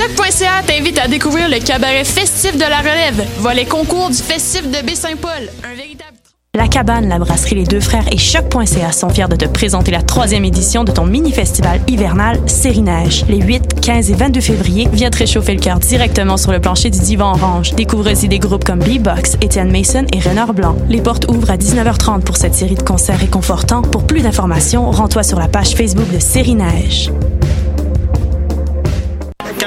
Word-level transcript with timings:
Choc.ca 0.00 0.62
t'invite 0.66 0.98
à 0.98 1.08
découvrir 1.08 1.50
le 1.50 1.58
cabaret 1.58 2.04
festif 2.04 2.56
de 2.56 2.62
la 2.62 2.78
relève, 2.78 3.22
volet 3.40 3.66
concours 3.66 4.08
du 4.08 4.16
festif 4.16 4.62
de 4.62 4.82
Baie-Saint-Paul. 4.82 5.50
Un 5.62 5.76
véritable... 5.76 6.16
La 6.54 6.68
Cabane, 6.68 7.06
la 7.06 7.18
brasserie 7.18 7.56
Les 7.56 7.64
Deux 7.64 7.80
Frères 7.80 8.10
et 8.10 8.16
Choc.ca 8.16 8.92
sont 8.92 9.10
fiers 9.10 9.28
de 9.28 9.36
te 9.36 9.44
présenter 9.44 9.90
la 9.90 10.00
troisième 10.00 10.46
édition 10.46 10.84
de 10.84 10.92
ton 10.92 11.04
mini-festival 11.04 11.82
hivernal 11.86 12.40
Série 12.46 12.80
Neige. 12.80 13.26
Les 13.28 13.42
8, 13.42 13.78
15 13.82 14.10
et 14.10 14.14
22 14.14 14.40
février, 14.40 14.88
viens 14.90 15.10
te 15.10 15.18
réchauffer 15.18 15.52
le 15.52 15.60
cœur 15.60 15.78
directement 15.78 16.38
sur 16.38 16.50
le 16.50 16.62
plancher 16.62 16.88
du 16.88 17.00
divan 17.00 17.32
orange. 17.34 17.74
Découvre 17.74 18.10
aussi 18.10 18.26
des 18.26 18.38
groupes 18.38 18.64
comme 18.64 18.78
B-Box, 18.78 19.36
Étienne 19.42 19.70
Mason 19.70 20.06
et 20.14 20.20
Renard 20.20 20.54
Blanc. 20.54 20.76
Les 20.88 21.02
portes 21.02 21.30
ouvrent 21.30 21.50
à 21.50 21.58
19h30 21.58 22.22
pour 22.22 22.38
cette 22.38 22.54
série 22.54 22.74
de 22.74 22.82
concerts 22.82 23.18
réconfortants. 23.18 23.82
Pour 23.82 24.06
plus 24.06 24.22
d'informations, 24.22 24.90
rends-toi 24.90 25.24
sur 25.24 25.38
la 25.38 25.48
page 25.48 25.74
Facebook 25.74 26.10
de 26.10 26.20
Série 26.20 26.54
Neige. 26.54 27.12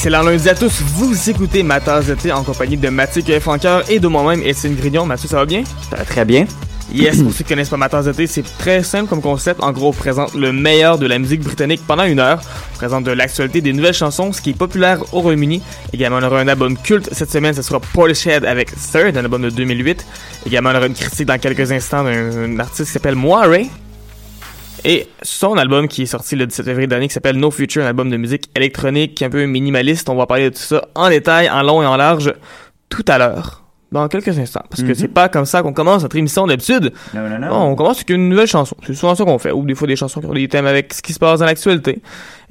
Excellent 0.00 0.22
lundi 0.22 0.48
à 0.48 0.54
tous, 0.54 0.80
vous 0.80 1.28
écoutez 1.28 1.62
ma 1.62 1.78
tasse 1.78 2.06
de 2.06 2.14
thé 2.14 2.32
en 2.32 2.42
compagnie 2.42 2.78
de 2.78 2.88
Mathieu 2.88 3.38
Franqueur 3.38 3.84
et 3.90 4.00
de 4.00 4.08
moi-même, 4.08 4.42
Étienne 4.42 4.74
Grignon. 4.74 5.04
Mathieu, 5.04 5.28
ça 5.28 5.36
va 5.36 5.44
bien? 5.44 5.62
Ça 5.90 5.96
va 5.96 6.06
très 6.06 6.24
bien. 6.24 6.46
Yes, 6.90 7.18
pour 7.22 7.30
ceux 7.32 7.44
qui 7.44 7.50
connaissent 7.50 7.68
pas 7.68 7.76
ma 7.76 7.90
tasse 7.90 8.06
de 8.06 8.12
thé, 8.12 8.26
c'est 8.26 8.42
très 8.56 8.82
simple 8.82 9.10
comme 9.10 9.20
concept. 9.20 9.62
En 9.62 9.72
gros, 9.72 9.88
on 9.88 9.92
présente 9.92 10.32
le 10.32 10.54
meilleur 10.54 10.96
de 10.96 11.06
la 11.06 11.18
musique 11.18 11.42
britannique 11.42 11.82
pendant 11.86 12.04
une 12.04 12.18
heure. 12.18 12.40
On 12.72 12.76
présente 12.78 13.04
de 13.04 13.10
l'actualité, 13.10 13.60
des 13.60 13.74
nouvelles 13.74 13.92
chansons, 13.92 14.32
ce 14.32 14.40
qui 14.40 14.50
est 14.50 14.54
populaire 14.54 15.02
au 15.12 15.20
Royaume-Uni. 15.20 15.60
Également, 15.92 16.16
on 16.16 16.22
aura 16.22 16.40
un 16.40 16.48
album 16.48 16.78
culte 16.78 17.10
cette 17.12 17.30
semaine, 17.30 17.52
ce 17.52 17.60
sera 17.60 17.78
Portishead 17.78 18.46
avec 18.46 18.70
Third, 18.70 19.18
un 19.18 19.20
album 19.24 19.42
de 19.42 19.50
2008. 19.50 20.06
Également, 20.46 20.70
on 20.70 20.76
aura 20.76 20.86
une 20.86 20.94
critique 20.94 21.26
dans 21.26 21.38
quelques 21.38 21.72
instants 21.72 22.04
d'un 22.04 22.58
artiste 22.58 22.86
qui 22.86 22.92
s'appelle 22.92 23.16
Moiré, 23.16 23.68
et 24.84 25.08
son 25.22 25.56
album 25.56 25.88
qui 25.88 26.02
est 26.02 26.06
sorti 26.06 26.36
le 26.36 26.46
17 26.46 26.64
février 26.66 26.86
dernier 26.86 27.08
qui 27.08 27.14
s'appelle 27.14 27.36
No 27.36 27.50
Future, 27.50 27.82
un 27.82 27.86
album 27.86 28.10
de 28.10 28.16
musique 28.16 28.50
électronique 28.54 29.20
un 29.22 29.30
peu 29.30 29.44
minimaliste. 29.46 30.08
On 30.08 30.16
va 30.16 30.26
parler 30.26 30.50
de 30.50 30.56
tout 30.56 30.62
ça 30.62 30.88
en 30.94 31.08
détail, 31.08 31.48
en 31.50 31.62
long 31.62 31.82
et 31.82 31.86
en 31.86 31.96
large 31.96 32.34
tout 32.88 33.04
à 33.08 33.18
l'heure. 33.18 33.59
Dans 33.92 34.06
quelques 34.06 34.38
instants. 34.38 34.62
Parce 34.70 34.82
que 34.82 34.88
Mhm. 34.88 34.94
c'est 34.94 35.08
pas 35.08 35.28
comme 35.28 35.44
ça 35.44 35.62
qu'on 35.62 35.72
commence 35.72 36.02
notre 36.02 36.14
émission 36.14 36.46
d'habitude. 36.46 36.92
Non, 37.12 37.28
non, 37.28 37.38
non. 37.40 37.48
Non, 37.48 37.62
on 37.72 37.74
commence 37.74 37.96
avec 37.98 38.10
une 38.10 38.28
nouvelle 38.28 38.46
chanson. 38.46 38.76
C'est 38.86 38.94
souvent 38.94 39.16
ça 39.16 39.24
qu'on 39.24 39.38
fait. 39.38 39.50
Ou 39.50 39.64
des 39.64 39.74
fois 39.74 39.88
des 39.88 39.96
chansons 39.96 40.20
qui 40.20 40.26
ont 40.26 40.32
des 40.32 40.46
thèmes 40.46 40.66
avec 40.66 40.94
ce 40.94 41.02
qui 41.02 41.12
se 41.12 41.18
passe 41.18 41.40
dans 41.40 41.46
l'actualité. 41.46 42.00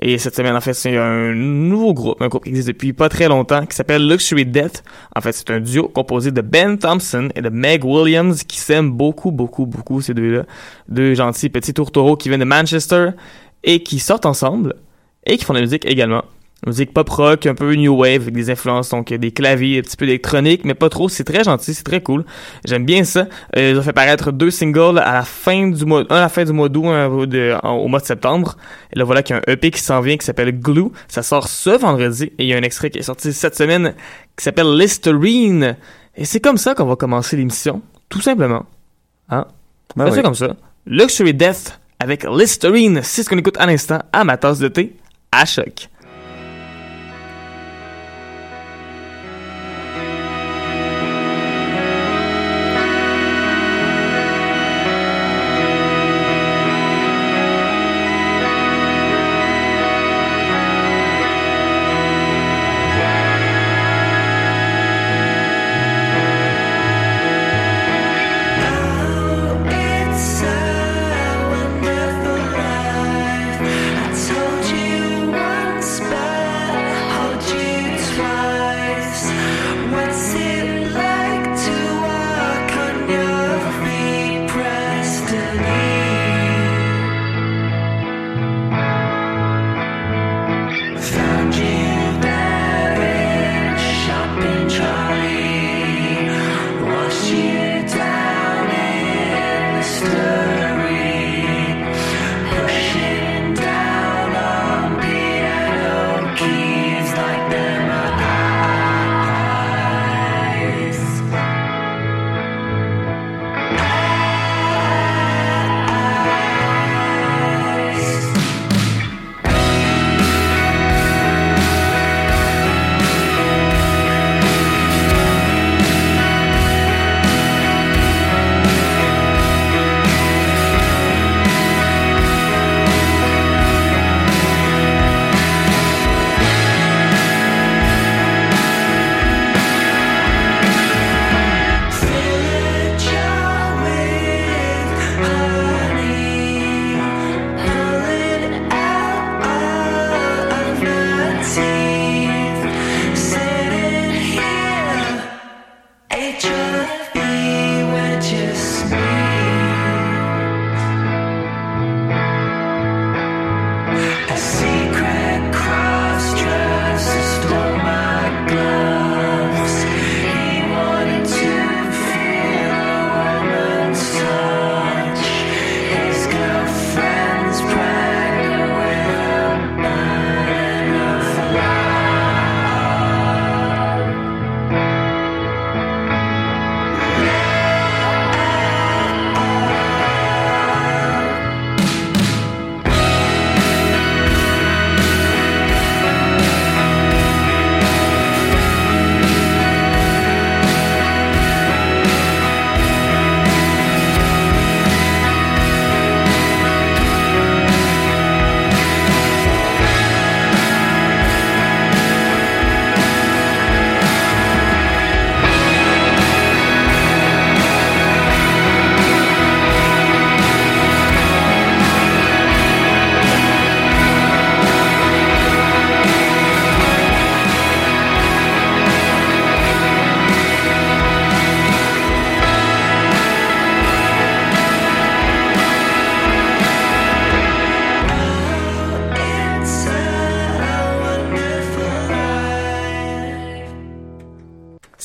Et 0.02 0.18
cette 0.18 0.36
semaine, 0.36 0.54
en 0.56 0.60
fait, 0.60 0.74
c'est 0.74 0.98
un 0.98 1.34
nouveau 1.34 1.94
groupe. 1.94 2.22
Un 2.22 2.28
groupe 2.28 2.44
qui 2.44 2.50
existe 2.50 2.68
depuis 2.68 2.92
pas 2.92 3.08
très 3.08 3.30
longtemps, 3.30 3.66
qui 3.66 3.74
s'appelle 3.76 4.06
Luxury 4.06 4.46
Death. 4.46 4.84
En 5.16 5.22
fait, 5.22 5.32
c'est 5.32 5.50
un 5.52 5.62
duo 5.62 5.88
composé 5.88 6.32
de 6.32 6.42
Ben 6.42 6.78
Thompson 6.78 7.30
et 7.36 7.42
de 7.42 7.48
Meg 7.50 7.86
Williams, 7.86 8.44
qui 8.44 8.58
s'aiment 8.60 8.92
beaucoup, 8.92 9.32
beaucoup, 9.32 9.66
beaucoup, 9.66 10.02
ces 10.02 10.14
deux-là. 10.14 10.44
Deux 10.90 11.14
gentils 11.14 11.50
petits 11.50 11.74
tourtereaux 11.74 12.18
qui 12.18 12.28
viennent 12.28 12.42
de 12.42 12.46
Manchester 12.46 13.12
et 13.64 13.82
qui 13.82 14.00
sortent 14.00 14.26
ensemble 14.26 14.76
et 15.26 15.38
qui 15.38 15.46
font 15.46 15.54
de 15.54 15.60
la 15.60 15.64
musique 15.66 15.86
également. 15.86 16.24
Musique 16.68 16.94
pop 16.94 17.08
rock, 17.10 17.46
un 17.46 17.56
peu 17.56 17.74
new 17.76 17.96
wave, 17.96 18.24
avec 18.24 18.34
des 18.34 18.50
influences, 18.50 18.90
donc 18.90 19.14
des 19.14 19.32
claviers, 19.32 19.80
un 19.80 19.82
petit 19.82 19.96
peu 19.96 20.06
d'électronique, 20.06 20.66
mais 20.66 20.74
pas 20.74 20.90
trop. 20.90 21.08
C'est 21.08 21.24
très 21.24 21.44
gentil, 21.46 21.74
c'est 21.74 21.84
très 21.86 22.02
cool. 22.04 22.26
J'aime 22.66 22.84
bien 22.86 23.06
ça. 23.06 23.28
Euh, 23.56 23.72
ils 23.72 23.78
ont 23.78 23.82
fait 23.82 23.94
paraître 23.94 24.32
deux 24.34 24.52
singles 24.52 25.00
à 25.00 25.14
la 25.14 25.24
fin 25.24 25.70
du 25.70 25.86
mois, 25.86 26.04
un 26.10 26.16
à 26.18 26.22
la 26.22 26.30
fin 26.30 26.44
du 26.44 26.52
mois 26.52 26.68
d'août, 26.68 26.88
un 26.88 27.06
au- 27.70 27.88
mois 27.88 28.02
de 28.02 28.06
septembre. 28.06 28.58
Et 28.94 29.00
là, 29.00 29.06
voilà 29.06 29.24
qu'il 29.24 29.38
y 29.38 29.40
a 29.40 29.42
un 29.48 29.52
EP 29.54 29.72
qui 29.72 29.82
s'en 29.82 30.02
vient 30.02 30.18
qui 30.18 30.26
s'appelle 30.26 30.52
Glue. 30.60 30.90
Ça 31.08 31.24
sort 31.24 31.48
ce 31.48 31.70
vendredi 31.70 32.26
et 32.38 32.44
il 32.44 32.48
y 32.48 32.54
a 32.54 32.58
un 32.58 32.62
extrait 32.64 32.90
qui 32.90 33.00
est 33.00 33.04
sorti 33.04 33.32
cette 33.32 33.56
semaine 33.56 33.94
qui 34.36 34.44
s'appelle 34.44 34.76
Listerine. 34.76 35.78
Et 36.18 36.26
c'est 36.26 36.42
comme 36.42 36.58
ça 36.58 36.76
qu'on 36.76 36.86
va 36.86 36.98
commencer 36.98 37.38
l'émission. 37.38 37.82
Tout 38.10 38.20
simplement. 38.22 38.66
Hein? 39.30 39.46
Ben 39.96 40.06
oui. 40.10 40.14
ça 40.16 40.22
comme 40.22 40.36
ça. 40.36 40.56
Luxury 40.86 41.34
Death 41.34 41.80
avec 42.00 42.26
Listerine. 42.26 43.00
C'est 43.04 43.24
ce 43.24 43.30
qu'on 43.30 43.38
écoute 43.38 43.58
à 43.60 43.66
l'instant 43.66 44.00
à 44.12 44.26
ma 44.26 44.36
tasse 44.36 44.60
de 44.60 44.68
thé 44.68 44.98
à 45.32 45.46
choc. 45.46 45.88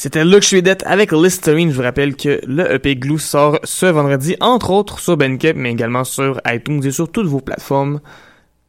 C'était 0.04 0.22
Debt 0.22 0.82
avec 0.84 1.12
Listerine. 1.12 1.70
Je 1.70 1.76
vous 1.76 1.82
rappelle 1.82 2.14
que 2.14 2.38
le 2.46 2.74
EP 2.74 2.94
Glue 2.94 3.18
sort 3.18 3.58
ce 3.64 3.86
vendredi, 3.86 4.36
entre 4.38 4.68
autres 4.68 4.98
sur 4.98 5.16
Bandcamp, 5.16 5.54
mais 5.56 5.72
également 5.72 6.04
sur 6.04 6.42
iTunes 6.46 6.84
et 6.84 6.90
sur 6.90 7.10
toutes 7.10 7.26
vos 7.26 7.40
plateformes 7.40 8.00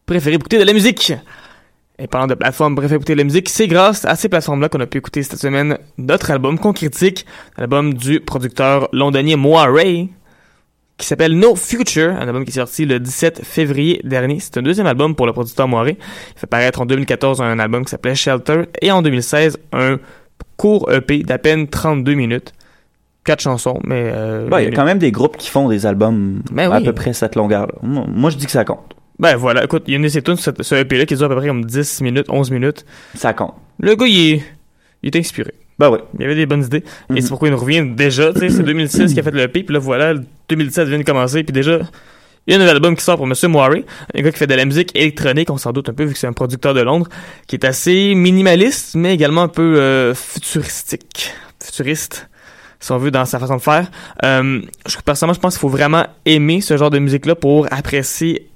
préférées 0.06 0.38
pour 0.38 0.44
écouter 0.46 0.60
de 0.60 0.64
la 0.64 0.72
musique. 0.72 1.12
Et 2.00 2.08
parlant 2.08 2.28
de 2.28 2.36
plateformes 2.36 2.78
préférées 2.78 3.00
pour 3.00 3.02
écouter 3.02 3.16
de 3.16 3.18
la 3.18 3.26
musique, 3.26 3.50
c'est 3.50 3.68
grâce 3.68 4.06
à 4.06 4.16
ces 4.16 4.30
plateformes-là 4.30 4.70
qu'on 4.70 4.80
a 4.80 4.86
pu 4.86 5.00
écouter 5.00 5.24
cette 5.24 5.38
semaine 5.38 5.78
notre 5.98 6.32
album 6.32 6.58
qu'on 6.58 6.72
critique, 6.72 7.26
l'album 7.58 7.94
du 7.94 8.22
producteur 8.22 8.88
londonien 8.94 9.36
Moiré, 9.36 10.08
qui 10.98 11.06
s'appelle 11.06 11.38
No 11.38 11.58
Future, 11.58 12.12
un 12.12 12.30
album 12.30 12.46
qui 12.46 12.52
est 12.52 12.62
sorti 12.62 12.86
le 12.86 12.98
17 12.98 13.44
février 13.44 14.00
dernier. 14.06 14.40
C'est 14.40 14.56
un 14.58 14.62
deuxième 14.62 14.88
album 14.88 15.16
pour 15.16 15.26
le 15.26 15.34
producteur 15.34 15.68
Moiré. 15.68 15.98
Il 16.00 16.40
fait 16.40 16.48
paraître 16.48 16.80
en 16.80 16.86
2014 16.86 17.42
un 17.42 17.60
album 17.60 17.84
qui 17.84 17.92
s'appelait 17.92 18.16
Shelter 18.16 18.70
et 18.82 18.90
en 18.90 19.02
2016 19.02 19.58
un 19.74 20.00
court 20.58 20.92
EP 20.92 21.24
d'à 21.24 21.38
peine 21.38 21.68
32 21.68 22.14
minutes. 22.14 22.54
Quatre 23.24 23.42
chansons, 23.42 23.80
mais... 23.84 24.12
Euh, 24.14 24.48
bah, 24.48 24.62
il 24.62 24.66
y 24.66 24.68
a 24.68 24.76
quand 24.76 24.86
même 24.86 25.00
des 25.00 25.12
groupes 25.12 25.36
qui 25.38 25.50
font 25.50 25.68
des 25.68 25.88
albums 25.88 26.42
ben 26.52 26.72
à 26.72 26.78
oui. 26.78 26.84
peu 26.84 26.94
près 26.94 27.12
cette 27.14 27.36
longueur-là. 27.36 27.74
Moi, 27.82 28.30
je 28.30 28.38
dis 28.38 28.46
que 28.46 28.52
ça 28.52 28.64
compte. 28.66 28.96
Ben 29.18 29.36
voilà, 29.36 29.64
écoute, 29.64 29.84
il 29.88 30.00
y 30.00 30.06
a 30.06 30.10
ces 30.10 30.22
tunes, 30.22 30.36
ce, 30.36 30.52
ce 30.60 30.76
EP-là, 30.76 31.06
qui 31.06 31.16
dure 31.16 31.26
à 31.26 31.30
peu 31.30 31.38
près 31.38 31.48
comme 31.48 31.66
10 31.66 32.02
minutes, 32.02 32.28
11 32.30 32.52
minutes. 32.52 32.86
Ça 33.16 33.34
compte. 33.34 33.56
Le 33.80 33.96
gars, 33.96 34.06
il 34.06 34.34
est, 34.34 34.44
il 35.02 35.16
est 35.16 35.20
inspiré. 35.20 35.54
Ben 35.80 35.90
oui. 35.90 36.00
Il 36.16 36.22
y 36.22 36.26
avait 36.26 36.36
des 36.36 36.46
bonnes 36.46 36.64
idées. 36.64 36.84
Mhm. 37.10 37.18
Et 37.18 37.22
c'est 37.22 37.30
pourquoi 37.30 37.48
il 37.48 37.52
nous 37.52 37.58
revient 37.58 37.84
déjà, 37.96 38.34
tu 38.34 38.42
sais, 38.42 38.50
c'est 38.50 38.64
2006 38.64 39.14
qui 39.14 39.20
a 39.20 39.24
fait 39.24 39.32
le 39.32 39.42
EP, 39.42 39.64
puis 39.64 39.74
là, 39.74 39.80
voilà, 39.80 40.14
le 40.14 40.24
2017 40.50 40.88
vient 40.88 41.00
de 41.00 41.04
commencer, 41.04 41.44
puis 41.44 41.54
déjà, 41.54 41.80
il 42.48 42.52
y 42.52 42.54
a 42.54 42.58
un 42.58 42.60
nouvel 42.60 42.76
album 42.76 42.96
qui 42.96 43.04
sort 43.04 43.18
pour 43.18 43.26
Monsieur 43.26 43.48
Moiré, 43.48 43.86
un 44.14 44.22
gars 44.22 44.32
qui 44.32 44.38
fait 44.38 44.48
de 44.48 44.54
la 44.54 44.66
musique 44.66 44.96
électronique, 44.96 45.50
on 45.50 45.58
s'en 45.58 45.72
doute 45.72 45.90
un 45.90 45.94
peu 45.94 46.04
vu 46.04 46.14
que 46.14 46.20
c'est 46.20 46.28
un 46.28 46.34
producteur 46.34 46.74
de 46.74 46.82
Londres, 46.82 47.08
qui 47.48 47.56
est 47.56 47.66
assez 47.66 48.14
minimaliste, 48.16 48.96
mais 48.96 49.14
également 49.14 49.42
un 49.42 49.48
peu 49.48 49.80
euh, 49.80 50.14
futuristique, 50.14 51.34
futuriste, 51.64 52.30
si 52.80 52.92
on 52.92 52.98
veut, 52.98 53.10
dans 53.10 53.25
sa 53.25 53.40
façon 53.40 53.56
de 53.56 53.62
faire. 53.62 53.90
Euh, 54.24 54.62
personnellement, 55.06 55.34
je 55.34 55.40
pense 55.40 55.56
qu'il 55.56 55.62
faut 55.62 55.70
vraiment 55.70 56.06
aimer 56.25 56.62
ce 56.62 56.78
genre 56.78 56.92
de 56.92 57.00
musique-là 57.00 57.34
pour 57.34 57.68
apprécier 57.72 58.48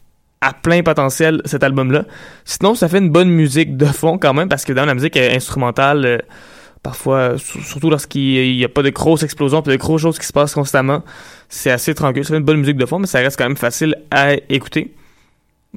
à 0.41 0.53
plein 0.53 0.83
potentiel 0.83 1.41
cet 1.45 1.63
album-là. 1.63 2.05
Sinon, 2.45 2.75
ça 2.75 2.87
fait 2.87 2.99
une 2.99 3.09
bonne 3.09 3.29
musique 3.29 3.75
de 3.75 3.85
fond 3.85 4.19
quand 4.19 4.35
même, 4.35 4.49
parce 4.49 4.65
que 4.65 4.73
dans 4.73 4.85
la 4.85 4.93
musique 4.93 5.17
euh, 5.17 5.35
instrumentale, 5.35 6.23
parfois, 6.83 7.17
euh, 7.17 7.37
sur- 7.37 7.63
surtout 7.63 7.89
lorsqu'il 7.89 8.55
n'y 8.57 8.63
a 8.65 8.69
pas 8.69 8.81
de 8.83 8.89
grosses 8.89 9.23
explosions, 9.23 9.61
pas 9.61 9.71
de 9.71 9.75
grosses 9.77 10.01
choses 10.01 10.19
qui 10.19 10.25
se 10.25 10.33
passent 10.33 10.53
constamment, 10.53 11.03
c'est 11.49 11.71
assez 11.71 11.93
tranquille. 11.95 12.23
Fait 12.23 12.35
une 12.37 12.43
bonne 12.43 12.57
musique 12.59 12.77
de 12.77 12.85
fond, 12.85 12.99
mais 12.99 13.07
ça 13.07 13.19
reste 13.19 13.37
quand 13.37 13.45
même 13.47 13.57
facile 13.57 13.95
à 14.11 14.33
écouter. 14.49 14.93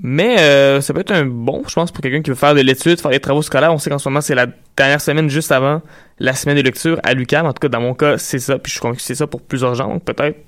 Mais 0.00 0.38
euh, 0.40 0.80
ça 0.80 0.94
peut 0.94 1.00
être 1.00 1.10
un 1.12 1.26
bon, 1.26 1.62
je 1.68 1.74
pense, 1.74 1.92
pour 1.92 2.00
quelqu'un 2.02 2.22
qui 2.22 2.30
veut 2.30 2.36
faire 2.36 2.54
de 2.54 2.60
l'étude, 2.62 2.98
faire 2.98 3.10
des 3.10 3.20
travaux 3.20 3.42
scolaires. 3.42 3.72
On 3.74 3.78
sait 3.78 3.90
qu'en 3.90 3.98
ce 3.98 4.08
moment, 4.08 4.22
c'est 4.22 4.34
la 4.34 4.46
dernière 4.74 5.00
semaine 5.02 5.28
juste 5.28 5.52
avant 5.52 5.82
la 6.18 6.34
semaine 6.34 6.56
de 6.56 6.62
lecture 6.62 6.98
à 7.02 7.12
l'UQAM. 7.12 7.44
En 7.44 7.52
tout 7.52 7.60
cas, 7.60 7.68
dans 7.68 7.80
mon 7.82 7.92
cas, 7.92 8.16
c'est 8.16 8.38
ça. 8.38 8.58
Puis 8.58 8.70
je 8.70 8.74
suis 8.74 8.80
convaincu 8.80 8.98
que 8.98 9.02
c'est 9.04 9.14
ça 9.14 9.26
pour 9.26 9.42
plusieurs 9.42 9.74
gens. 9.74 9.88
Donc 9.88 10.02
peut-être, 10.04 10.38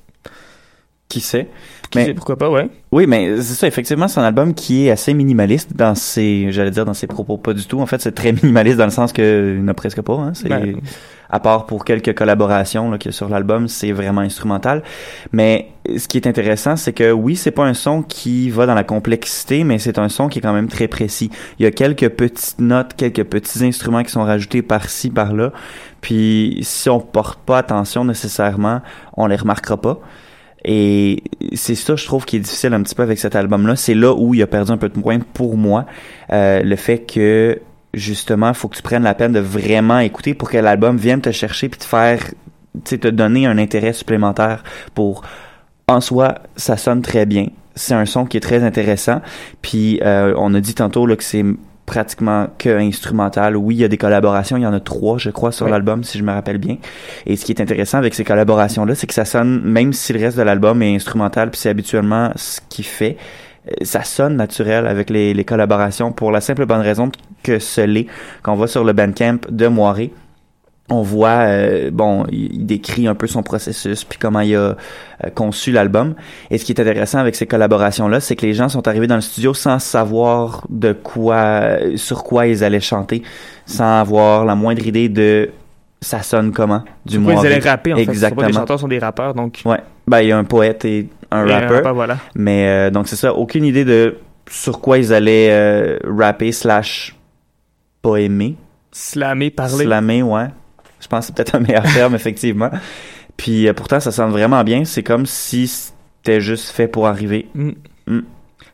Qui 1.11 1.21
sait? 1.21 1.49
Mais- 1.95 2.15
pourquoi 2.15 2.37
pas, 2.37 2.51
ouais. 2.51 2.69
Oui, 2.93 3.07
mais 3.07 3.37
c'est 3.39 3.55
ça, 3.55 3.67
effectivement, 3.67 4.07
c'est 4.09 4.21
un 4.21 4.25
album 4.25 4.55
qui 4.55 4.87
est 4.87 4.91
assez 4.91 5.15
minimaliste 5.15 5.75
dans 5.77 5.95
ses, 5.95 6.47
j'allais 6.53 6.71
dire 6.71 6.85
dans 6.85 6.95
ses 6.95 7.07
propos, 7.07 7.37
pas 7.37 7.53
du 7.53 7.65
tout. 7.67 7.81
En 7.81 7.87
fait, 7.87 8.01
c'est 8.01 8.13
très 8.13 8.33
minimaliste 8.33 8.77
dans 8.79 8.85
le 8.85 8.91
sens 8.91 9.13
que 9.13 9.55
il 9.57 9.61
n'y 9.61 9.65
en 9.65 9.69
a 9.69 9.75
presque 9.75 10.01
pas. 10.03 10.15
Hein. 10.15 10.33
C'est, 10.35 10.49
Ben. 10.49 10.77
à 11.31 11.41
part 11.41 11.67
pour 11.67 11.85
quelques 11.85 12.15
collaborations 12.15 12.91
là, 12.91 12.99
qu'il 12.99 13.11
y 13.11 13.15
a 13.15 13.17
sur 13.17 13.29
l'album, 13.29 13.67
c'est 13.67 13.91
vraiment 13.93 14.21
instrumental. 14.21 14.83
Mais 15.33 15.69
ce 15.97 16.07
qui 16.07 16.19
est 16.19 16.29
intéressant, 16.29 16.77
c'est 16.77 16.93
que 16.93 17.11
oui, 17.11 17.35
c'est 17.35 17.51
pas 17.51 17.65
un 17.65 17.75
son 17.75 18.03
qui 18.03 18.49
va 18.51 18.67
dans 18.67 18.75
la 18.75 18.85
complexité, 18.85 19.65
mais 19.65 19.79
c'est 19.79 19.99
un 19.99 20.09
son 20.09 20.29
qui 20.29 20.39
est 20.39 20.43
quand 20.43 20.53
même 20.53 20.69
très 20.69 20.87
précis. 20.87 21.31
Il 21.59 21.65
y 21.65 21.67
a 21.67 21.73
quelques 21.73 22.09
petites 22.11 22.61
notes, 22.61 22.95
quelques 22.97 23.25
petits 23.25 23.65
instruments 23.65 24.03
qui 24.05 24.11
sont 24.13 24.23
rajoutés 24.23 24.63
par-ci, 24.63 25.11
par-là. 25.11 25.51
Puis 26.01 26.59
si 26.63 26.89
on 26.91 27.01
porte 27.01 27.41
pas 27.41 27.59
attention 27.59 28.05
nécessairement, 28.05 28.81
on 29.17 29.27
les 29.27 29.37
remarquera 29.37 29.81
pas. 29.81 29.99
Et 30.65 31.23
c'est 31.53 31.75
ça, 31.75 31.95
je 31.95 32.05
trouve, 32.07 32.25
qui 32.25 32.37
est 32.37 32.41
difficile 32.41 32.73
un 32.73 32.83
petit 32.83 32.95
peu 32.95 33.03
avec 33.03 33.19
cet 33.19 33.37
album-là. 33.37 33.77
C'est 33.77 33.95
là 33.95 34.15
où 34.15 34.35
il 34.35 34.43
a 34.43 34.47
perdu 34.47 34.73
un 34.73 34.79
peu 34.79 34.89
de 34.89 34.99
points 34.99 35.19
pour 35.19 35.57
moi. 35.57 35.85
Euh, 36.33 36.63
le 36.63 36.77
fait 36.77 37.01
que, 37.01 37.61
justement, 37.93 38.55
faut 38.55 38.69
que 38.69 38.77
tu 38.77 38.83
prennes 38.83 39.03
la 39.03 39.15
peine 39.15 39.33
de 39.33 39.41
vraiment 39.41 39.99
écouter 39.99 40.33
pour 40.35 40.51
que 40.51 40.57
l'album 40.57 40.97
vienne 40.97 41.21
te 41.21 41.33
chercher 41.33 41.69
puis 41.69 41.79
te 41.79 41.85
faire, 41.85 42.23
tu 42.85 42.99
te 42.99 43.09
donner 43.09 43.47
un 43.47 43.59
intérêt 43.59 43.93
supplémentaire 43.93 44.65
pour, 44.95 45.23
en 45.87 46.01
soi, 46.01 46.37
ça 46.57 46.79
sonne 46.79 47.03
très 47.03 47.27
bien. 47.27 47.49
C'est 47.75 47.95
un 47.95 48.07
son 48.07 48.25
qui 48.25 48.39
est 48.39 48.41
très 48.41 48.63
intéressant. 48.63 49.21
Puis, 49.61 50.01
euh, 50.03 50.33
on 50.39 50.55
a 50.55 50.61
dit 50.61 50.75
tantôt 50.75 51.07
là, 51.07 51.17
que 51.17 51.25
c'est 51.25 51.45
pratiquement 51.87 52.49
que 52.59 52.71
instrumental. 52.79 53.57
Oui, 53.57 53.77
il 53.77 53.79
y 53.79 53.85
a 53.85 53.89
des 53.89 53.99
collaborations, 53.99 54.57
il 54.57 54.63
y 54.63 54.67
en 54.67 54.73
a 54.73 54.81
trois, 54.81 55.19
je 55.19 55.31
crois, 55.31 55.53
sur 55.53 55.69
l'album, 55.69 56.03
si 56.05 56.19
je 56.19 56.25
me 56.25 56.33
rappelle 56.33 56.59
bien. 56.59 56.79
Et 57.27 57.37
ce 57.37 57.45
qui 57.45 57.53
est 57.53 57.61
intéressant 57.61 57.99
avec 57.99 58.15
ces 58.15 58.25
collaborations-là, 58.25 58.95
c'est 58.95 59.07
que 59.07 59.15
ça 59.15 59.25
sonne, 59.25 59.61
même 59.63 59.93
si 59.93 60.13
le 60.13 60.21
reste 60.21 60.37
de 60.37 60.43
l'album 60.43 60.83
est 60.83 60.95
instrumental, 60.95 61.51
puis 61.51 61.61
c'est 61.61 61.69
habituellement 61.69 62.33
ce 62.37 62.61
qu'il 62.69 62.85
fait, 62.85 63.17
euh, 63.69 63.73
ça 63.83 64.03
sonne 64.03 64.37
naturel 64.37 64.87
avec 64.87 65.11
les, 65.11 65.35
les 65.35 65.45
collaborations 65.45 66.13
pour 66.13 66.31
la 66.33 66.41
simple 66.41 66.67
bonne 66.67 66.81
raison 66.81 67.11
que 67.43 67.59
ce 67.59 67.83
l'est. 67.83 68.07
Quand 68.43 68.55
on 68.55 68.57
va 68.57 68.67
sur 68.67 68.85
le 68.85 68.93
Bandcamp 68.93 69.41
de 69.51 69.67
Moiré, 69.67 70.13
on 70.91 71.03
voit, 71.03 71.47
euh, 71.47 71.91
bon, 71.91 72.25
il, 72.31 72.67
décrit 72.67 73.07
un 73.09 73.15
peu 73.15 73.27
son 73.27 73.43
processus 73.43 74.05
puis 74.05 74.19
comment 74.19 74.41
il 74.41 74.55
a 74.55 74.59
euh, 74.59 74.75
conçu 75.35 75.73
l'album. 75.73 76.15
Et 76.51 76.59
ce 76.59 76.65
qui 76.65 76.73
est 76.73 76.81
intéressant 76.81 77.19
avec 77.19 77.35
ces 77.37 77.47
collaborations-là, 77.47 78.21
c'est 78.21 78.37
que 78.37 78.45
les 78.45 78.55
gens 78.55 78.69
sont 78.69 78.87
arrivés 78.87 79.07
dans 79.07 79.15
le 79.15 79.23
studio 79.23 79.55
sans 79.55 79.79
savoir 79.79 80.67
de 80.69 80.93
quoi, 80.93 81.79
sur 81.97 82.23
quoi 82.23 82.47
ils 82.47 82.63
allaient 82.63 82.81
chanter, 82.81 83.23
sans 83.65 84.01
avoir 84.01 84.45
la 84.45 84.55
moindre 84.55 84.87
idée 84.87 85.09
de 85.09 85.51
ça 86.05 86.23
sonne 86.23 86.53
comment, 86.53 86.85
du 87.07 87.19
moins. 87.19 87.41
ils 87.41 87.47
allaient 87.47 87.69
rapper, 87.69 87.95
en 87.95 87.97
fait. 87.97 88.05
Pas 88.05 88.13
Exactement. 88.13 88.47
les 88.47 88.53
chanteurs 88.53 88.79
sont 88.79 88.89
des 88.89 88.99
rappeurs, 88.99 89.33
donc. 89.33 89.63
Ouais. 89.65 89.81
Ben, 90.07 90.21
il 90.21 90.29
y 90.29 90.33
a 90.33 90.39
un 90.39 90.45
poète 90.45 90.85
et 90.85 91.09
un 91.31 91.47
rappeur, 91.47 91.95
voilà. 91.95 92.19
Mais 92.35 92.69
euh, 92.69 92.91
donc 92.91 93.09
c'est 93.09 93.17
ça, 93.17 93.35
aucune 93.35 93.65
idée 93.65 93.85
de 93.85 94.19
sur 94.49 94.81
quoi 94.81 94.99
ils 94.99 95.13
allaient 95.13 95.49
euh, 95.51 95.99
rapper 96.05 96.53
slash 96.53 97.17
poémer. 98.03 98.57
Slammer, 98.93 99.51
parler. 99.51 99.85
Slammer, 99.85 100.23
ouais. 100.23 100.49
Je 101.05 101.09
pense 101.09 101.21
que 101.21 101.27
c'est 101.27 101.37
peut-être 101.37 101.55
un 101.55 101.61
meilleur 101.61 101.85
terme, 101.93 102.15
effectivement. 102.17 102.71
Puis 103.37 103.69
euh, 103.69 103.75
pourtant, 103.75 104.01
ça 104.01 104.11
sonne 104.11 104.31
vraiment 104.31 104.65
bien. 104.65 104.85
C'est 104.85 105.03
comme 105.03 105.27
si 105.27 105.69
c'était 105.69 106.41
juste 106.41 106.71
fait 106.71 106.89
pour 106.89 107.07
arriver. 107.07 107.47
Mm. 107.55 107.73
Mm. 108.07 108.21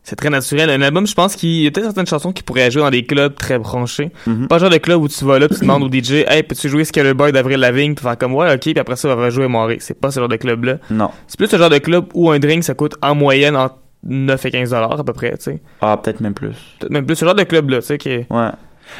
C'est 0.03 0.15
très 0.15 0.29
naturel. 0.29 0.69
Un 0.69 0.81
album, 0.81 1.05
je 1.05 1.13
pense 1.13 1.35
qu'il 1.35 1.61
y 1.61 1.67
a 1.67 1.71
peut-être 1.71 1.85
certaines 1.85 2.07
chansons 2.07 2.31
qui 2.31 2.41
pourraient 2.41 2.71
jouer 2.71 2.81
dans 2.81 2.89
des 2.89 3.05
clubs 3.05 3.35
très 3.35 3.59
branchés. 3.59 4.09
Mhm. 4.25 4.47
Pas 4.47 4.55
le 4.55 4.61
genre 4.61 4.69
de 4.71 4.77
club 4.77 5.01
où 5.01 5.07
tu 5.07 5.23
vas 5.25 5.37
là, 5.37 5.47
puis 5.47 5.57
tu 5.57 5.61
demandes 5.61 5.83
au 5.83 5.89
DJ, 5.91 6.25
hey, 6.27 6.41
peux-tu 6.41 6.69
jouer 6.69 6.85
Scaler 6.85 7.13
Boy 7.13 7.31
d'Avril 7.31 7.59
Lavigne, 7.59 7.93
puis 7.93 8.01
faire 8.01 8.17
comme, 8.17 8.33
ouais, 8.33 8.51
ok, 8.51 8.61
puis 8.61 8.79
après 8.79 8.95
ça, 8.95 9.09
on 9.09 9.15
va 9.15 9.25
rejouer 9.25 9.47
Moiré. 9.47 9.77
C'est 9.79 9.99
pas 9.99 10.09
ce 10.09 10.19
genre 10.19 10.29
de 10.29 10.37
club-là. 10.37 10.77
Non. 10.89 11.11
C'est 11.27 11.37
plus 11.37 11.47
ce 11.47 11.57
genre 11.57 11.69
de 11.69 11.77
club 11.77 12.05
où 12.15 12.31
un 12.31 12.39
drink, 12.39 12.63
ça 12.63 12.73
coûte 12.73 12.95
en 13.03 13.13
moyenne 13.13 13.55
entre 13.55 13.75
9 14.03 14.43
et 14.43 14.51
15 14.51 14.71
dollars 14.71 14.99
à 14.99 15.03
peu 15.03 15.13
près, 15.13 15.37
tu 15.37 15.43
sais. 15.43 15.61
Ah, 15.81 15.97
peut-être 15.97 16.19
même 16.19 16.33
plus. 16.33 16.55
Peut-être 16.79 16.91
même 16.91 17.05
plus 17.05 17.15
ce 17.15 17.25
genre 17.25 17.35
de 17.35 17.43
club-là, 17.43 17.81
tu 17.81 17.87
sais, 17.87 17.97
qui 17.99 18.09
est... 18.09 18.27
Ouais. 18.31 18.49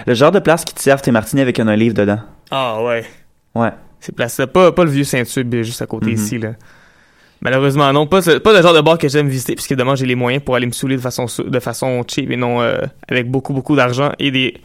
Le 0.06 0.14
genre 0.14 0.32
de 0.32 0.40
place 0.40 0.64
qui 0.64 0.76
te 0.76 0.80
servent 0.82 1.02
tes 1.02 1.12
martinis 1.12 1.42
avec 1.42 1.60
un 1.60 1.76
livre 1.76 1.96
dedans. 1.96 2.20
Ah 2.52 2.82
ouais. 2.84 3.06
Ouais. 3.56 3.70
C'est 4.00 4.16
placé 4.16 4.48
pas, 4.48 4.72
pas 4.72 4.84
le 4.84 4.90
vieux 4.92 5.04
Saint-Tube 5.04 5.54
juste 5.62 5.82
à 5.82 5.86
côté 5.86 6.08
Mhm. 6.08 6.14
ici, 6.14 6.38
là. 6.40 6.54
Malheureusement, 7.42 7.92
non. 7.92 8.06
Pas, 8.08 8.22
ce- 8.22 8.38
pas 8.38 8.54
le 8.54 8.62
genre 8.62 8.74
de 8.74 8.82
bar 8.82 8.98
que 8.98 9.08
j'aime 9.08 9.28
visiter, 9.28 9.56
puisque 9.56 9.72
évidemment, 9.72 9.96
j'ai 9.96 10.06
les 10.06 10.16
moyens 10.16 10.44
pour 10.44 10.56
aller 10.56 10.68
me 10.68 10.72
saouler 10.72 10.96
de 10.96 11.02
façon, 11.02 11.26
de 11.44 11.60
façon 11.60 12.04
cheap 12.08 12.30
et 12.30 12.38
non 12.38 12.62
euh, 12.62 12.78
avec 13.10 13.30
beaucoup, 13.32 13.54
beaucoup 13.54 13.76
d'argent 13.76 14.12
et 14.20 14.30
des 14.32 14.58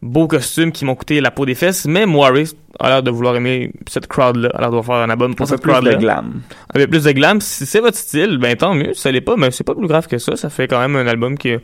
beaux 0.00 0.26
costumes 0.26 0.72
qui 0.72 0.84
m'ont 0.84 0.94
coûté 0.94 1.20
la 1.20 1.30
peau 1.30 1.44
des 1.44 1.54
fesses. 1.54 1.84
Mais 1.86 2.06
Moiré 2.06 2.44
a 2.80 2.88
l'air 2.88 3.02
de 3.02 3.10
vouloir 3.10 3.36
aimer 3.36 3.70
cette 3.86 4.06
crowd-là. 4.06 4.48
A 4.54 4.60
l'air 4.60 4.70
de 4.70 4.76
vouloir 4.76 4.84
faire 4.86 4.94
un 5.06 5.10
album 5.10 5.34
pour 5.34 5.44
Un 5.46 5.48
peu 5.48 5.54
cette 5.54 5.62
plus 5.62 5.72
de 5.72 5.76
crowd-là. 5.78 5.98
glam. 5.98 6.40
Un 6.74 6.78
peu 6.78 6.86
plus 6.86 7.04
de 7.04 7.12
glam. 7.12 7.40
Si 7.42 7.66
c'est 7.66 7.80
votre 7.80 7.98
style, 7.98 8.38
ben 8.38 8.56
tant 8.56 8.74
mieux. 8.74 8.94
Ça 8.94 9.12
l'est 9.12 9.20
pas, 9.20 9.36
mais 9.36 9.50
c'est 9.50 9.64
pas 9.64 9.74
plus 9.74 9.86
grave 9.86 10.06
que 10.06 10.16
ça. 10.18 10.34
Ça 10.36 10.48
fait 10.48 10.66
quand 10.68 10.80
même 10.80 10.96
un 10.96 11.06
album 11.06 11.36
qui, 11.36 11.54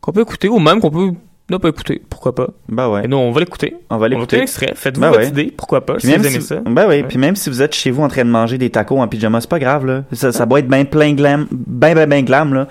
qu'on 0.00 0.10
peut 0.12 0.22
écouter 0.22 0.48
ou 0.48 0.58
même 0.58 0.80
qu'on 0.80 0.90
peut 0.90 1.12
ne 1.50 1.56
pas 1.58 1.68
écouter. 1.68 2.00
Pourquoi 2.08 2.34
pas? 2.34 2.48
Ben 2.68 2.88
ouais. 2.88 3.04
Et 3.04 3.08
nous, 3.08 3.16
on 3.16 3.30
va 3.32 3.40
l'écouter. 3.40 3.76
On 3.90 3.94
va 3.94 3.96
On 3.96 3.98
va 4.00 4.08
l'écouter. 4.08 4.36
écouter 4.36 4.40
l'extrait. 4.40 4.72
Faites-vous 4.74 5.00
Ben 5.00 5.08
votre 5.08 5.20
ouais. 5.20 5.28
idée. 5.28 5.52
Pourquoi 5.56 5.84
pas? 5.84 5.94
Puis 5.94 6.02
si 6.02 6.08
même 6.08 6.22
vous 6.22 6.28
si, 6.28 6.34
aimez 6.36 6.44
ça. 6.44 6.56
ben 6.64 6.82
oui, 6.88 6.94
Ouais. 6.96 7.02
puis 7.04 7.18
même 7.18 7.36
si 7.36 7.50
vous 7.50 7.62
êtes 7.62 7.74
chez 7.74 7.90
vous 7.90 8.02
en 8.02 8.08
train 8.08 8.24
de 8.24 8.30
manger 8.30 8.58
des 8.58 8.70
tacos 8.70 8.98
en 9.00 9.08
pyjama, 9.08 9.40
c'est 9.40 9.50
pas 9.50 9.58
grave 9.58 9.86
là. 9.86 10.04
Ça, 10.12 10.32
ça 10.32 10.46
doit 10.46 10.58
être 10.60 10.68
bien 10.68 10.84
plein 10.84 11.12
glam, 11.14 11.46
ben 11.50 11.94
ben 11.94 12.08
ben 12.08 12.24
glam 12.24 12.54
là. 12.54 12.68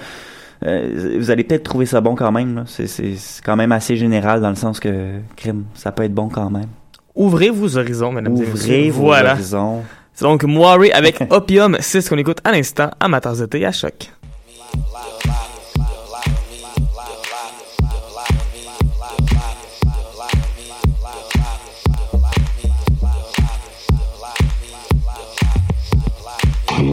Euh, 0.65 1.15
vous 1.19 1.31
allez 1.31 1.43
peut-être 1.45 1.63
trouver 1.63 1.85
ça 1.85 2.01
bon 2.01 2.15
quand 2.15 2.31
même. 2.33 2.63
C'est 2.67 2.87
quand 3.45 3.55
même 3.55 3.71
assez 3.71 3.95
général 3.95 4.41
dans 4.41 4.49
le 4.49 4.55
sens 4.55 4.79
que 4.79 5.19
crime, 5.37 5.63
ça 5.73 5.91
peut 5.91 6.03
être 6.03 6.13
bon 6.13 6.27
quand 6.27 6.49
même. 6.49 6.65
Ouvrez 7.15 7.49
vos 7.49 7.77
horizons, 7.77 8.11
mesdames 8.11 8.35
et 8.35 8.39
messieurs. 8.41 8.53
Ouvrez 8.53 8.89
vos 8.89 9.01
Voilà. 9.03 9.33
horizons. 9.33 9.83
C'est 10.13 10.25
donc 10.25 10.43
Moiré 10.43 10.91
avec 10.91 11.21
Opium, 11.29 11.77
c'est 11.79 12.01
ce 12.01 12.09
qu'on 12.09 12.17
écoute 12.17 12.39
à 12.43 12.51
l'instant 12.51 12.89
à 12.99 13.07
ma 13.07 13.21
tasse 13.21 13.39
de 13.39 13.45
thé 13.45 13.65
à 13.65 13.71
choc. 13.71 14.11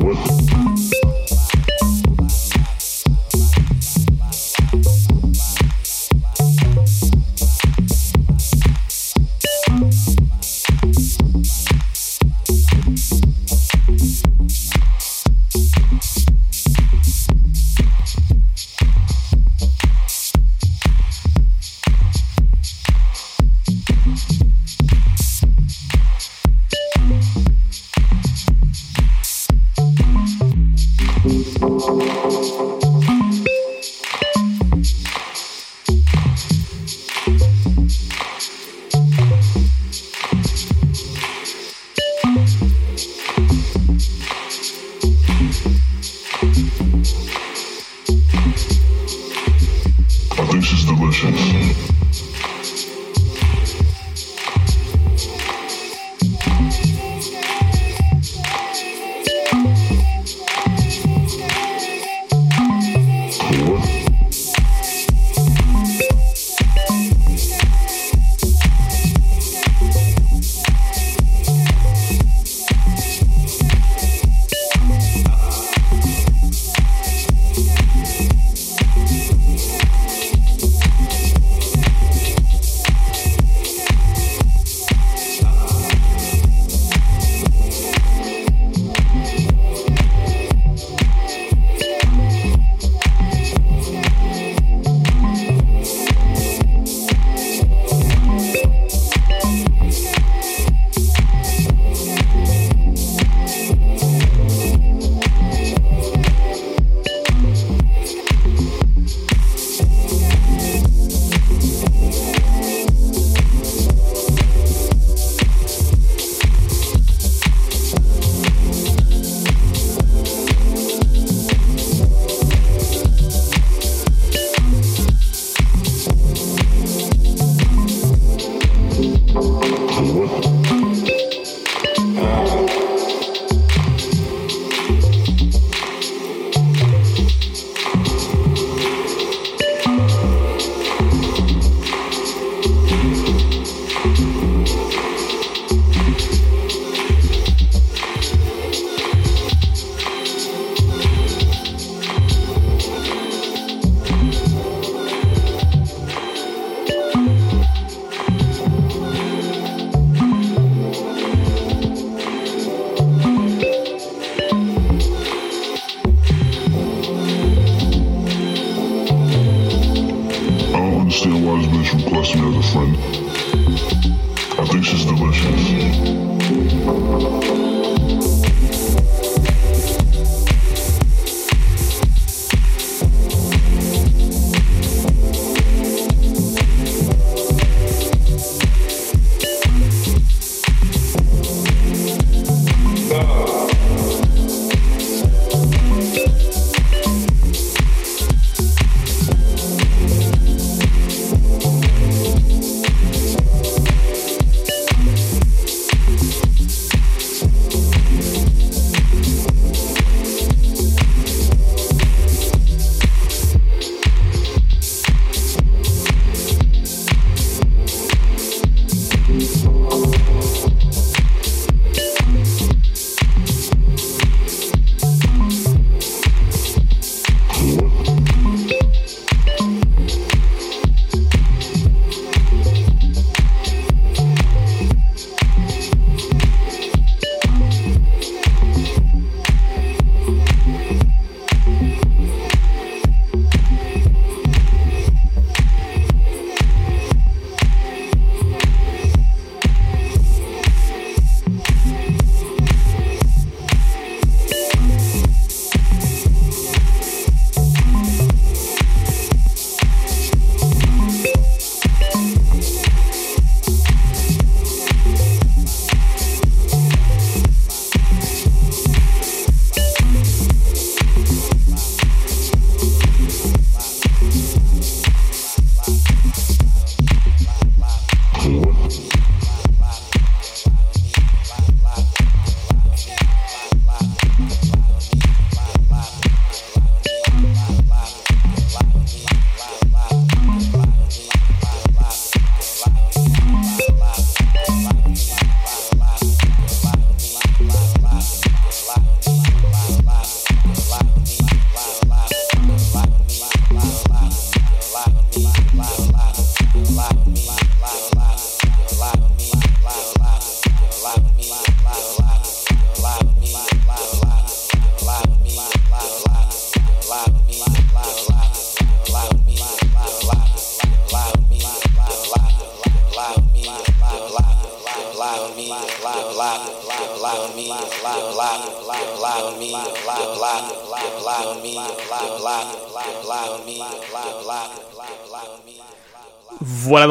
what? 0.07 0.56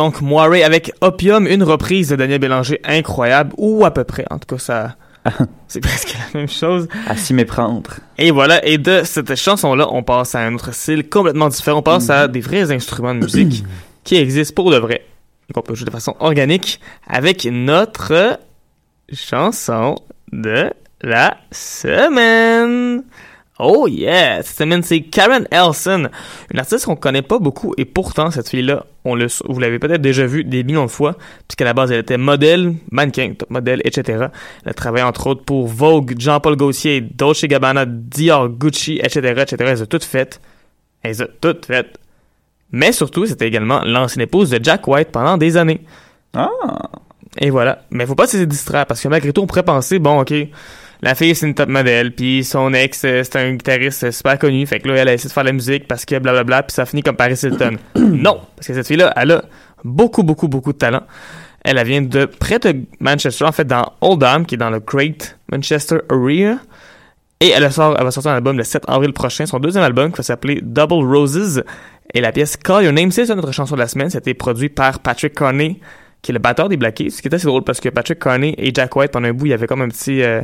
Donc 0.06 0.22
Moiré 0.22 0.64
avec 0.64 0.94
Opium, 1.02 1.48
une 1.48 1.64
reprise 1.64 2.10
de 2.10 2.16
Daniel 2.16 2.40
Bélanger 2.40 2.80
incroyable, 2.84 3.54
ou 3.58 3.86
à 3.86 3.92
peu 3.92 4.04
près. 4.04 4.24
En 4.30 4.38
tout 4.38 4.56
cas, 4.56 4.62
ça, 4.62 4.96
C'est 5.68 5.82
presque 5.82 6.14
la 6.14 6.40
même 6.40 6.48
chose. 6.48 6.88
À 7.08 7.16
s'y 7.16 7.34
méprendre. 7.34 7.96
Et 8.20 8.30
voilà, 8.30 8.64
et 8.64 8.78
de 8.78 9.02
cette 9.04 9.36
chanson-là, 9.36 9.88
on 9.92 10.04
passe 10.04 10.36
à 10.36 10.42
un 10.42 10.54
autre 10.54 10.76
style 10.76 11.10
complètement 11.10 11.50
différent. 11.50 11.80
On 11.80 11.82
passe 11.82 12.12
à 12.12 12.28
des 12.28 12.40
vrais 12.40 12.72
instruments 12.72 13.16
de 13.16 13.22
musique 13.22 13.64
qui 14.04 14.18
existent 14.18 14.54
pour 14.54 14.70
de 14.70 14.78
vrai, 14.78 15.04
et 15.50 15.54
qu'on 15.54 15.64
peut 15.64 15.74
jouer 15.74 15.86
de 15.86 15.92
façon 15.92 16.16
organique, 16.20 16.80
avec 17.08 17.46
notre 17.46 18.40
chanson 19.12 19.96
de 20.32 20.70
la 21.02 21.38
semaine. 21.52 23.04
Oh 23.58 23.88
yeah! 23.88 24.44
Cette 24.44 24.58
semaine, 24.58 24.84
c'est 24.84 25.00
Karen 25.02 25.48
Elson, 25.50 26.10
une 26.54 26.60
artiste 26.60 26.86
qu'on 26.86 26.98
connaît 26.98 27.22
pas 27.22 27.40
beaucoup, 27.40 27.74
et 27.78 27.86
pourtant, 27.86 28.30
cette 28.30 28.50
fille-là, 28.50 28.86
on 29.06 29.16
le, 29.16 29.28
vous 29.48 29.60
l'avez 29.60 29.80
peut-être 29.80 30.02
déjà 30.02 30.26
vu 30.26 30.44
des 30.44 30.66
millions 30.66 30.86
de 30.86 30.92
fois, 30.92 31.16
puisqu'à 31.48 31.64
la 31.64 31.74
base, 31.74 31.90
elle 31.90 32.00
était 32.00 32.18
modèle, 32.18 32.74
mannequin, 32.92 33.34
top 33.38 33.50
modèle, 33.50 33.82
etc. 33.86 34.28
Elle 34.66 34.72
a 34.72 34.74
travaillé 34.74 35.06
entre 35.06 35.28
autres 35.28 35.46
pour 35.46 35.68
Vogue, 35.68 36.16
Jean-Paul 36.20 36.58
Gaultier, 36.58 37.00
Dolce 37.00 37.46
Gabbana, 37.46 37.86
Dior, 37.86 38.50
Gucci, 38.50 39.00
etc., 39.02 39.20
etc. 39.38 39.56
Elle 39.60 39.82
a 39.82 39.86
toutes 39.86 40.04
faites. 40.04 40.42
Elle 41.02 41.22
a 41.22 41.28
toutes 41.40 41.66
faites. 41.66 41.98
Mais 42.72 42.92
surtout, 42.92 43.26
c'était 43.26 43.48
également 43.48 43.86
l'ancienne 43.86 44.24
épouse 44.24 44.50
de 44.50 44.60
Jack 44.62 44.86
White 44.86 45.12
pendant 45.12 45.38
des 45.38 45.56
années. 45.56 45.80
Ah! 46.34 46.50
Et 47.38 47.50
voilà. 47.52 47.84
Mais 47.90 48.06
faut 48.06 48.16
pas 48.16 48.28
se 48.28 48.36
distraire, 48.38 48.86
parce 48.86 49.02
que 49.02 49.08
malgré 49.08 49.32
tout, 49.32 49.42
on 49.42 49.48
pourrait 49.48 49.64
penser, 49.64 49.98
bon, 50.00 50.20
ok, 50.20 50.34
la 51.02 51.16
fille, 51.16 51.36
c'est 51.36 51.46
une 51.46 51.54
top 51.54 51.70
modèle, 51.70 52.14
puis 52.14 52.44
son 52.44 52.74
ex, 52.74 53.04
euh, 53.06 53.24
c'est 53.24 53.36
un 53.36 53.54
guitariste 53.54 54.12
super 54.12 54.40
connu, 54.40 54.66
fait 54.66 54.80
que 54.80 54.88
là, 54.88 54.96
elle 54.96 55.10
a 55.10 55.14
essayé 55.14 55.28
de 55.28 55.34
faire 55.34 55.44
de 55.44 55.50
la 55.50 55.54
musique 55.54 55.88
parce 55.88 56.06
que 56.06 56.18
blablabla, 56.18 56.64
puis 56.64 56.74
ça 56.74 56.86
finit 56.86 57.04
comme 57.04 57.16
Paris 57.16 57.40
Hilton. 57.42 57.78
non! 57.96 58.40
Parce 58.56 58.68
que 58.68 58.74
cette 58.74 58.88
fille-là, 58.88 59.14
elle 59.16 59.32
a 59.32 59.44
beaucoup, 59.84 60.24
beaucoup, 60.24 60.48
beaucoup 60.48 60.74
de 60.74 60.78
talent. 60.78 61.04
Elle, 61.64 61.78
elle 61.78 61.88
vient 61.88 62.02
de 62.02 62.26
près 62.26 62.60
de 62.60 62.84
Manchester, 63.00 63.46
en 63.46 63.52
fait, 63.52 63.66
dans 63.66 63.94
Oldham, 64.02 64.46
qui 64.46 64.56
est 64.56 64.58
dans 64.58 64.70
le 64.70 64.80
Great 64.80 65.38
Manchester 65.52 65.98
Area. 66.10 66.58
Et 67.42 67.50
elle, 67.50 67.72
sort, 67.72 67.96
elle 67.98 68.04
va 68.04 68.12
sortir 68.12 68.32
un 68.32 68.36
album 68.36 68.58
le 68.58 68.64
7 68.64 68.84
avril 68.88 69.12
prochain, 69.12 69.46
son 69.46 69.60
deuxième 69.60 69.84
album 69.84 70.12
qui 70.12 70.18
va 70.18 70.24
s'appeler 70.24 70.60
Double 70.62 71.06
Roses. 71.06 71.64
Et 72.14 72.22
la 72.22 72.32
pièce 72.32 72.56
Call 72.56 72.86
Your 72.86 72.94
Name, 72.94 73.12
c'est 73.12 73.28
notre 73.36 73.52
chanson 73.52 73.76
de 73.76 73.80
la 73.80 73.88
semaine. 73.88 74.10
C'était 74.10 74.34
produit 74.34 74.70
par 74.70 75.00
Patrick 75.00 75.36
Carney, 75.36 75.80
qui 76.22 76.32
est 76.32 76.34
le 76.34 76.40
batteur 76.40 76.70
des 76.70 76.78
Black 76.78 76.96
Keys. 76.96 77.10
Ce 77.10 77.22
qui 77.22 77.28
est 77.28 77.34
assez 77.34 77.48
drôle 77.48 77.64
parce 77.64 77.82
que 77.82 77.90
Patrick 77.90 78.20
Carney 78.20 78.56
et 78.58 78.72
Jack 78.74 78.96
White, 78.96 79.12
pendant 79.12 79.28
un 79.28 79.34
bout, 79.34 79.48
il 79.48 79.50
y 79.50 79.54
avait 79.54 79.68
comme 79.68 79.82
un 79.82 79.90
petit... 79.90 80.22
euh, 80.22 80.42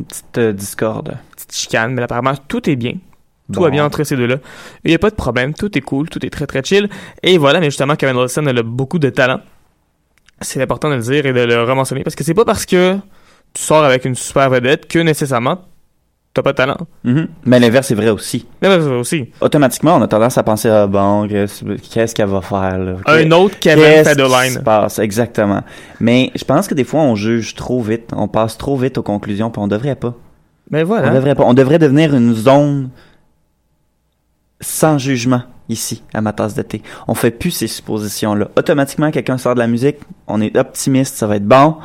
Une 0.00 0.06
petite 0.06 0.38
euh, 0.38 0.52
discorde. 0.52 1.16
petite 1.36 1.52
chicane, 1.54 1.94
mais 1.94 2.02
apparemment 2.02 2.34
tout 2.48 2.68
est 2.68 2.76
bien. 2.76 2.92
Tout 3.52 3.60
Bon. 3.60 3.62
va 3.62 3.70
bien 3.70 3.84
entre 3.84 4.04
ces 4.04 4.16
deux-là. 4.16 4.36
Il 4.84 4.88
n'y 4.88 4.94
a 4.94 4.98
pas 4.98 5.10
de 5.10 5.14
problème, 5.14 5.52
tout 5.54 5.76
est 5.76 5.82
cool, 5.82 6.08
tout 6.08 6.24
est 6.24 6.30
très 6.30 6.46
très 6.46 6.62
chill. 6.64 6.88
Et 7.22 7.36
voilà, 7.36 7.60
mais 7.60 7.66
justement, 7.66 7.94
Kevin 7.94 8.16
Wilson 8.16 8.46
elle 8.46 8.58
a 8.58 8.62
beaucoup 8.62 8.98
de 8.98 9.10
talent. 9.10 9.40
C'est 10.40 10.60
important 10.62 10.88
de 10.90 10.94
le 10.96 11.02
dire 11.02 11.26
et 11.26 11.32
de 11.32 11.40
le 11.40 11.62
rementionner 11.62 12.02
parce 12.02 12.16
que 12.16 12.24
c'est 12.24 12.34
pas 12.34 12.44
parce 12.44 12.64
que 12.66 12.96
tu 13.52 13.62
sors 13.62 13.84
avec 13.84 14.04
une 14.04 14.14
super 14.14 14.48
vedette 14.50 14.88
que 14.88 14.98
nécessairement 14.98 15.58
t'as 16.34 16.42
pas 16.42 16.50
de 16.52 16.56
talent. 16.56 16.76
Mhm. 17.04 17.28
Mais 17.46 17.60
l'inverse 17.60 17.90
est 17.90 17.94
vrai 17.94 18.10
aussi. 18.10 18.46
Mais 18.60 18.68
ben, 18.68 18.82
ça 18.82 18.90
aussi. 18.90 19.30
Automatiquement, 19.40 19.96
on 19.96 20.02
a 20.02 20.08
tendance 20.08 20.36
à 20.36 20.42
penser, 20.42 20.68
ah 20.68 20.86
bon, 20.86 21.26
qu'est-ce 21.28 22.14
qu'elle 22.14 22.28
va 22.28 22.40
faire, 22.42 22.76
là? 22.78 22.96
Un 23.06 23.30
autre 23.30 23.58
Kevin 23.60 23.84
qui 23.84 24.04
Federline. 24.10 24.52
se 24.54 24.58
passe? 24.58 24.98
Exactement. 24.98 25.62
Mais 26.00 26.30
je 26.34 26.44
pense 26.44 26.66
que 26.66 26.74
des 26.74 26.84
fois, 26.84 27.00
on 27.00 27.14
juge 27.14 27.54
trop 27.54 27.80
vite. 27.80 28.10
On 28.14 28.28
passe 28.28 28.58
trop 28.58 28.76
vite 28.76 28.98
aux 28.98 29.02
conclusions, 29.02 29.50
puis 29.50 29.62
on 29.62 29.68
devrait 29.68 29.94
pas. 29.94 30.14
Mais 30.70 30.82
On 30.82 30.86
voilà. 30.86 31.10
devrait 31.10 31.34
pas. 31.34 31.44
On 31.44 31.54
devrait 31.54 31.78
devenir 31.78 32.14
une 32.14 32.34
zone 32.34 32.90
sans 34.60 34.98
jugement 34.98 35.42
ici, 35.68 36.02
à 36.12 36.20
ma 36.20 36.32
tasse 36.32 36.54
de 36.54 36.62
thé. 36.62 36.82
On 37.06 37.14
fait 37.14 37.30
plus 37.30 37.50
ces 37.50 37.66
suppositions-là. 37.66 38.48
Automatiquement, 38.56 39.10
quelqu'un 39.10 39.38
sort 39.38 39.54
de 39.54 39.60
la 39.60 39.66
musique, 39.66 39.96
on 40.26 40.40
est 40.40 40.56
optimiste, 40.56 41.16
ça 41.16 41.26
va 41.26 41.36
être 41.36 41.46
bon. 41.46 41.76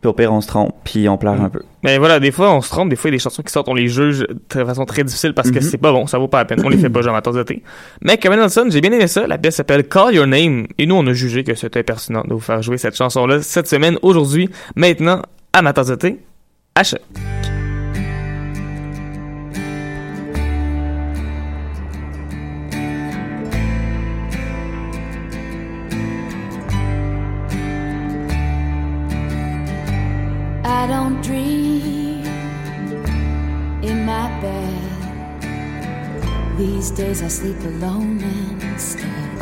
Puis 0.00 0.08
au 0.08 0.12
pire, 0.12 0.32
on 0.32 0.40
se 0.40 0.46
trompe, 0.46 0.74
puis 0.84 1.08
on 1.08 1.18
pleure 1.18 1.40
un 1.40 1.48
peu. 1.48 1.60
Mais 1.82 1.98
voilà, 1.98 2.20
des 2.20 2.30
fois 2.30 2.54
on 2.54 2.60
se 2.60 2.68
trompe, 2.70 2.88
des 2.88 2.94
fois 2.94 3.10
il 3.10 3.14
y 3.14 3.16
a 3.16 3.18
des 3.18 3.22
chansons 3.22 3.42
qui 3.42 3.52
sortent, 3.52 3.68
on 3.68 3.74
les 3.74 3.88
juge 3.88 4.20
de 4.20 4.64
façon 4.64 4.84
très 4.84 5.02
difficile 5.02 5.34
parce 5.34 5.50
que 5.50 5.56
Mhm. 5.56 5.62
c'est 5.62 5.76
pas 5.78 5.90
bon, 5.90 6.06
ça 6.06 6.18
vaut 6.18 6.28
pas 6.28 6.38
la 6.38 6.44
peine. 6.44 6.62
On 6.64 6.68
les 6.68 6.78
fait 6.78 6.88
pas, 6.88 7.02
genre 7.02 7.16
à 7.16 7.20
de. 7.20 7.62
Mais 8.02 8.16
Kevin 8.16 8.38
Nelson, 8.38 8.66
j'ai 8.70 8.80
bien 8.80 8.92
aimé 8.92 9.08
ça. 9.08 9.26
La 9.26 9.38
pièce 9.38 9.56
s'appelle 9.56 9.88
Call 9.88 10.14
Your 10.14 10.26
Name. 10.28 10.66
Et 10.78 10.86
nous, 10.86 10.94
on 10.94 11.06
a 11.08 11.12
jugé 11.12 11.42
que 11.42 11.54
c'était 11.56 11.82
pertinent 11.82 12.22
de 12.26 12.32
vous 12.32 12.38
faire 12.40 12.62
jouer 12.62 12.78
cette 12.78 12.96
chanson-là 12.96 13.42
cette 13.42 13.66
semaine, 13.66 13.98
aujourd'hui, 14.02 14.48
maintenant, 14.76 15.22
à 15.52 15.62
ma 15.62 15.72
de 15.88 15.94
thé. 15.96 16.20
These 36.58 36.90
days 36.90 37.22
I 37.22 37.28
sleep 37.28 37.60
alone 37.60 38.20
instead. 38.62 39.38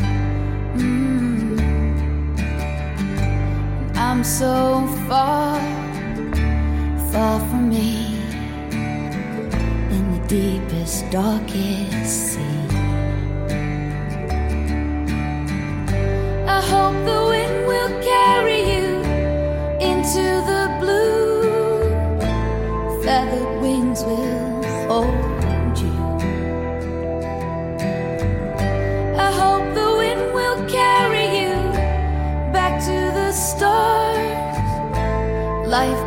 Mm. 0.76 1.56
I'm 3.96 4.22
so 4.22 4.86
far, 5.08 5.58
far 7.10 7.40
from 7.48 7.70
me 7.70 8.18
in 9.96 10.04
the 10.12 10.20
deepest, 10.28 11.10
darkest 11.10 12.34
sea. 12.34 12.68
I 16.46 16.60
hope 16.70 16.96
the 17.06 17.25
Life 35.76 36.05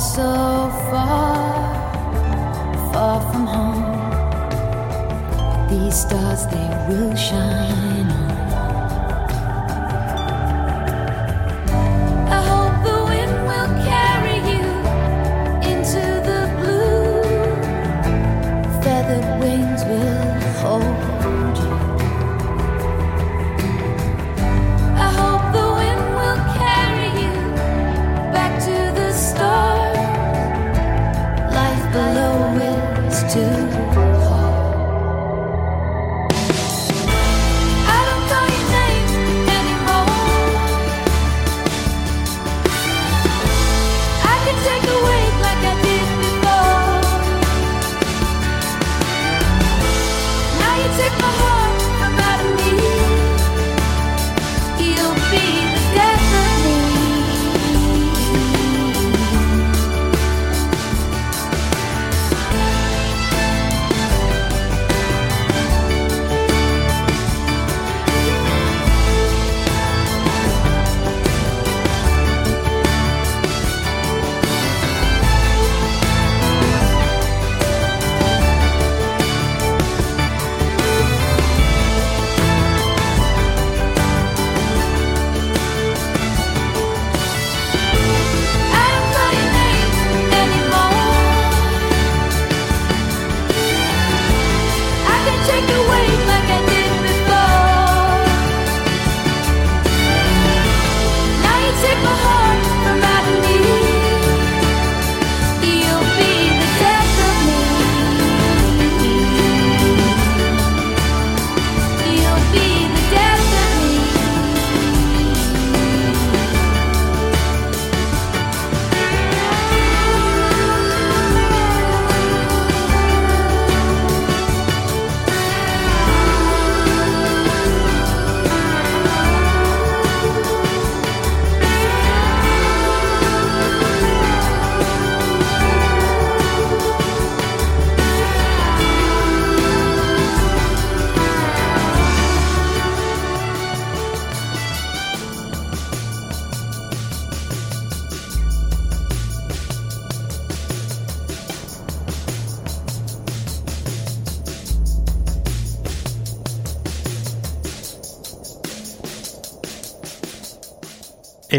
so 0.00 0.70
far, 0.88 1.74
far 2.90 3.20
from 3.30 3.46
home. 3.46 3.84
These 5.68 6.00
stars, 6.00 6.46
they 6.46 6.68
will 6.88 7.14
shine 7.14 7.59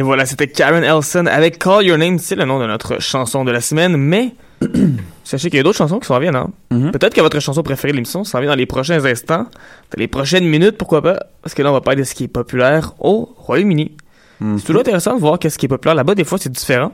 Et 0.01 0.03
voilà, 0.03 0.25
c'était 0.25 0.47
Karen 0.47 0.83
Elson 0.83 1.27
avec 1.27 1.59
Call 1.59 1.85
Your 1.85 1.95
Name, 1.99 2.17
c'est 2.17 2.33
le 2.35 2.43
nom 2.45 2.59
de 2.59 2.65
notre 2.65 2.99
chanson 2.99 3.45
de 3.45 3.51
la 3.51 3.61
semaine, 3.61 3.95
mais 3.97 4.33
sachez 5.23 5.51
qu'il 5.51 5.57
y 5.57 5.59
a 5.59 5.63
d'autres 5.63 5.77
chansons 5.77 5.99
qui 5.99 6.07
s'en 6.07 6.17
viennent. 6.17 6.35
Hein? 6.35 6.49
Mhm. 6.71 6.89
Peut-être 6.91 7.13
que 7.13 7.21
votre 7.21 7.39
chanson 7.39 7.61
préférée 7.61 7.91
de 7.91 7.97
l'émission 7.97 8.23
s'en 8.23 8.39
vient 8.39 8.49
dans 8.49 8.55
les 8.55 8.65
prochains 8.65 9.05
instants, 9.05 9.43
dans 9.43 9.97
les 9.99 10.07
prochaines 10.07 10.47
minutes, 10.47 10.75
pourquoi 10.79 11.03
pas, 11.03 11.19
parce 11.43 11.53
que 11.53 11.61
là, 11.61 11.69
on 11.69 11.73
va 11.73 11.81
parler 11.81 11.99
de 12.01 12.03
ce 12.03 12.15
qui 12.15 12.23
est 12.23 12.27
populaire 12.27 12.93
au 12.97 13.31
Royaume-Uni. 13.37 13.91
Mhm. 14.39 14.57
C'est 14.57 14.65
toujours 14.65 14.81
intéressant 14.81 15.13
de 15.13 15.19
voir 15.19 15.37
qu'est-ce 15.37 15.59
qui 15.59 15.67
est 15.67 15.69
populaire 15.69 15.93
là-bas, 15.93 16.15
des 16.15 16.23
fois 16.23 16.39
c'est 16.39 16.51
différent. 16.51 16.93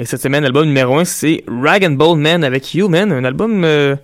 Et 0.00 0.04
cette 0.04 0.20
semaine, 0.22 0.42
l'album 0.42 0.66
numéro 0.66 0.98
1, 0.98 1.04
c'est 1.04 1.44
Rag 1.46 1.84
and 1.84 1.92
Bone 1.92 2.18
Man 2.20 2.42
avec 2.42 2.74
Human, 2.74 3.12
un 3.12 3.22
album 3.24 3.62
euh, 3.62 3.94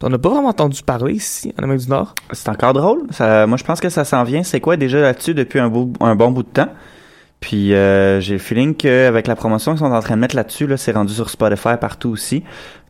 dont 0.00 0.06
on 0.06 0.10
n'a 0.10 0.16
pas 0.18 0.30
vraiment 0.30 0.48
entendu 0.48 0.80
parler 0.82 1.12
ici, 1.12 1.52
en 1.60 1.64
Amérique 1.64 1.82
du 1.84 1.90
Nord. 1.90 2.14
C'est 2.32 2.48
encore 2.48 2.72
drôle. 2.72 3.02
Ça, 3.10 3.46
moi, 3.46 3.58
je 3.58 3.64
pense 3.64 3.80
que 3.80 3.90
ça 3.90 4.04
s'en 4.06 4.24
vient. 4.24 4.42
C'est 4.42 4.60
quoi 4.60 4.78
déjà 4.78 5.00
là-dessus 5.02 5.34
depuis 5.34 5.58
un, 5.58 5.68
beau- 5.68 5.92
un 6.00 6.14
bon 6.14 6.30
bout 6.30 6.44
de 6.44 6.48
temps? 6.48 6.68
Puis 7.44 7.74
euh, 7.74 8.20
j'ai 8.22 8.32
le 8.32 8.38
feeling 8.38 8.74
qu'avec 8.74 9.26
la 9.26 9.36
promotion 9.36 9.72
qu'ils 9.72 9.80
sont 9.80 9.92
en 9.92 10.00
train 10.00 10.14
de 10.16 10.20
mettre 10.22 10.34
là-dessus, 10.34 10.66
là, 10.66 10.78
c'est 10.78 10.92
rendu 10.92 11.12
sur 11.12 11.28
Spotify 11.28 11.76
partout 11.78 12.08
aussi. 12.08 12.42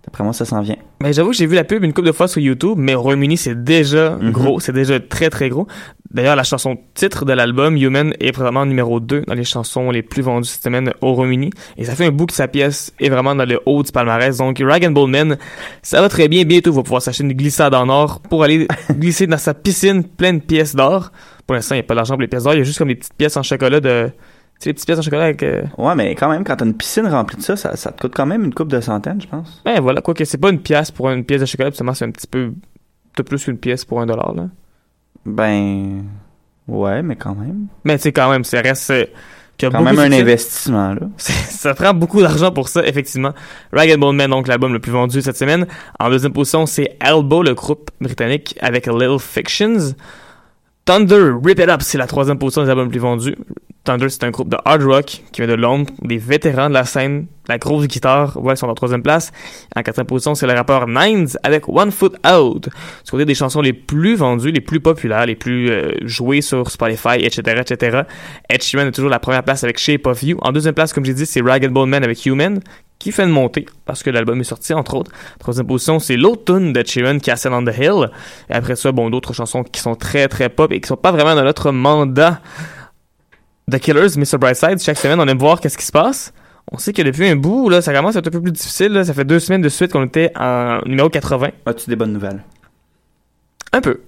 D'après 0.05 0.23
moi, 0.23 0.33
ça 0.33 0.45
s'en 0.45 0.61
vient. 0.61 0.77
Mais 1.03 1.13
j'avoue 1.13 1.31
que 1.31 1.37
j'ai 1.37 1.47
vu 1.47 1.57
la 1.57 1.65
pub 1.65 1.83
une 1.83 1.93
couple 1.93 2.07
de 2.07 2.13
fois 2.13 2.29
sur 2.29 2.41
YouTube, 2.41 2.75
mais 2.77 2.95
au 2.95 3.03
Royaume-Uni, 3.03 3.37
c'est 3.37 3.65
déjà 3.65 4.11
Mhm. 4.11 4.31
gros, 4.31 4.61
c'est 4.61 4.71
déjà 4.73 5.01
très 5.01 5.29
très 5.29 5.49
gros. 5.49 5.67
D'ailleurs, 6.13 6.37
la 6.37 6.45
chanson 6.45 6.77
titre 6.95 7.25
de 7.25 7.33
l'album, 7.33 7.77
Human, 7.77 8.15
est 8.21 8.31
présentement 8.31 8.65
numéro 8.65 9.01
2 9.01 9.23
dans 9.27 9.35
les 9.35 9.43
chansons 9.43 9.91
les 9.91 10.03
plus 10.03 10.23
vendues 10.23 10.47
cette 10.47 10.63
semaine 10.63 10.93
au 11.01 11.15
Royaume-Uni. 11.15 11.51
Et 11.77 11.85
ça 11.87 11.97
fait 11.97 12.07
un 12.07 12.13
bout 12.13 12.27
que 12.27 12.33
sa 12.35 12.47
pièce 12.47 12.93
est 13.01 13.09
vraiment 13.09 13.35
dans 13.35 13.45
le 13.49 13.59
haut 13.67 13.83
du 13.83 13.91
palmarès. 13.91 14.37
Donc, 14.37 14.63
Rag 14.65 14.85
and 14.87 14.93
Bone 14.93 15.11
Man, 15.11 15.37
ça 15.83 16.01
va 16.01 16.09
très 16.09 16.29
bien. 16.29 16.45
Bientôt, 16.45 16.73
va 16.73 16.85
pouvoir 16.85 17.03
s'acheter 17.03 17.25
une 17.25 17.33
glissade 17.33 17.75
en 17.75 17.89
or 17.89 18.21
pour 18.21 18.45
aller 18.45 18.69
glisser 18.97 19.27
dans 19.27 19.37
sa 19.39 19.53
piscine 19.55 20.05
pleine 20.05 20.39
de 20.39 20.45
pièces 20.45 20.77
d'or. 20.77 21.11
Pour 21.49 21.57
l'instant, 21.57 21.75
il 21.75 21.79
n'y 21.79 21.85
a 21.85 21.87
pas 21.89 21.97
d'argent 21.97 22.15
pour 22.15 22.23
les 22.23 22.29
pièces 22.29 22.45
d'or. 22.45 22.55
Il 22.55 22.59
y 22.59 22.61
a 22.61 22.65
juste 22.65 22.79
comme 22.79 22.89
des 22.89 22.95
petites 22.95 23.15
pièces 23.15 23.37
en 23.37 23.43
chocolat 23.43 23.81
de... 23.81 24.11
Sais, 24.61 24.71
les 24.71 24.75
petites 24.75 24.87
pièces 24.87 24.99
en 24.99 25.03
chocolat 25.03 25.25
avec... 25.25 25.43
euh, 25.43 25.63
Ouais, 25.77 25.95
mais 25.95 26.15
quand 26.15 26.29
même, 26.31 26.45
quand 26.45 26.57
t'as 26.57 26.65
une 26.65 26.75
piscine 26.75 27.07
remplie 27.07 27.37
de 27.37 27.43
ça, 27.43 27.57
ça, 27.57 27.77
ça 27.77 27.91
te 27.93 28.01
coûte 28.01 28.13
quand 28.15 28.25
même 28.27 28.45
une 28.45 28.55
coupe 28.55 28.69
de 28.69 28.81
centaines, 28.81 29.21
je 29.21 29.27
pense. 29.29 29.61
Ben 29.65 29.81
voilà, 29.81 30.01
quoi 30.01 30.15
que 30.15 30.25
c'est 30.25 30.39
pas 30.39 30.51
une 30.51 30.61
pièce 30.61 30.91
pour 30.91 31.11
une 31.11 31.25
pièce 31.25 31.41
de 31.41 31.47
chocolat, 31.47 31.71
puis 31.71 31.77
seulement 31.79 31.95
c'est 31.95 32.05
un 32.07 32.11
petit 32.11 32.27
peu... 32.27 32.53
T'as 33.17 33.23
plus 33.25 33.45
qu'une 33.45 33.59
pièce 33.59 33.85
pour 33.85 34.01
un 34.01 34.07
dollar, 34.07 34.35
là. 34.35 34.49
Ben... 35.27 36.05
Ouais, 36.67 37.03
mais 37.03 37.17
quand 37.17 37.35
même. 37.35 37.67
Mais 37.85 37.97
tu 37.97 38.05
sais, 38.05 38.13
quand 38.13 38.31
même, 38.31 38.45
ça 38.45 38.61
reste... 38.63 38.91
euh, 38.91 39.05
qu'il 39.57 39.69
y 39.69 39.69
a 39.69 39.73
Quand 39.73 39.85
beaucoup 39.85 39.97
même 39.97 39.97
de 39.97 40.01
un 40.01 40.05
succès. 40.19 40.23
investissement, 40.23 40.95
là. 40.95 41.01
ça 41.19 41.75
prend 41.75 41.93
beaucoup 41.95 42.21
d'argent 42.23 42.51
pour 42.51 42.69
ça, 42.69 42.85
effectivement. 42.87 43.33
Rag 43.73 43.91
and 43.93 43.99
Bone 43.99 44.17
Man, 44.17 44.31
donc 44.31 44.49
l'album 44.49 44.73
le 44.73 44.79
plus 44.81 44.91
vendu 44.93 45.21
cette 45.23 45.37
semaine. 45.37 45.67
En 46.01 46.09
deuxième 46.11 46.33
position, 46.33 46.65
c'est 46.67 46.97
Elbow, 47.01 47.43
le 47.43 47.55
groupe 47.55 47.91
britannique, 48.01 48.57
avec 48.61 48.87
Little 48.87 49.19
Fictions. 49.21 49.95
Thunder, 50.87 51.33
Rip 51.43 51.59
It 51.61 51.69
Up, 51.69 51.83
c'est 51.83 51.99
la 51.99 52.07
troisième 52.07 52.39
position 52.39 52.63
des 52.65 52.71
albums 52.71 52.87
les 52.87 52.91
plus 52.91 52.99
vendus. 53.01 53.37
Thunder, 53.85 54.09
c'est 54.09 54.25
un 54.25 54.31
groupe 54.31 54.49
de 54.49 54.57
hard 54.65 54.83
rock 54.83 55.23
qui 55.31 55.43
vient 55.43 55.47
de 55.47 55.55
Londres, 55.55 55.93
des 56.03 56.17
vétérans 56.17 56.71
de 56.71 56.75
la 56.75 56.85
scène, 56.85 57.27
la 57.49 57.59
grosse 57.59 57.87
guitare, 57.87 58.43
ouais, 58.43 58.55
ils 58.55 58.57
sont 58.57 58.67
en 58.67 58.75
troisième 58.75 59.03
place. 59.03 59.31
En 59.77 59.83
quatrième 59.83 60.07
position, 60.07 60.35
c'est 60.35 60.47
le 60.47 60.55
rappeur 60.55 60.89
Nines 60.89 61.29
avec 61.43 61.69
One 61.69 61.91
Foot 61.91 62.17
Out. 62.27 62.71
Du 63.05 63.11
côté 63.11 63.27
des 63.27 63.35
chansons 63.35 63.61
les 63.61 63.75
plus 63.75 64.17
vendues, 64.17 64.51
les 64.51 64.63
plus 64.63 64.81
populaires, 64.81 65.27
les 65.27 65.35
plus 65.35 65.71
euh, 65.71 65.93
jouées 66.03 66.41
sur 66.41 66.71
Spotify, 66.71 67.17
etc., 67.21 67.61
etc. 67.61 68.03
Ed 68.49 68.63
Sheeran 68.63 68.87
est 68.87 68.93
toujours 68.93 69.11
la 69.11 69.19
première 69.19 69.43
place 69.43 69.63
avec 69.65 69.79
Shape 69.79 70.07
of 70.07 70.23
You. 70.23 70.39
En 70.41 70.53
deuxième 70.53 70.75
place, 70.75 70.95
comme 70.95 71.05
j'ai 71.05 71.13
dit, 71.13 71.27
c'est 71.27 71.43
Rag 71.43 71.67
and 71.67 71.73
Bone 71.73 71.91
Man 71.91 72.03
avec 72.03 72.25
Human, 72.25 72.61
qui 72.99 73.13
fait 73.13 73.25
une 73.25 73.31
montée, 73.31 73.67
parce 73.85 74.03
que 74.03 74.09
l'album 74.09 74.41
est 74.41 74.45
sorti, 74.45 74.73
entre 74.73 74.95
autres. 74.95 75.11
Troisième 75.39 75.67
position, 75.67 75.99
c'est 75.99 76.17
l'autre 76.17 76.55
tune 76.55 76.73
de 76.73 76.83
Sheeran, 76.83 77.19
Castle 77.19 77.53
on 77.53 77.65
the 77.65 77.77
Hill. 77.77 78.09
Et 78.49 78.55
après 78.55 78.77
ça, 78.77 78.93
bon, 78.93 79.11
d'autres 79.11 79.35
chansons 79.35 79.63
qui 79.63 79.83
sont 79.83 79.95
très, 79.95 80.29
très 80.29 80.49
pop 80.49 80.73
et 80.73 80.81
qui 80.81 80.89
sont 80.89 80.97
pas 80.97 81.13
vraiment 81.13 81.35
dans 81.35 81.45
notre 81.45 81.71
mandat. 81.71 82.41
The 83.71 83.79
Killers, 83.79 84.17
Mr. 84.17 84.39
Brightside, 84.39 84.79
chaque 84.81 84.99
semaine, 84.99 85.21
on 85.21 85.27
aime 85.27 85.39
voir 85.39 85.61
qu'est-ce 85.61 85.79
qui 85.79 85.87
se 85.87 85.93
passe. 85.93 86.33
On 86.71 86.79
sait 86.79 86.93
que 86.93 87.03
depuis 87.03 87.29
un 87.29 87.37
bout, 87.37 87.69
là, 87.69 87.81
ça 87.83 87.93
commence 87.95 88.17
à 88.17 88.19
être 88.21 88.29
un 88.29 88.31
peu 88.31 88.41
plus 88.43 88.53
difficile. 88.53 88.93
Là. 88.93 89.05
Ça 89.05 89.15
fait 89.15 89.25
deux 89.25 89.39
semaines 89.39 89.63
de 89.63 89.69
suite 89.69 89.93
qu'on 89.93 90.05
était 90.05 90.31
en 90.39 90.81
numéro 90.87 91.09
80. 91.09 91.49
As-tu 91.67 91.89
des 91.91 91.97
bonnes 91.97 92.13
nouvelles? 92.13 92.43
Un 93.73 93.81
peu. 93.81 94.01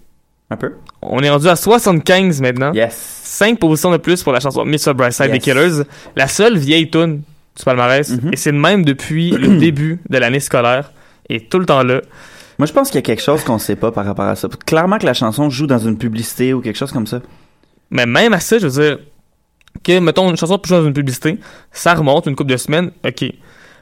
Un 0.51 0.57
peu? 0.57 0.75
On 1.03 1.21
est 1.21 1.31
rendu 1.31 1.49
à 1.49 1.57
75 1.57 2.41
maintenant. 2.41 2.73
Yes. 2.73 2.95
5 3.25 3.59
positions 3.59 3.91
de 3.91 3.97
plus 3.97 4.23
pour 4.23 4.33
la 4.33 4.41
chanson 4.41 4.65
Mr. 4.65 4.95
Brightside 4.95 5.27
des 5.33 5.35
Yes. 5.35 5.43
Killers. 5.45 5.83
La 6.15 6.29
seule 6.29 6.57
vieille 6.57 6.89
tune 6.91 7.23
du 7.57 7.65
palmarès. 7.65 8.09
Mhm. 8.11 8.31
Et 8.33 8.37
c'est 8.37 8.53
le 8.53 8.59
même 8.59 8.85
depuis 8.85 9.31
le 9.33 9.49
début 9.59 10.01
de 10.09 10.19
l'année 10.19 10.41
scolaire. 10.41 10.93
Et 11.29 11.41
tout 11.41 11.59
le 11.59 11.67
temps 11.67 11.83
là. 11.83 12.01
Moi, 12.59 12.67
je 12.67 12.73
pense 12.73 12.89
qu'il 12.89 12.97
y 12.97 12.99
a 12.99 13.03
quelque 13.03 13.23
chose 13.23 13.45
qu'on 13.45 13.59
sait 13.59 13.77
pas 13.77 13.91
par 13.93 14.07
rapport 14.07 14.25
à 14.25 14.37
ça. 14.37 14.49
Clairement 14.65 14.99
que 14.99 15.05
la 15.07 15.13
chanson 15.15 15.51
joue 15.51 15.67
dans 15.67 15.79
une 15.79 15.99
publicité 15.99 16.55
ou 16.55 16.61
quelque 16.63 16.77
chose 16.79 16.93
comme 16.93 17.07
ça. 17.07 17.21
Mais 17.91 18.07
même 18.07 18.33
à 18.33 18.41
ça, 18.41 18.59
je 18.59 18.67
veux 18.67 18.83
dire, 18.83 18.99
que, 19.83 19.99
mettons, 19.99 20.31
une 20.31 20.37
chanson 20.37 20.61
joue 20.65 20.75
dans 20.75 20.85
une 20.87 20.93
publicité, 20.93 21.39
ça 21.73 21.95
remonte 21.95 22.27
une 22.27 22.37
couple 22.37 22.51
de 22.53 22.57
semaines, 22.57 22.91
ok. 23.07 23.25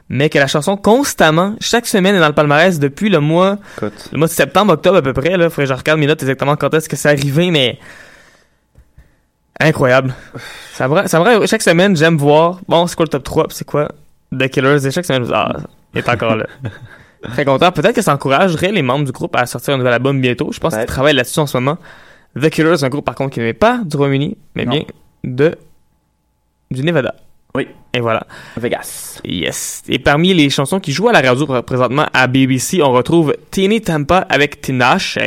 Mais 0.09 0.29
que 0.29 0.37
la 0.37 0.47
chanson 0.47 0.77
constamment, 0.77 1.55
chaque 1.59 1.87
semaine 1.87 2.15
est 2.15 2.19
dans 2.19 2.27
le 2.27 2.33
palmarès 2.33 2.77
depuis 2.79 3.09
le 3.09 3.19
mois, 3.19 3.57
Écoute. 3.77 4.09
le 4.11 4.17
mois 4.19 4.27
de 4.27 4.31
septembre, 4.33 4.73
octobre 4.73 4.97
à 4.97 5.01
peu 5.01 5.13
près, 5.13 5.35
là. 5.37 5.49
Faudrait 5.49 5.63
que 5.67 5.73
je 5.73 5.79
regarde 5.79 5.99
mes 5.99 6.05
notes 6.07 6.21
exactement 6.21 6.55
quand 6.55 6.73
est-ce 6.73 6.87
que 6.87 6.95
c'est 6.95 7.09
arrivé, 7.09 7.49
mais. 7.51 7.79
Incroyable. 9.59 10.13
Ça 10.73 10.87
me, 10.87 11.07
ça 11.07 11.45
chaque 11.47 11.61
semaine, 11.61 11.95
j'aime 11.95 12.17
voir, 12.17 12.59
bon, 12.67 12.87
c'est 12.87 12.95
quoi 12.95 13.05
le 13.05 13.09
top 13.09 13.23
3, 13.23 13.47
puis 13.47 13.57
c'est 13.57 13.65
quoi 13.65 13.89
The 14.37 14.47
Killers, 14.49 14.85
et 14.85 14.91
chaque 14.91 15.05
semaine, 15.05 15.23
je 15.23 15.29
me 15.29 15.33
dis, 15.33 15.33
ah, 15.35 15.53
il 15.93 15.99
est 15.99 16.09
encore 16.09 16.35
là. 16.35 16.45
Très 17.31 17.45
content. 17.45 17.71
Peut-être 17.71 17.95
que 17.95 18.01
ça 18.01 18.13
encouragerait 18.13 18.71
les 18.71 18.81
membres 18.83 19.05
du 19.05 19.11
groupe 19.11 19.35
à 19.35 19.45
sortir 19.47 19.73
un 19.73 19.77
nouvel 19.77 19.93
album 19.93 20.21
bientôt. 20.21 20.51
Je 20.51 20.59
pense 20.59 20.75
qu'ils 20.75 20.85
travaillent 20.85 21.15
là-dessus 21.15 21.39
en 21.39 21.47
ce 21.47 21.57
moment. 21.57 21.77
The 22.39 22.49
Killers, 22.49 22.83
un 22.83 22.89
groupe 22.89 23.05
par 23.05 23.15
contre 23.15 23.33
qui 23.33 23.39
n'est 23.39 23.53
pas 23.53 23.79
du 23.83 23.95
Royaume-Uni, 23.97 24.37
mais 24.55 24.65
Non. 24.65 24.71
bien 24.73 24.83
de 25.23 25.55
du 26.71 26.83
Nevada. 26.83 27.15
Oui. 27.55 27.67
Et 27.93 27.99
voilà. 28.01 28.27
Vegas. 28.57 29.21
Yes. 29.23 29.83
Et 29.87 29.99
parmi 29.99 30.33
les 30.33 30.49
chansons 30.49 30.79
qui 30.81 30.91
jouent 30.91 31.07
à 31.09 31.13
la 31.13 31.21
radio 31.21 31.45
pr- 31.45 31.61
présentement 31.61 32.05
à 32.13 32.27
BBC, 32.27 32.81
on 32.81 32.91
retrouve 32.91 33.33
Tini 33.51 33.79
Tampa 33.81 34.17
avec 34.29 34.59
Tinashe. 34.61 35.17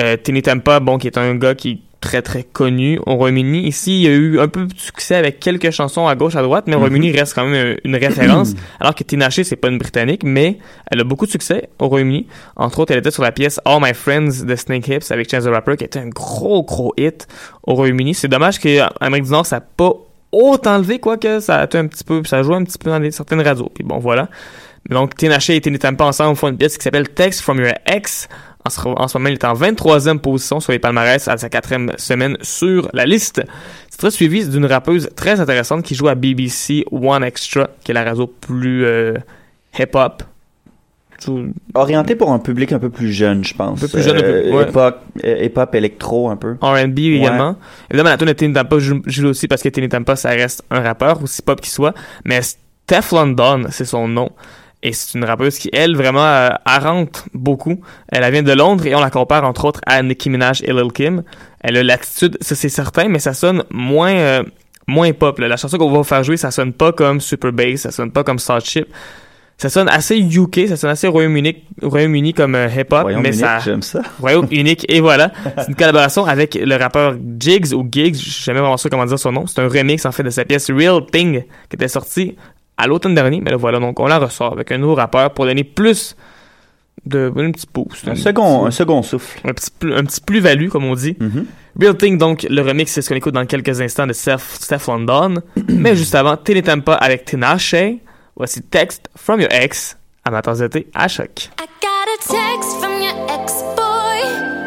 Euh, 0.00 0.16
Tini 0.16 0.42
Tampa, 0.42 0.80
bon, 0.80 0.98
qui 0.98 1.06
est 1.06 1.18
un 1.18 1.34
gars 1.36 1.54
qui 1.54 1.70
est 1.70 1.78
très 2.00 2.22
très 2.22 2.42
connu 2.42 2.98
au 3.06 3.14
Royaume-Uni. 3.16 3.68
Ici, 3.68 4.00
il 4.00 4.04
y 4.04 4.08
a 4.08 4.16
eu 4.16 4.40
un 4.40 4.48
peu 4.48 4.64
de 4.64 4.72
succès 4.76 5.14
avec 5.16 5.38
quelques 5.38 5.70
chansons 5.70 6.08
à 6.08 6.16
gauche, 6.16 6.34
à 6.34 6.42
droite, 6.42 6.64
mais 6.66 6.74
au 6.74 6.78
Royaume-Uni 6.78 7.12
reste 7.12 7.34
quand 7.34 7.44
même 7.44 7.54
euh, 7.54 7.76
une 7.84 7.94
référence. 7.94 8.54
alors 8.80 8.94
que 8.94 9.04
Tinashe, 9.04 9.42
c'est 9.42 9.56
pas 9.56 9.68
une 9.68 9.78
britannique, 9.78 10.22
mais 10.24 10.58
elle 10.90 11.00
a 11.00 11.04
beaucoup 11.04 11.26
de 11.26 11.30
succès 11.30 11.68
au 11.78 11.88
Royaume-Uni. 11.88 12.26
Entre 12.56 12.78
autres, 12.80 12.92
elle 12.92 12.98
était 12.98 13.10
sur 13.10 13.22
la 13.22 13.30
pièce 13.32 13.60
All 13.66 13.80
My 13.82 13.92
Friends 13.94 14.44
de 14.44 14.56
Snake 14.56 14.88
Hips 14.88 15.10
avec 15.12 15.30
Chance 15.30 15.44
the 15.44 15.48
Rapper, 15.48 15.76
qui 15.76 15.84
était 15.84 15.98
un 15.98 16.08
gros 16.08 16.62
gros 16.64 16.94
hit 16.96 17.28
au 17.64 17.74
Royaume-Uni. 17.74 18.14
C'est 18.14 18.28
dommage 18.28 18.58
qu'en 18.58 18.88
Amérique 19.00 19.26
du 19.26 19.30
Nord, 19.32 19.44
ça 19.46 19.56
n'a 19.56 19.60
pas 19.60 19.92
autant 20.32 20.78
levé, 20.78 20.98
quoique 20.98 21.40
ça 21.40 21.60
a 21.60 21.62
un 21.62 21.86
petit 21.86 22.04
peu, 22.04 22.22
ça 22.24 22.38
a 22.38 22.42
joué 22.42 22.56
un 22.56 22.64
petit 22.64 22.78
peu 22.78 22.90
dans 22.90 23.10
certaines 23.10 23.40
radios. 23.40 23.70
Puis 23.74 23.84
bon, 23.84 23.98
voilà. 23.98 24.28
Donc, 24.88 25.14
Tinashe 25.14 25.50
et 25.50 25.60
Tini 25.60 25.78
ensemble 26.00 26.36
font 26.36 26.48
une 26.48 26.56
pièce 26.56 26.78
qui 26.78 26.84
s'appelle 26.84 27.08
Text 27.08 27.42
from 27.42 27.58
Your 27.58 27.74
Ex. 27.86 28.28
En 28.66 28.70
ce, 28.70 28.80
en 28.80 29.08
ce 29.08 29.18
moment, 29.18 29.28
il 29.28 29.34
est 29.34 29.44
en 29.44 29.54
23e 29.54 30.18
position 30.18 30.60
sur 30.60 30.72
les 30.72 30.78
palmarès 30.78 31.28
à 31.28 31.36
sa 31.36 31.48
quatrième 31.48 31.92
semaine 31.96 32.36
sur 32.42 32.90
la 32.92 33.06
liste. 33.06 33.42
C'est 33.88 33.98
très 33.98 34.10
suivi 34.10 34.46
d'une 34.46 34.66
rappeuse 34.66 35.08
très 35.16 35.40
intéressante 35.40 35.82
qui 35.82 35.94
joue 35.94 36.08
à 36.08 36.14
BBC 36.14 36.84
One 36.90 37.24
Extra, 37.24 37.68
qui 37.84 37.92
est 37.92 37.94
la 37.94 38.04
radio 38.04 38.26
plus 38.26 38.84
euh, 38.84 39.14
hip-hop. 39.78 40.22
Orienté 41.74 42.14
pour 42.16 42.32
un 42.32 42.38
public 42.38 42.72
un 42.72 42.78
peu 42.78 42.90
plus 42.90 43.12
jeune, 43.12 43.44
je 43.44 43.54
pense. 43.54 43.78
Un 43.78 43.86
peu 43.86 43.88
plus 43.92 44.02
jeune, 44.02 44.16
un 44.16 44.20
peu- 44.20 44.26
Euh, 44.28 44.52
ouais. 44.52 44.92
Euh, 45.24 45.66
électro, 45.72 46.28
un 46.30 46.36
peu. 46.36 46.56
R&B 46.60 46.98
également. 46.98 47.56
Évidemment, 47.90 48.10
la 48.10 48.16
tune 48.16 48.26
de 48.28 48.32
Tini 48.32 48.52
Tampa 48.54 48.78
joue, 48.78 49.02
joue 49.06 49.28
aussi 49.28 49.46
parce 49.48 49.62
que 49.62 49.68
Tini 49.68 49.88
Tampa, 49.88 50.16
ça 50.16 50.30
reste 50.30 50.62
un 50.70 50.80
rappeur, 50.80 51.22
aussi 51.22 51.42
pop 51.42 51.60
qu'il 51.60 51.70
soit. 51.72 51.94
Mais 52.24 52.40
Steph 52.42 53.12
London, 53.12 53.64
c'est 53.70 53.84
son 53.84 54.08
nom. 54.08 54.30
Et 54.82 54.94
c'est 54.94 55.18
une 55.18 55.24
rappeuse 55.26 55.58
qui, 55.58 55.68
elle, 55.74 55.94
vraiment, 55.94 56.24
euh, 56.24 56.48
rentre 56.66 57.26
beaucoup. 57.34 57.80
Elle, 58.10 58.24
elle 58.24 58.32
vient 58.32 58.42
de 58.42 58.52
Londres 58.52 58.86
et 58.86 58.94
on 58.94 59.00
la 59.00 59.10
compare, 59.10 59.44
entre 59.44 59.66
autres, 59.66 59.80
à 59.86 60.02
Nicki 60.02 60.30
Minaj 60.30 60.62
et 60.64 60.72
Lil 60.72 60.90
Kim. 60.94 61.22
Elle 61.60 61.76
a 61.76 61.82
l'attitude, 61.82 62.38
ça 62.40 62.54
c'est 62.54 62.70
certain, 62.70 63.08
mais 63.08 63.18
ça 63.18 63.34
sonne 63.34 63.62
moins, 63.70 64.14
euh, 64.14 64.42
moins 64.86 65.12
pop. 65.12 65.38
là. 65.38 65.48
La 65.48 65.58
chanson 65.58 65.76
qu'on 65.76 65.90
va 65.90 65.98
vous 65.98 66.04
faire 66.04 66.24
jouer, 66.24 66.38
ça 66.38 66.50
sonne 66.50 66.72
pas 66.72 66.92
comme 66.92 67.20
Super 67.20 67.52
Bass, 67.52 67.80
ça 67.80 67.90
sonne 67.90 68.10
pas 68.10 68.24
comme 68.24 68.38
Salt 68.38 68.64
Chip. 68.64 68.86
Ça 69.60 69.68
sonne 69.68 69.90
assez 69.90 70.18
UK, 70.18 70.68
ça 70.68 70.76
sonne 70.78 70.88
assez 70.88 71.06
Royaume-Uni, 71.06 71.54
Royaume-Uni 71.82 72.32
comme 72.32 72.54
euh, 72.54 72.66
hip-hop, 72.66 73.02
Royaume 73.02 73.20
mais 73.20 73.32
ça, 73.32 73.58
j'aime 73.58 73.82
ça. 73.82 74.00
Royaume 74.18 74.46
unique, 74.50 74.86
et 74.88 75.00
voilà. 75.00 75.32
C'est 75.58 75.68
une 75.68 75.74
collaboration 75.74 76.24
avec 76.24 76.54
le 76.54 76.76
rappeur 76.76 77.14
Jigs 77.38 77.74
ou 77.74 77.86
Gigs, 77.92 78.14
je 78.14 78.30
sais 78.30 78.44
jamais 78.44 78.60
vraiment 78.60 78.78
sûr 78.78 78.88
comment 78.88 79.04
dire 79.04 79.18
son 79.18 79.32
nom. 79.32 79.46
C'est 79.46 79.60
un 79.60 79.68
remix 79.68 80.06
en 80.06 80.12
fait 80.12 80.22
de 80.22 80.30
sa 80.30 80.46
pièce 80.46 80.70
Real 80.70 81.04
Thing 81.12 81.42
qui 81.68 81.76
était 81.76 81.88
sortie 81.88 82.36
à 82.78 82.86
l'automne 82.86 83.14
dernier, 83.14 83.42
mais 83.42 83.50
là 83.50 83.58
voilà, 83.58 83.78
donc 83.78 84.00
on 84.00 84.06
la 84.06 84.18
ressort 84.18 84.54
avec 84.54 84.72
un 84.72 84.78
nouveau 84.78 84.94
rappeur 84.94 85.34
pour 85.34 85.44
donner 85.44 85.64
plus 85.64 86.16
de 87.04 87.30
un 87.36 87.50
petit 87.50 87.66
boost. 87.70 88.08
Un 88.08 88.14
second, 88.14 88.64
un 88.64 88.70
second 88.70 89.02
souffle. 89.02 89.46
un 89.46 89.52
petit, 89.52 89.68
un 89.82 90.04
petit 90.04 90.22
plus-value, 90.22 90.68
comme 90.68 90.86
on 90.86 90.94
dit. 90.94 91.18
Mhm. 91.20 91.44
Real 91.78 91.96
Thing, 91.98 92.16
donc, 92.16 92.46
le 92.48 92.62
remix, 92.62 92.90
c'est 92.90 93.02
ce 93.02 93.10
qu'on 93.10 93.14
écoute 93.14 93.34
dans 93.34 93.44
quelques 93.44 93.78
instants 93.82 94.06
de 94.06 94.14
Steph, 94.14 94.38
Steph 94.54 94.86
London. 94.88 95.42
Mais 95.68 95.94
juste 95.96 96.14
avant, 96.14 96.38
Télétempa 96.38 96.94
avec 96.94 97.26
Tinashe. 97.26 97.74
Voici 98.36 98.62
Text 98.62 99.08
from 99.16 99.40
Your 99.40 99.52
Ex 99.52 99.96
à 100.24 100.30
Matins 100.30 100.54
d'été 100.54 100.88
à 100.94 101.08
choc. 101.08 101.50
I 101.58 101.66
got 101.80 102.06
a 102.08 102.18
text 102.18 102.78
from 102.80 103.00
your 103.00 103.14
ex 103.30 103.62
boy, 103.76 104.20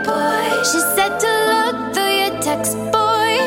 boy. 0.04 0.64
She 0.64 0.80
said 0.96 1.20
to 1.20 1.32
look 1.52 1.94
through 1.94 2.14
your 2.22 2.40
text 2.42 2.76
boy, 2.92 3.38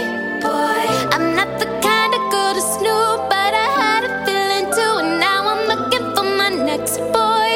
boy. 0.40 0.82
I'm 1.12 1.34
not 1.34 1.58
the 1.58 1.66
kind 1.82 2.14
of 2.14 2.30
girl 2.30 2.54
to 2.54 2.60
snoop, 2.60 3.28
but 3.28 3.52
I 3.54 3.68
had 3.80 4.04
a 4.04 4.24
feeling 4.24 4.66
too, 4.72 4.98
and 5.02 5.20
now 5.20 5.46
I'm 5.48 5.66
looking 5.68 6.04
for 6.14 6.24
my 6.24 6.50
next 6.50 6.98
boy, 7.12 7.52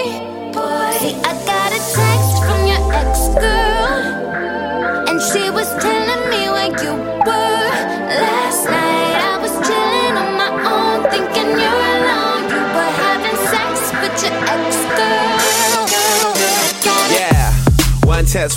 boy. 0.53 0.93
See, 1.01 1.15
I 1.23 1.33
got 1.47 1.73
a 1.73 1.81
text 1.95 2.35
from 2.45 2.61
your 2.67 2.83
ex 2.93 3.29
girl, 3.39 5.09
and 5.09 5.21
she 5.33 5.51
was. 5.51 5.69
telling 5.81 5.90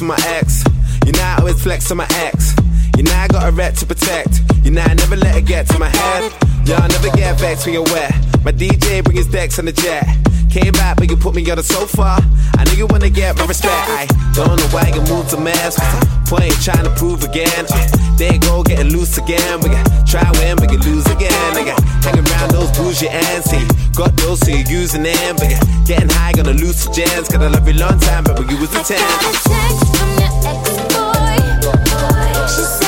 my 0.02 0.16
ex. 0.38 0.64
You 1.04 1.14
know 1.14 1.22
I 1.24 1.38
always 1.40 1.64
flex 1.64 1.90
on 1.90 1.98
my 1.98 2.08
ex. 2.12 2.56
You 2.96 3.02
know 3.04 3.14
I 3.14 3.28
got 3.28 3.50
a 3.50 3.52
ret 3.52 3.76
to 3.78 3.88
protect. 3.88 4.42
You 4.64 4.70
know 4.70 4.82
I 4.82 4.94
never 4.94 5.16
let 5.16 5.36
it 5.36 5.46
get 5.48 5.68
to 5.70 5.80
my 5.80 5.90
head. 5.90 6.53
Yeah, 6.65 6.80
I 6.80 6.88
never 6.88 7.10
get 7.15 7.39
vexed 7.39 7.65
when 7.65 7.73
you're 7.73 7.84
wet. 7.84 8.13
My 8.43 8.52
DJ 8.52 9.04
bring 9.04 9.17
his 9.17 9.28
decks 9.28 9.60
on 9.60 9.65
the 9.65 9.73
jet. 9.73 10.06
Came 10.49 10.71
back, 10.73 10.97
but 10.97 11.10
you 11.10 11.17
put 11.17 11.36
me 11.36 11.49
on 11.49 11.58
the 11.58 11.63
sofa. 11.63 12.21
I 12.58 12.63
know 12.63 12.73
you 12.73 12.88
wanna 12.88 13.10
get 13.10 13.36
my 13.38 13.45
respect. 13.45 13.89
I 13.89 14.08
don't 14.34 14.56
know 14.56 14.67
why 14.69 14.88
you 14.93 15.02
moved 15.12 15.34
a. 15.34 15.76
What's 15.76 15.76
the 15.76 16.08
point 16.30 16.54
trying 16.62 16.86
to 16.86 16.93
prove 16.95 17.23
again? 17.23 17.65
Uh, 17.67 17.88
there 18.17 18.34
you 18.34 18.39
go, 18.39 18.63
getting 18.63 18.93
loose 18.93 19.17
again. 19.17 19.60
We 19.60 19.69
can 19.69 19.84
try 20.06 20.23
win, 20.39 20.56
we 20.62 20.67
can 20.67 20.80
lose 20.82 21.06
again. 21.08 21.34
Nigga, 21.58 21.76
hanging 22.06 22.28
around 22.32 22.52
those 22.52 22.71
bougie 22.78 23.10
ends. 23.10 23.52
Got 23.97 24.15
those, 24.17 24.39
so 24.39 24.52
you're 24.52 24.67
using 24.69 25.04
them. 25.04 25.36
But 25.36 25.49
you're 25.49 25.60
getting 25.86 26.10
high, 26.10 26.34
gonna 26.34 26.54
lose 26.54 26.78
some 26.78 26.93
gems. 26.93 27.28
Cause 27.28 27.41
I 27.41 27.47
love 27.47 27.67
you 27.67 27.73
long 27.73 27.99
time, 27.99 28.23
but 28.23 28.39
you 28.49 28.58
was 28.58 28.69
the 28.69 28.84
10. 28.84 28.99
I 28.99 29.19
got 29.19 29.36
a 29.36 29.49
text 29.49 29.93
She 32.45 32.62
said 32.62 32.73
to 32.73 32.78
look 32.78 32.83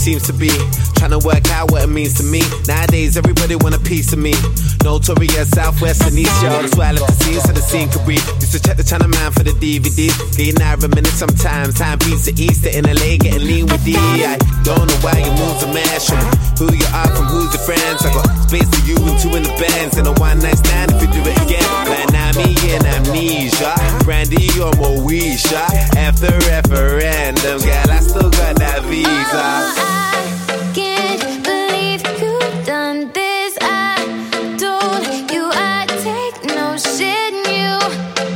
seems 0.00 0.24
to 0.24 0.32
be. 0.32 0.48
Trying 0.96 1.12
to 1.12 1.20
work 1.20 1.44
out 1.52 1.70
what 1.70 1.84
it 1.84 1.92
means 1.92 2.16
to 2.16 2.24
me. 2.24 2.40
Nowadays, 2.64 3.20
everybody 3.20 3.54
want 3.56 3.76
a 3.76 3.82
piece 3.84 4.12
of 4.12 4.18
me. 4.18 4.32
Notorious 4.80 5.52
Southwest 5.52 6.00
and 6.08 6.16
East, 6.16 6.32
y'all. 6.40 6.56
That's 6.64 6.74
why 6.74 6.88
I 6.88 6.92
left 6.96 7.12
the 7.12 7.16
scene 7.24 7.40
so 7.40 7.52
the 7.52 7.60
scene 7.60 7.88
could 7.92 8.04
breathe. 8.08 8.24
Used 8.40 8.56
to 8.56 8.60
check 8.64 8.80
the 8.80 8.84
channel 8.84 9.08
man 9.08 9.30
for 9.32 9.44
the 9.44 9.52
DVDs. 9.52 10.16
Getting 10.36 10.60
out 10.64 10.80
a 10.82 10.88
minute 10.88 11.12
sometimes. 11.12 11.76
Time 11.76 12.00
beats 12.00 12.24
the 12.24 12.34
Easter 12.40 12.72
in 12.72 12.88
LA, 12.88 13.20
getting 13.20 13.44
lean 13.44 13.68
with 13.68 13.84
D. 13.84 13.92
I 13.96 14.40
don't 14.64 14.88
know 14.88 15.00
why 15.04 15.20
you 15.20 15.32
move 15.36 15.56
to 15.60 15.68
mash 15.68 16.08
from 16.08 16.24
who 16.56 16.72
you 16.72 16.88
are 16.96 17.10
from 17.12 17.28
who's 17.28 17.52
your 17.52 17.64
friends. 17.68 18.00
I 18.00 18.08
got 18.16 18.24
space 18.48 18.68
for 18.72 18.82
you 18.88 18.96
and 18.96 19.16
two 19.20 19.36
in 19.36 19.44
the 19.44 19.52
bands. 19.60 20.00
And 20.00 20.08
a 20.08 20.16
one 20.16 20.40
night 20.40 20.56
stand 20.56 20.96
if 20.96 21.04
you 21.04 21.08
do 21.12 21.20
it 21.28 21.36
again. 21.44 21.68
Like 21.92 22.09
now 22.32 22.44
me 22.44 22.54
and 22.74 22.84
amnesia. 22.86 23.74
Brandy 24.04 24.48
or 24.60 24.72
Moesha. 24.72 25.64
After 25.96 26.30
referendum, 26.48 27.60
girl, 27.60 27.90
I 27.90 28.00
still 28.00 28.30
got 28.30 28.56
that 28.56 28.82
visa. 28.84 29.08
Oh, 29.08 29.74
I 29.76 30.72
Can't 30.74 31.44
believe 31.44 32.02
you 32.20 32.38
done 32.64 33.10
this. 33.12 33.56
I 33.60 33.96
told 34.58 35.06
you 35.32 35.50
I'd 35.52 35.88
take 36.02 36.44
no 36.56 36.76
shit. 36.76 37.32
and 37.32 37.46
You 37.48 37.78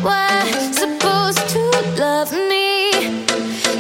were 0.02 0.72
supposed 0.72 1.48
to 1.54 1.62
love 2.00 2.32
me. 2.32 2.90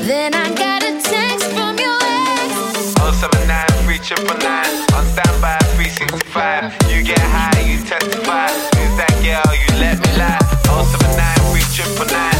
Then 0.06 0.34
I 0.34 0.48
got 0.54 0.82
a 0.82 1.00
text 1.00 1.46
from 1.52 1.78
your 1.78 1.98
ex. 2.02 2.94
079 3.20 3.66
399 3.84 4.94
on 4.94 5.04
standby 5.06 5.58
365. 5.76 6.90
You 6.90 7.02
get 7.02 7.18
high, 7.20 7.60
you 7.60 7.78
testify 7.84 8.73
budget 11.76 11.96
for 11.98 12.04
now. 12.12 12.33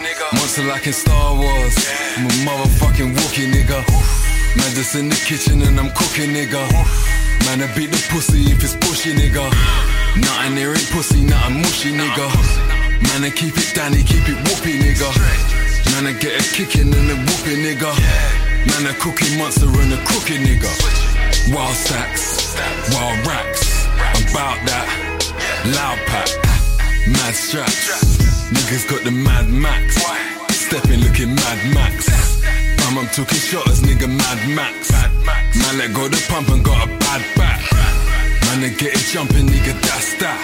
Nigga. 0.00 0.26
Monster 0.34 0.64
like 0.64 0.86
in 0.86 0.92
Star 0.92 1.34
Wars. 1.34 1.76
I'm 2.16 2.26
a 2.26 2.34
motherfucking 2.46 3.14
Wookie 3.14 3.50
nigga. 3.50 3.84
Man, 4.56 4.70
just 4.74 4.94
in 4.94 5.08
the 5.08 5.16
kitchen 5.16 5.62
and 5.62 5.78
I'm 5.78 5.90
cooking 5.90 6.30
nigga. 6.30 6.62
Man, 7.46 7.62
I 7.62 7.68
beat 7.76 7.90
the 7.90 8.00
pussy 8.10 8.50
if 8.50 8.62
it's 8.62 8.76
pushy 8.76 9.12
nigga. 9.12 9.44
Nothing 10.16 10.54
there 10.54 10.70
ain't 10.70 10.90
pussy, 10.90 11.22
nothing 11.22 11.58
mushy 11.58 11.92
nigga. 11.92 12.26
Man, 13.02 13.24
I 13.24 13.30
keep 13.30 13.56
it 13.56 13.72
Danny, 13.74 14.02
keep 14.02 14.28
it 14.28 14.38
whoopy 14.46 14.78
nigga. 14.80 15.10
Man, 15.92 16.06
I 16.06 16.12
get 16.18 16.40
a 16.40 16.44
kicking 16.54 16.94
and 16.94 17.10
a 17.10 17.16
whooping 17.26 17.62
nigga. 17.62 17.92
Man, 18.70 18.86
a 18.90 18.94
cookie 18.98 19.36
monster 19.36 19.68
and 19.68 19.92
a 19.92 20.00
cookie 20.06 20.38
nigga. 20.38 20.72
Wild 21.54 21.76
stacks, 21.76 22.56
wild 22.94 23.26
racks. 23.26 23.84
About 24.30 24.58
that. 24.66 24.86
Loud 25.74 25.98
pack, 26.06 26.28
mad 27.08 27.34
straps. 27.34 28.33
Niggas 28.52 28.88
got 28.90 29.04
the 29.04 29.10
mad 29.10 29.48
max. 29.48 29.96
Stepping 30.52 31.00
looking 31.00 31.34
mad 31.34 31.60
max. 31.72 32.08
Bam, 32.76 32.98
I'm 32.98 33.06
talking 33.08 33.38
shotters, 33.38 33.80
nigga 33.80 34.08
mad 34.08 34.40
max. 34.54 34.92
Man, 34.92 35.78
let 35.78 35.94
go 35.94 36.08
the 36.08 36.20
pump 36.28 36.48
and 36.48 36.64
got 36.64 36.84
a 36.84 36.90
bad 36.98 37.22
back. 37.36 37.60
Man, 38.44 38.60
they 38.60 38.70
get 38.70 38.92
it 38.92 39.04
jumping, 39.12 39.46
nigga, 39.46 39.72
that's 39.80 40.14
that. 40.20 40.36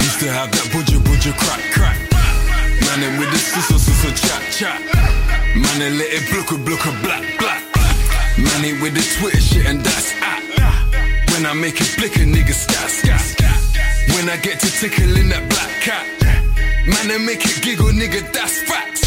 Used 0.00 0.20
to 0.20 0.32
have 0.32 0.50
that 0.50 0.66
budger 0.72 1.00
budger 1.04 1.36
crack 1.36 1.60
crack. 1.72 1.98
Man, 2.86 3.00
they 3.00 3.12
with 3.18 3.30
the 3.30 3.38
sister 3.38 3.78
sister 3.78 4.12
chat 4.16 4.42
chat. 4.52 4.80
Man, 5.54 5.78
they 5.78 5.90
let 5.90 6.08
it 6.08 6.24
blooker 6.30 6.58
blooker 6.58 6.94
black 7.02 7.24
black. 7.38 7.62
Man, 8.38 8.62
they 8.62 8.72
with 8.80 8.94
the 8.94 9.04
Twitter 9.18 9.40
shit 9.40 9.66
and 9.66 9.80
that's 9.80 10.14
at. 10.22 10.40
When 11.32 11.44
I 11.46 11.54
make 11.54 11.80
it 11.80 11.86
flicker, 11.86 12.20
nigga 12.20 12.52
scat 12.52 12.90
scat. 12.90 13.22
When 14.16 14.28
I 14.28 14.36
get 14.36 14.60
to 14.60 14.70
tickling 14.70 15.28
that 15.28 15.48
black 15.48 15.70
cat. 15.80 16.29
Man, 16.90 17.08
they 17.08 17.18
make 17.18 17.44
it 17.46 17.62
giggle, 17.62 17.92
nigga, 17.94 18.20
that's 18.32 18.62
facts. 18.62 19.06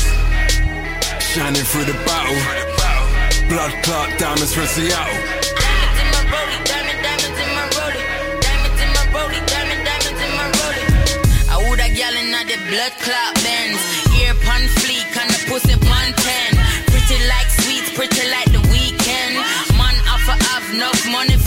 Shining 1.33 1.65
through 1.69 1.85
the 1.85 1.97
battle. 2.07 2.39
Blood 3.49 3.73
clot 3.83 4.09
diamonds 4.17 4.53
from 4.53 4.67
Seattle. 4.67 5.19
Diamonds 5.59 5.99
in 5.99 6.07
my 6.15 6.21
rollie, 6.31 6.61
diamond, 6.63 6.99
diamonds 7.03 7.39
in 7.43 7.49
my 7.57 7.65
rollie. 7.75 8.05
Diamonds 8.39 8.79
in 8.83 8.89
my 8.95 9.05
rollie, 9.15 9.43
diamond, 9.51 9.81
diamonds 9.83 10.21
in 10.25 10.31
my 10.39 10.47
rollie. 10.57 10.87
I 11.51 11.57
in 12.23 12.31
the 12.31 12.57
blood 12.71 12.93
clot 13.03 13.33
bends. 13.43 13.81
Ear 14.15 14.33
pun 14.47 14.63
fleek 14.79 15.11
and 15.19 15.29
the 15.33 15.39
pussy 15.49 15.75
pun 15.75 16.07
ten. 16.23 16.51
Pretty 16.87 17.19
like 17.27 17.49
sweets, 17.59 17.89
pretty 17.97 18.23
like 18.31 18.49
the 18.55 18.63
weekend. 18.71 19.35
Man, 19.75 19.95
offer 20.07 20.37
have 20.49 20.65
enough 20.73 21.01
money 21.11 21.37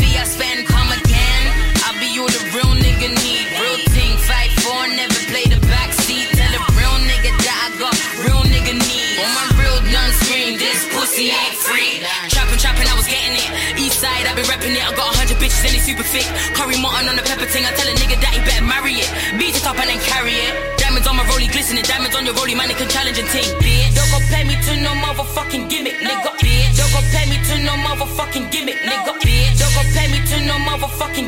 super 15.87 16.03
thick. 16.03 16.26
Curry 16.59 16.82
mutton 16.82 17.07
on 17.07 17.14
the 17.14 17.22
pepper 17.22 17.47
ting. 17.47 17.62
I 17.62 17.70
tell 17.78 17.87
a 17.87 17.95
nigga 17.95 18.18
that 18.18 18.34
he 18.34 18.43
better 18.43 18.66
marry 18.66 18.99
it. 18.99 19.07
Beat 19.39 19.55
it 19.55 19.62
up 19.62 19.78
and 19.78 19.87
then 19.87 20.03
carry 20.03 20.34
it. 20.34 20.53
Diamonds 20.82 21.07
on 21.07 21.14
my 21.14 21.22
rollie 21.30 21.47
glistening. 21.47 21.87
Diamonds 21.87 22.18
on 22.18 22.26
your 22.26 22.34
rollie, 22.34 22.59
man, 22.59 22.66
it 22.66 22.76
can 22.76 22.91
challenge 22.91 23.22
a 23.22 23.26
team. 23.30 23.47
Bitch. 23.62 23.95
Don't 23.95 24.11
compare 24.11 24.43
me 24.43 24.59
to 24.66 24.72
no 24.82 24.91
motherfucking 24.99 25.70
gimmick, 25.70 26.03
nigga. 26.03 26.34
Bitch. 26.43 26.74
Don't 26.74 26.91
compare 26.91 27.26
me 27.30 27.39
to 27.39 27.55
no 27.62 27.74
motherfucking 27.87 28.51
gimmick, 28.51 28.82
nigga. 28.82 29.14
Bitch. 29.22 29.55
Don't 29.62 29.74
compare 29.78 30.09
me 30.11 30.18
to 30.26 30.37
no 30.51 30.57
motherfucking 30.66 31.26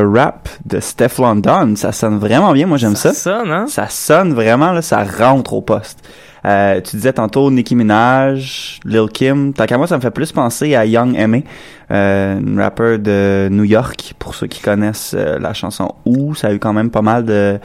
Le 0.00 0.08
rap 0.18 0.48
de 0.64 0.80
Steph 0.80 1.18
London, 1.18 1.74
ça 1.76 1.92
sonne 1.92 2.18
vraiment 2.18 2.52
bien. 2.52 2.66
Moi, 2.66 2.78
j'aime 2.78 2.96
ça. 2.96 3.12
Ça 3.12 3.38
sonne, 3.40 3.50
hein? 3.52 3.66
Ça 3.68 3.88
sonne 3.88 4.32
vraiment, 4.32 4.72
là, 4.72 4.80
ça 4.82 5.04
rentre 5.04 5.52
au 5.52 5.60
poste. 5.60 5.98
Euh, 6.46 6.80
tu 6.80 6.96
disais 6.96 7.12
tantôt 7.12 7.50
Nicki 7.50 7.76
Minaj, 7.76 8.80
Lil 8.86 9.08
Kim. 9.12 9.52
Tant 9.52 9.66
qu'à 9.66 9.76
moi, 9.76 9.86
ça 9.86 9.96
me 9.96 10.00
fait 10.00 10.10
plus 10.10 10.32
penser 10.32 10.74
à 10.74 10.86
Young 10.86 11.14
M.A., 11.14 11.38
euh, 11.94 12.38
une 12.40 12.58
rapper 12.58 12.96
de 12.98 13.48
New 13.50 13.64
York. 13.64 14.14
Pour 14.18 14.34
ceux 14.34 14.46
qui 14.46 14.60
connaissent 14.62 15.14
euh, 15.18 15.38
la 15.38 15.52
chanson 15.52 15.94
Où, 16.06 16.34
ça 16.34 16.48
a 16.48 16.52
eu 16.52 16.58
quand 16.58 16.72
même 16.72 16.90
pas 16.90 17.02
mal 17.02 17.24
de, 17.26 17.58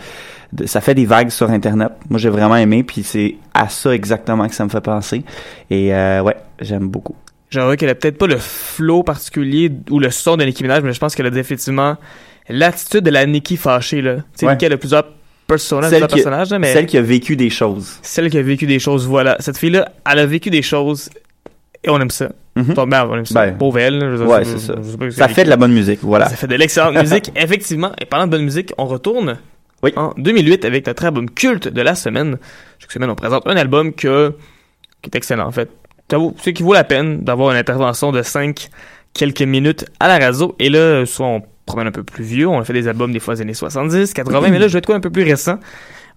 de- 0.51 0.65
Ça 0.65 0.81
fait 0.81 0.93
des 0.95 1.05
vagues 1.05 1.29
sur 1.29 1.49
Internet. 1.51 1.93
Moi, 2.09 2.19
j'ai 2.19 2.29
vraiment 2.29 2.57
aimé, 2.57 2.83
puis 2.83 3.03
c'est 3.03 3.35
à 3.53 3.69
ça 3.69 3.95
exactement 3.95 4.45
que 4.49 4.55
ça 4.55 4.65
me 4.65 4.69
fait 4.69 4.81
penser. 4.81 5.23
Et 5.69 5.95
euh, 5.95 6.21
ouais, 6.21 6.35
j'aime 6.59 6.87
beaucoup. 6.89 7.15
J'avoue 7.49 7.75
qu'elle 7.75 7.89
a 7.89 7.95
peut-être 7.95 8.17
pas 8.17 8.27
le 8.27 8.37
flow 8.37 9.03
particulier 9.03 9.71
ou 9.89 9.99
le 9.99 10.09
son 10.09 10.37
de 10.37 10.43
Nicki 10.43 10.63
Minaj, 10.63 10.83
mais 10.83 10.93
je 10.93 10.99
pense 10.99 11.15
qu'elle 11.15 11.27
a 11.27 11.31
définitivement 11.31 11.97
l'attitude 12.49 13.01
de 13.01 13.11
la 13.11 13.25
Nicki 13.25 13.57
fâchée, 13.57 14.01
là. 14.01 14.15
Tu 14.15 14.21
sais, 14.35 14.45
Ouais. 14.47 14.57
Elle 14.59 14.73
a 14.73 14.77
plusieurs 14.77 15.05
personnages, 15.47 15.89
Celle 15.89 15.99
plusieurs 15.99 16.07
qui, 16.09 16.15
personnages, 16.15 16.49
là, 16.49 16.59
mais... 16.59 16.73
celle 16.73 16.85
qui 16.85 16.97
a 16.97 17.01
vécu 17.01 17.35
des 17.35 17.49
choses. 17.49 17.99
Celle 18.01 18.29
qui 18.29 18.37
a 18.37 18.41
vécu 18.41 18.65
des 18.65 18.79
choses, 18.79 19.07
voilà. 19.07 19.37
Cette 19.39 19.57
fille-là, 19.57 19.91
elle 20.09 20.19
a 20.19 20.25
vécu 20.25 20.49
des 20.49 20.61
choses 20.61 21.09
et 21.83 21.89
on 21.89 21.99
aime 21.99 22.09
ça. 22.09 22.29
Bon, 22.55 22.87
ben, 22.87 23.05
on 23.09 23.15
aime 23.17 23.25
ça. 23.25 23.45
Ben, 23.45 23.57
Pauvre 23.57 23.79
elle. 23.79 24.15
je 24.17 24.23
ouais, 24.23 24.45
c'est 24.45 24.59
ça. 24.59 24.75
je 24.81 25.09
Ça 25.11 25.27
fait 25.27 25.43
de 25.43 25.49
la 25.49 25.57
bonne 25.57 25.73
musique, 25.73 25.99
voilà. 26.01 26.29
Ça 26.29 26.35
fait 26.35 26.47
de 26.47 26.55
l'excellente 26.55 26.95
musique, 26.95 27.31
effectivement. 27.35 27.91
Et 28.01 28.05
parlant 28.05 28.25
de 28.27 28.31
bonne 28.31 28.43
musique, 28.43 28.73
on 28.77 28.85
retourne 28.85 29.37
en 29.95 30.13
2008 30.17 30.65
avec 30.65 30.87
notre 30.87 31.05
album 31.05 31.29
culte 31.29 31.67
de 31.67 31.81
la 31.81 31.95
semaine. 31.95 32.37
Chaque 32.79 32.91
semaine, 32.91 33.09
on 33.09 33.15
présente 33.15 33.45
un 33.45 33.55
album 33.55 33.93
que, 33.93 34.33
qui 35.01 35.09
est 35.13 35.15
excellent, 35.15 35.47
en 35.47 35.51
fait. 35.51 35.69
C'est 36.09 36.53
qui 36.53 36.63
vaut 36.63 36.73
la 36.73 36.83
peine 36.83 37.23
d'avoir 37.23 37.51
une 37.51 37.57
intervention 37.57 38.11
de 38.11 38.21
5 38.21 38.69
quelques 39.13 39.41
minutes 39.41 39.85
à 39.99 40.07
la 40.07 40.19
radio. 40.19 40.55
Et 40.59 40.69
là, 40.69 41.05
soit 41.05 41.25
on 41.25 41.41
promène 41.65 41.87
un 41.87 41.91
peu 41.91 42.03
plus 42.03 42.23
vieux, 42.23 42.47
on 42.47 42.59
a 42.59 42.63
fait 42.63 42.73
des 42.73 42.87
albums 42.87 43.11
des 43.11 43.19
fois 43.19 43.33
des 43.35 43.41
années 43.41 43.55
70, 43.55 44.13
80, 44.13 44.49
mais 44.49 44.59
là, 44.59 44.67
je 44.67 44.73
vais 44.73 44.79
être 44.79 44.85
quoi 44.85 44.95
un 44.95 44.99
peu 44.99 45.09
plus 45.09 45.23
récent. 45.23 45.57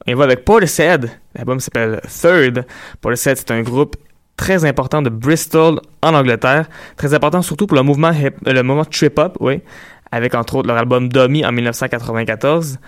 On 0.07 0.11
y 0.11 0.14
va 0.14 0.24
avec 0.24 0.45
Portishead. 0.45 1.11
L'album 1.34 1.59
s'appelle 1.59 2.01
Third. 2.07 2.66
Portishead, 3.01 3.39
c'est 3.39 3.51
un 3.51 3.62
groupe 3.62 3.97
très 4.36 4.64
important 4.64 5.03
de 5.03 5.09
Bristol 5.09 5.80
en 6.03 6.14
Angleterre. 6.14 6.68
Très 6.97 7.14
important 7.14 7.43
surtout 7.43 7.66
pour 7.66 7.76
le 7.76 7.82
mouvement, 7.82 8.12
euh, 8.12 8.30
le 8.53 8.62
mouvement 8.62 8.84
trip-hop, 8.84 9.36
oui. 9.41 9.61
Avec 10.12 10.34
entre 10.34 10.57
autres 10.57 10.68
leur 10.68 10.76
album 10.76 11.09
Dummy 11.09 11.45
en 11.45 11.53
1994. 11.53 12.78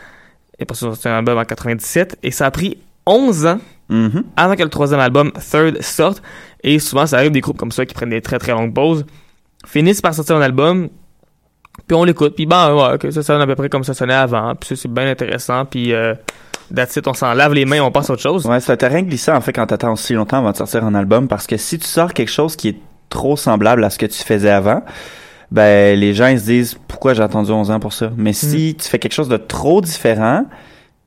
Et 0.58 0.64
pour 0.64 0.76
un 0.82 1.10
album 1.10 1.38
en 1.38 1.44
97. 1.44 2.18
Et 2.22 2.30
ça 2.30 2.46
a 2.46 2.50
pris 2.50 2.78
11 3.06 3.46
ans 3.46 3.58
Mhm. 3.90 4.24
avant 4.36 4.54
que 4.54 4.62
le 4.62 4.68
troisième 4.70 5.00
album, 5.00 5.32
Third, 5.32 5.82
sorte. 5.82 6.22
Et 6.62 6.78
souvent, 6.78 7.06
ça 7.06 7.16
arrive 7.18 7.32
des 7.32 7.40
groupes 7.40 7.58
comme 7.58 7.72
ça 7.72 7.84
qui 7.84 7.94
prennent 7.94 8.10
des 8.10 8.20
très 8.20 8.38
très 8.38 8.52
longues 8.52 8.72
pauses, 8.74 9.04
finissent 9.66 10.00
par 10.00 10.14
sortir 10.14 10.36
un 10.36 10.42
album, 10.42 10.88
puis 11.86 11.96
on 11.96 12.04
l'écoute, 12.04 12.34
puis 12.34 12.46
ben 12.46 12.74
ouais, 12.74 12.94
ok, 12.94 13.12
ça 13.12 13.22
sonne 13.22 13.40
à 13.40 13.46
peu 13.46 13.54
près 13.54 13.68
comme 13.68 13.84
ça 13.84 13.94
sonnait 13.94 14.14
avant, 14.14 14.54
puis 14.54 14.68
ça 14.68 14.76
c'est 14.76 14.92
bien 14.92 15.08
intéressant, 15.10 15.64
puis 15.64 15.92
euh, 15.92 16.14
that's 16.74 16.94
it, 16.96 17.06
on 17.08 17.14
s'en 17.14 17.32
lave 17.34 17.54
les 17.54 17.64
mains, 17.64 17.80
on 17.80 17.90
passe 17.90 18.10
à 18.10 18.12
autre 18.12 18.22
chose. 18.22 18.46
Ouais, 18.46 18.60
c'est 18.60 18.72
un 18.72 18.76
terrain 18.76 19.02
glissant 19.02 19.34
en 19.34 19.40
fait 19.40 19.52
quand 19.52 19.66
t'attends 19.66 19.92
aussi 19.92 20.14
longtemps 20.14 20.38
avant 20.38 20.52
de 20.52 20.56
sortir 20.56 20.84
un 20.84 20.94
album 20.94 21.26
parce 21.28 21.46
que 21.46 21.56
si 21.56 21.78
tu 21.78 21.86
sors 21.86 22.12
quelque 22.12 22.30
chose 22.30 22.56
qui 22.56 22.68
est 22.68 22.76
trop 23.08 23.36
semblable 23.36 23.82
à 23.84 23.90
ce 23.90 23.98
que 23.98 24.06
tu 24.06 24.22
faisais 24.22 24.50
avant, 24.50 24.82
ben 25.50 25.98
les 25.98 26.14
gens 26.14 26.28
ils 26.28 26.38
se 26.38 26.44
disent 26.44 26.78
pourquoi 26.86 27.14
j'ai 27.14 27.22
attendu 27.22 27.50
11 27.50 27.70
ans 27.70 27.80
pour 27.80 27.92
ça? 27.92 28.10
Mais 28.16 28.32
si 28.32 28.76
tu 28.76 28.88
fais 28.88 28.98
quelque 28.98 29.14
chose 29.14 29.28
de 29.28 29.36
trop 29.36 29.80
différent 29.80 30.44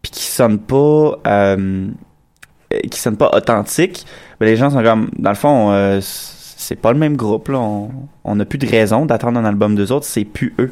puis 0.01 0.11
qui 0.11 0.25
sonne 0.25 0.59
pas 0.59 1.17
euh, 1.27 1.87
qui 2.91 2.99
sonne 2.99 3.17
pas 3.17 3.29
authentique, 3.33 4.05
ben 4.39 4.45
les 4.45 4.55
gens 4.55 4.69
sont 4.69 4.83
comme 4.83 5.09
dans 5.17 5.29
le 5.31 5.35
fond 5.35 5.71
euh, 5.71 5.99
c'est 6.01 6.75
pas 6.79 6.91
le 6.93 6.99
même 6.99 7.15
groupe 7.17 7.49
là, 7.49 7.59
on 8.23 8.35
n'a 8.35 8.45
plus 8.45 8.57
de 8.57 8.67
raison 8.67 9.05
d'attendre 9.05 9.39
un 9.39 9.45
album 9.45 9.75
d'eux 9.75 9.91
autres, 9.91 10.05
c'est 10.05 10.25
plus 10.25 10.53
eux. 10.59 10.71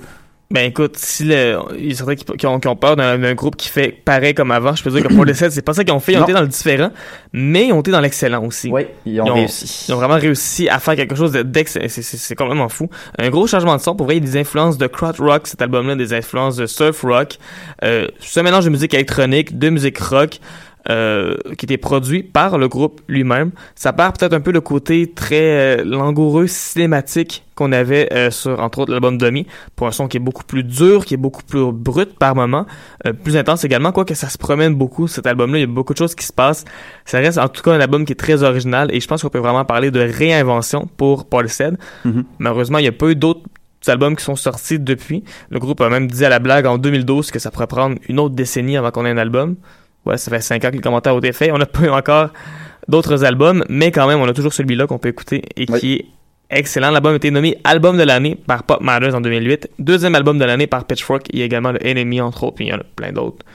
Ben 0.49 0.65
écoute, 0.65 0.97
si 0.97 1.23
le, 1.23 1.59
il 1.79 1.87
y 1.87 1.91
a 1.93 1.95
certains 1.95 2.15
qui, 2.15 2.25
qui 2.25 2.45
ont, 2.45 2.59
qui 2.59 2.67
ont 2.67 2.75
peur 2.75 2.97
d'un 2.97 3.33
groupe 3.35 3.55
qui 3.55 3.69
fait 3.69 3.89
pareil 4.03 4.33
comme 4.33 4.51
avant, 4.51 4.75
je 4.75 4.83
peux 4.83 4.89
dire 4.89 5.01
que 5.01 5.13
pour 5.13 5.23
les 5.23 5.33
c'est 5.33 5.61
pas 5.61 5.73
ça 5.73 5.85
qu'ils 5.85 5.93
ont 5.93 6.01
fait, 6.01 6.11
ils 6.11 6.17
ont 6.17 6.19
Non. 6.19 6.25
été 6.25 6.33
dans 6.33 6.41
le 6.41 6.47
différent, 6.47 6.89
mais 7.31 7.67
ils 7.67 7.71
ont 7.71 7.79
été 7.79 7.89
dans 7.91 8.01
l'excellent 8.01 8.43
aussi. 8.45 8.69
Oui, 8.69 8.81
ils 9.05 9.21
ont 9.21 9.33
réussi. 9.33 9.85
Ils 9.87 9.93
ont 9.93 9.97
vraiment 9.97 10.15
réussi 10.19 10.67
à 10.67 10.79
faire 10.79 10.97
quelque 10.97 11.15
chose 11.15 11.31
de- 11.31 11.41
d'excellent, 11.41 11.87
c'est- 11.87 12.35
complètement 12.35 12.67
fou. 12.67 12.89
Un 13.17 13.29
gros 13.29 13.47
changement 13.47 13.77
de 13.77 13.81
son, 13.81 13.95
pour 13.95 14.07
vrai, 14.07 14.17
il 14.17 14.25
y 14.25 14.27
a 14.27 14.31
des 14.33 14.37
influences 14.41 14.77
de 14.77 14.87
crowd 14.87 15.15
rock, 15.21 15.47
cet 15.47 15.61
album-là, 15.61 15.95
des 15.95 16.13
influences 16.13 16.57
de 16.57 16.65
surf 16.65 17.01
rock, 17.03 17.37
euh, 17.85 18.09
ce 18.19 18.41
mélange 18.41 18.65
de 18.65 18.71
musique 18.71 18.93
électronique, 18.93 19.57
de 19.57 19.69
musique 19.69 19.99
rock, 19.99 20.39
euh, 20.89 21.35
qui 21.57 21.65
était 21.65 21.77
produit 21.77 22.23
par 22.23 22.57
le 22.57 22.67
groupe 22.67 23.01
lui-même. 23.07 23.51
Ça 23.75 23.93
perd 23.93 24.17
peut-être 24.17 24.33
un 24.33 24.41
peu 24.41 24.51
le 24.51 24.61
côté 24.61 25.11
très 25.13 25.79
euh, 25.79 25.83
langoureux, 25.83 26.47
cinématique 26.47 27.43
qu'on 27.55 27.71
avait 27.71 28.11
euh, 28.13 28.31
sur, 28.31 28.59
entre 28.59 28.79
autres, 28.79 28.91
l'album 28.91 29.17
Dummy, 29.17 29.45
pour 29.75 29.85
un 29.85 29.91
son 29.91 30.07
qui 30.07 30.17
est 30.17 30.21
beaucoup 30.21 30.43
plus 30.43 30.63
dur, 30.63 31.05
qui 31.05 31.13
est 31.13 31.17
beaucoup 31.17 31.43
plus 31.43 31.71
brut 31.71 32.17
par 32.17 32.35
moment, 32.35 32.65
euh, 33.05 33.13
plus 33.13 33.37
intense 33.37 33.63
également, 33.63 33.91
quoique 33.91 34.15
ça 34.15 34.29
se 34.29 34.37
promène 34.37 34.73
beaucoup, 34.73 35.07
cet 35.07 35.27
album-là, 35.27 35.59
il 35.59 35.61
y 35.61 35.65
a 35.65 35.67
beaucoup 35.67 35.93
de 35.93 35.99
choses 35.99 36.15
qui 36.15 36.25
se 36.25 36.33
passent. 36.33 36.65
Ça 37.05 37.19
reste 37.19 37.37
en 37.37 37.47
tout 37.47 37.61
cas 37.61 37.71
un 37.71 37.79
album 37.79 38.05
qui 38.05 38.13
est 38.13 38.15
très 38.15 38.41
original, 38.43 38.93
et 38.93 38.99
je 38.99 39.07
pense 39.07 39.21
qu'on 39.21 39.29
peut 39.29 39.39
vraiment 39.39 39.65
parler 39.65 39.91
de 39.91 39.99
réinvention 39.99 40.87
pour 40.97 41.25
Paul 41.25 41.49
Said. 41.49 41.77
Mhm. 42.05 42.23
Malheureusement, 42.39 42.79
il 42.79 42.83
n'y 42.83 42.87
a 42.87 42.93
pas 42.93 43.09
eu 43.09 43.15
d'autres 43.15 43.41
albums 43.87 44.15
qui 44.15 44.23
sont 44.23 44.35
sortis 44.35 44.79
depuis. 44.79 45.23
Le 45.49 45.59
groupe 45.59 45.81
a 45.81 45.89
même 45.89 46.09
dit 46.09 46.25
à 46.25 46.29
la 46.29 46.39
blague 46.39 46.65
en 46.65 46.77
2012 46.77 47.31
que 47.31 47.39
ça 47.39 47.51
pourrait 47.51 47.67
prendre 47.67 47.97
une 48.07 48.19
autre 48.19 48.35
décennie 48.35 48.77
avant 48.77 48.91
qu'on 48.91 49.05
ait 49.05 49.11
un 49.11 49.17
album. 49.17 49.55
Ouais, 50.05 50.17
ça 50.17 50.31
fait 50.31 50.41
5 50.41 50.65
ans 50.65 50.69
que 50.69 50.75
les 50.75 50.81
commentaires 50.81 51.15
ont 51.15 51.19
été 51.19 51.31
faits. 51.31 51.51
On 51.53 51.57
n'a 51.57 51.65
pas 51.65 51.81
eu 51.83 51.89
encore 51.89 52.29
d'autres 52.87 53.23
albums, 53.23 53.63
mais 53.69 53.91
quand 53.91 54.07
même, 54.07 54.19
on 54.19 54.27
a 54.27 54.33
toujours 54.33 54.53
celui-là 54.53 54.87
qu'on 54.87 54.97
peut 54.97 55.09
écouter 55.09 55.43
et 55.55 55.65
qui 55.65 55.93
est 55.93 56.05
excellent. 56.49 56.91
L'album 56.91 57.13
a 57.13 57.15
été 57.17 57.31
nommé 57.31 57.57
Album 57.63 57.97
de 57.97 58.03
l'année 58.03 58.35
par 58.35 58.63
Pop 58.63 58.81
Matters 58.81 59.15
en 59.15 59.21
2008. 59.21 59.69
Deuxième 59.79 60.15
album 60.15 60.37
de 60.37 60.45
l'année 60.45 60.67
par 60.67 60.85
Pitchfork. 60.85 61.27
Il 61.31 61.39
y 61.39 61.41
a 61.43 61.45
également 61.45 61.71
le 61.71 61.79
Enemy, 61.85 62.21
entre 62.21 62.43
autres, 62.43 62.55
puis 62.55 62.65
il 62.65 62.69
y 62.69 62.73
en 62.73 62.77
a 62.77 62.83
plein 62.95 63.11
d'autres 63.11 63.45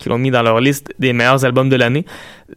qui 0.00 0.08
l'ont 0.08 0.18
mis 0.18 0.30
dans 0.30 0.42
leur 0.42 0.60
liste 0.60 0.92
des 0.98 1.12
meilleurs 1.12 1.44
albums 1.44 1.68
de 1.68 1.76
l'année. 1.76 2.04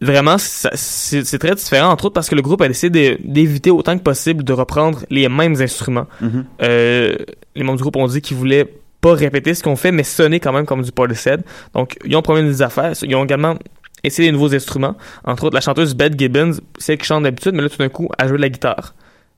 Vraiment, 0.00 0.36
c'est 0.38 1.38
très 1.38 1.54
différent, 1.54 1.90
entre 1.90 2.06
autres 2.06 2.14
parce 2.14 2.28
que 2.28 2.34
le 2.34 2.42
groupe 2.42 2.62
a 2.62 2.68
décidé 2.68 3.18
d'éviter 3.22 3.70
autant 3.70 3.96
que 3.96 4.02
possible 4.02 4.42
de 4.42 4.52
reprendre 4.52 5.04
les 5.10 5.28
mêmes 5.28 5.60
instruments. 5.60 6.06
Mhm. 6.20 6.44
Euh, 6.62 7.16
les 7.54 7.62
membres 7.62 7.76
du 7.76 7.82
groupe 7.82 7.96
ont 7.96 8.06
dit 8.06 8.22
qu'ils 8.22 8.36
voulaient 8.36 8.66
pas 9.04 9.12
répéter 9.12 9.52
ce 9.52 9.62
qu'on 9.62 9.76
fait, 9.76 9.92
mais 9.92 10.02
sonner 10.02 10.40
quand 10.40 10.54
même 10.54 10.64
comme 10.64 10.80
du 10.80 10.90
Portishead. 10.90 11.42
Donc, 11.74 11.98
ils 12.06 12.16
ont 12.16 12.22
promis 12.22 12.42
des 12.42 12.62
affaires. 12.62 12.94
Ils 13.02 13.14
ont 13.14 13.24
également 13.24 13.56
essayé 14.02 14.28
des 14.28 14.32
nouveaux 14.32 14.54
instruments. 14.54 14.96
Entre 15.26 15.44
autres, 15.44 15.54
la 15.54 15.60
chanteuse 15.60 15.94
Beth 15.94 16.18
Gibbons, 16.18 16.52
celle 16.78 16.96
qui 16.96 17.04
chante 17.04 17.22
d'habitude, 17.22 17.52
mais 17.52 17.60
là, 17.60 17.68
tout 17.68 17.76
d'un 17.76 17.90
coup, 17.90 18.08
elle 18.18 18.28
joue 18.28 18.36
de 18.38 18.40
la 18.40 18.48
guitare. 18.48 18.94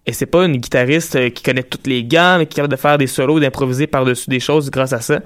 Et 0.07 0.13
c'est 0.13 0.27
pas 0.27 0.45
une 0.45 0.59
guitariste 0.59 1.17
euh, 1.17 1.31
qui 1.31 1.43
connaît 1.43 1.65
toutes 1.65 1.89
les 1.89 2.05
gammes 2.05 2.43
et 2.43 2.47
qui 2.47 2.55
est 2.55 2.57
capable 2.63 2.75
de 2.75 2.81
faire 2.81 2.97
des 2.97 3.09
solos, 3.09 3.41
d'improviser 3.41 3.89
par-dessus 3.89 4.31
des 4.31 4.39
choses 4.39 4.71
grâce 4.71 4.93
à 4.93 5.01
ça. 5.01 5.19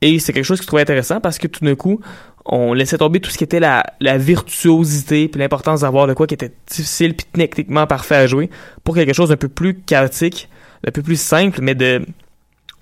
Et 0.00 0.18
c'est 0.18 0.32
quelque 0.32 0.44
chose 0.44 0.60
que 0.60 0.66
je 0.68 0.76
intéressant 0.76 1.20
parce 1.20 1.38
que 1.38 1.46
tout 1.46 1.64
d'un 1.64 1.76
coup, 1.76 2.00
on 2.44 2.72
laissait 2.72 2.98
tomber 2.98 3.20
tout 3.20 3.30
ce 3.30 3.38
qui 3.38 3.44
était 3.44 3.60
la, 3.60 3.84
la 4.00 4.18
virtuosité 4.18 5.28
puis 5.28 5.38
l'importance 5.40 5.82
d'avoir 5.82 6.08
de 6.08 6.14
quoi 6.14 6.26
qui 6.26 6.34
était 6.34 6.50
difficile 6.66 7.14
puis 7.14 7.26
techniquement 7.32 7.86
parfait 7.86 8.16
à 8.16 8.26
jouer 8.26 8.50
pour 8.82 8.96
quelque 8.96 9.12
chose 9.12 9.28
d'un 9.28 9.36
peu 9.36 9.46
plus 9.46 9.74
chaotique, 9.86 10.48
d'un 10.82 10.90
peu 10.90 11.02
plus 11.02 11.20
simple, 11.20 11.60
mais 11.62 11.76
de 11.76 12.04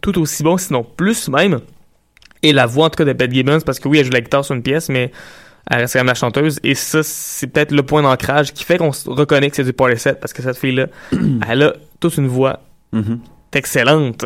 tout 0.00 0.18
aussi 0.18 0.42
bon, 0.42 0.56
sinon 0.56 0.84
plus 0.84 1.28
même. 1.28 1.60
Et 2.42 2.52
la 2.52 2.66
voix 2.66 2.86
en 2.86 2.90
tout 2.90 2.96
cas 2.96 3.04
de 3.04 3.12
Beth 3.12 3.32
Gibbons, 3.32 3.60
parce 3.60 3.78
que 3.78 3.88
oui, 3.88 3.98
elle 3.98 4.06
joue 4.06 4.12
la 4.12 4.20
guitare 4.20 4.44
sur 4.44 4.54
une 4.54 4.62
pièce, 4.62 4.88
mais 4.88 5.10
elle 5.70 5.80
reste 5.80 5.92
quand 5.92 5.98
même 6.00 6.06
la 6.06 6.14
chanteuse. 6.14 6.58
Et 6.64 6.74
ça, 6.74 7.02
c'est 7.02 7.46
peut-être 7.48 7.70
le 7.72 7.82
point 7.82 8.02
d'ancrage 8.02 8.52
qui 8.54 8.64
fait 8.64 8.78
qu'on 8.78 8.92
se 8.92 9.08
reconnaît 9.10 9.50
que 9.50 9.56
c'est 9.56 9.64
du 9.64 9.72
Portishead, 9.74 10.18
parce 10.20 10.32
que 10.32 10.42
cette 10.42 10.56
fille-là, 10.56 10.86
elle 11.48 11.62
a 11.62 11.72
toute 12.00 12.16
une 12.16 12.28
voix 12.28 12.60
Mhm. 12.92 13.20
excellente. 13.54 14.24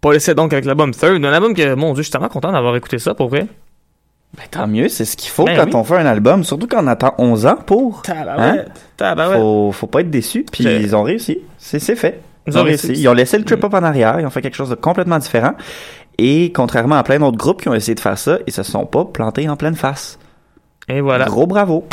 Portishead 0.00 0.36
donc 0.36 0.52
avec 0.52 0.64
l'album 0.66 0.92
Third, 0.92 1.24
un 1.24 1.32
album 1.32 1.54
que, 1.54 1.74
mon 1.74 1.92
dieu, 1.94 2.02
je 2.02 2.08
suis 2.08 2.12
tellement 2.12 2.28
content 2.28 2.52
d'avoir 2.52 2.76
écouté 2.76 2.98
ça 2.98 3.14
pour 3.14 3.28
vrai. 3.28 3.46
Ben, 4.36 4.42
tant 4.50 4.66
mieux, 4.66 4.88
c'est 4.88 5.04
ce 5.04 5.16
qu'il 5.16 5.30
faut 5.30 5.44
Ben 5.44 5.56
quand 5.56 5.66
oui. 5.66 5.74
on 5.76 5.84
fait 5.84 5.96
un 5.96 6.06
album, 6.06 6.44
surtout 6.44 6.66
quand 6.66 6.82
on 6.84 6.88
attend 6.88 7.14
11 7.18 7.46
ans 7.46 7.56
pour. 7.56 8.02
Tabarouette, 8.02 8.68
tabarouette. 8.96 9.38
Faut, 9.38 9.72
faut 9.72 9.86
pas 9.86 10.00
être 10.00 10.10
déçu, 10.10 10.44
puis 10.50 10.64
ils 10.64 10.94
ont 10.94 11.04
réussi. 11.04 11.38
C'est 11.56 11.78
fait. 11.96 12.20
Ils, 12.46 12.58
ont 12.58 12.64
réussi. 12.64 12.92
Ils 12.92 13.08
ont 13.08 13.14
laissé 13.14 13.38
le 13.38 13.44
trip-up 13.44 13.72
en 13.72 13.82
arrière, 13.82 14.20
ils 14.20 14.26
ont 14.26 14.30
fait 14.30 14.42
quelque 14.42 14.56
chose 14.56 14.70
de 14.70 14.74
complètement 14.74 15.18
différent. 15.18 15.54
Et 16.18 16.52
contrairement 16.52 16.96
à 16.96 17.02
plein 17.02 17.18
d'autres 17.18 17.38
groupes 17.38 17.62
qui 17.62 17.68
ont 17.68 17.74
essayé 17.74 17.94
de 17.94 18.00
faire 18.00 18.18
ça, 18.18 18.38
ils 18.46 18.52
se 18.52 18.62
sont 18.62 18.86
pas 18.86 19.04
plantés 19.04 19.48
en 19.48 19.56
pleine 19.56 19.74
face. 19.74 20.18
Et 20.88 21.00
voilà. 21.00 21.24
Gros 21.24 21.46
bravo. 21.46 21.86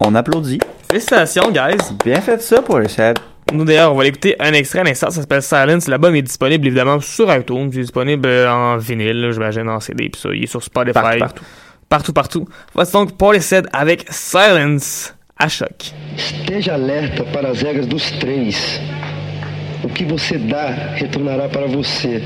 On 0.00 0.14
applaudit. 0.14 0.60
Félicitations, 0.88 1.50
guys. 1.50 1.94
Bien 2.04 2.20
fait 2.20 2.40
ça 2.40 2.62
pour 2.62 2.78
le 2.78 2.88
set. 2.88 3.18
Nous, 3.52 3.64
d'ailleurs, 3.64 3.92
on 3.92 3.96
va 3.96 4.04
l'écouter 4.04 4.36
un 4.40 4.52
extrait 4.52 4.80
à 4.80 4.84
l'instant. 4.84 5.10
Ça 5.10 5.20
s'appelle 5.20 5.42
Silence. 5.42 5.88
L'album 5.88 6.14
est 6.14 6.22
disponible, 6.22 6.66
évidemment, 6.66 7.00
sur 7.00 7.32
iTunes. 7.34 7.70
Il 7.72 7.78
est 7.78 7.82
disponible 7.82 8.28
euh, 8.28 8.50
en 8.50 8.76
vinyle, 8.76 9.30
j'imagine, 9.32 9.68
en 9.68 9.80
CD, 9.80 10.08
puis 10.08 10.20
ça. 10.20 10.30
Il 10.32 10.44
est 10.44 10.46
sur 10.46 10.62
Spotify. 10.62 10.94
Partout, 10.94 11.18
partout. 11.18 11.44
Partout, 11.88 12.12
partout. 12.12 12.48
Voici 12.74 12.92
donc 12.92 13.16
Portishead 13.16 13.68
avec 13.72 14.06
Silence 14.10 15.14
à 15.36 15.48
choc. 15.48 15.92
Esteja 16.16 16.74
alerta 16.74 17.24
para 17.24 17.50
as 17.50 17.62
regras 17.62 17.86
dos 17.86 18.18
três. 18.20 18.80
O 19.82 19.88
que 19.88 20.04
você 20.04 20.36
dá 20.36 20.70
retornará 20.94 21.48
para 21.48 21.66
você. 21.66 22.22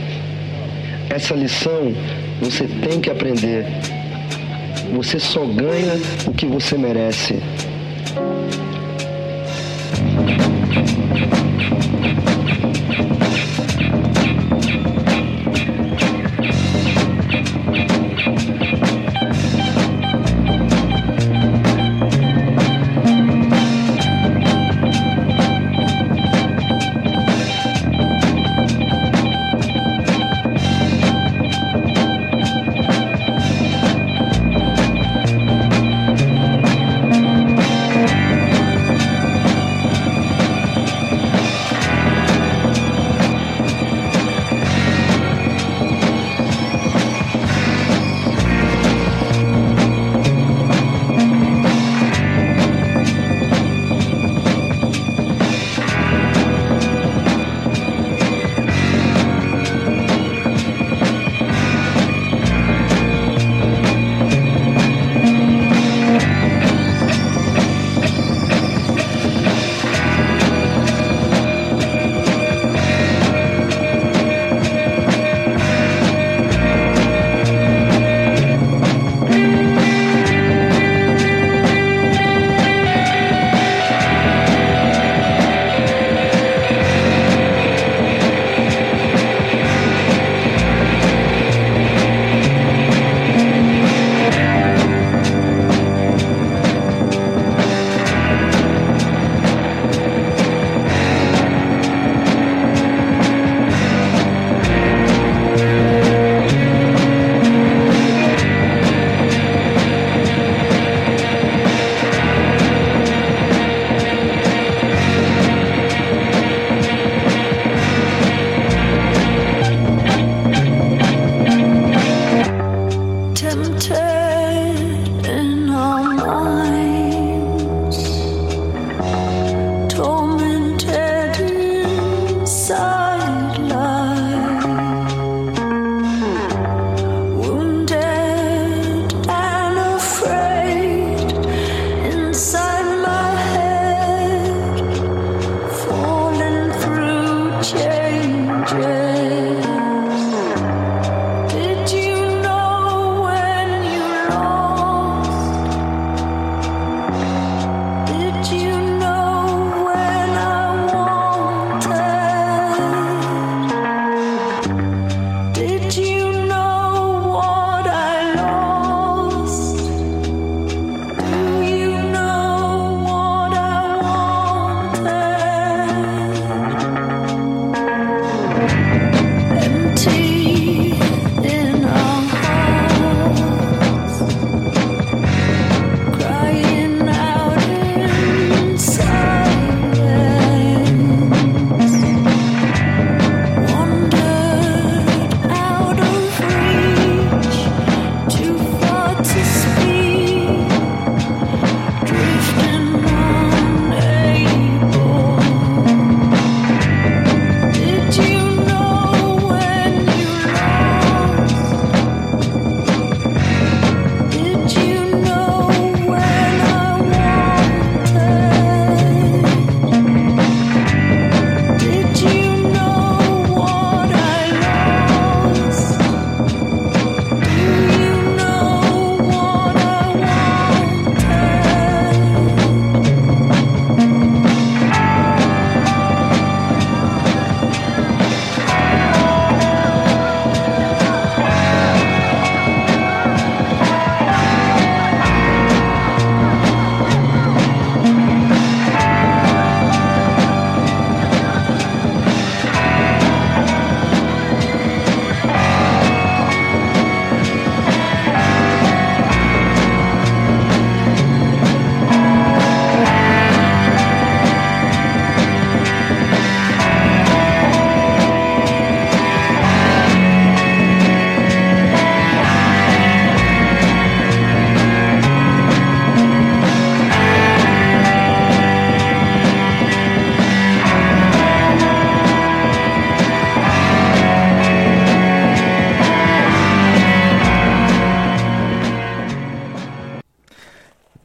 Essa 1.08 1.34
lição 1.34 1.94
você 2.40 2.66
tem 2.66 3.00
que 3.00 3.10
aprender. 3.10 3.64
Você 4.94 5.18
só 5.18 5.44
ganha 5.44 5.94
o 6.26 6.32
que 6.32 6.46
você 6.46 6.76
merece. 6.76 7.40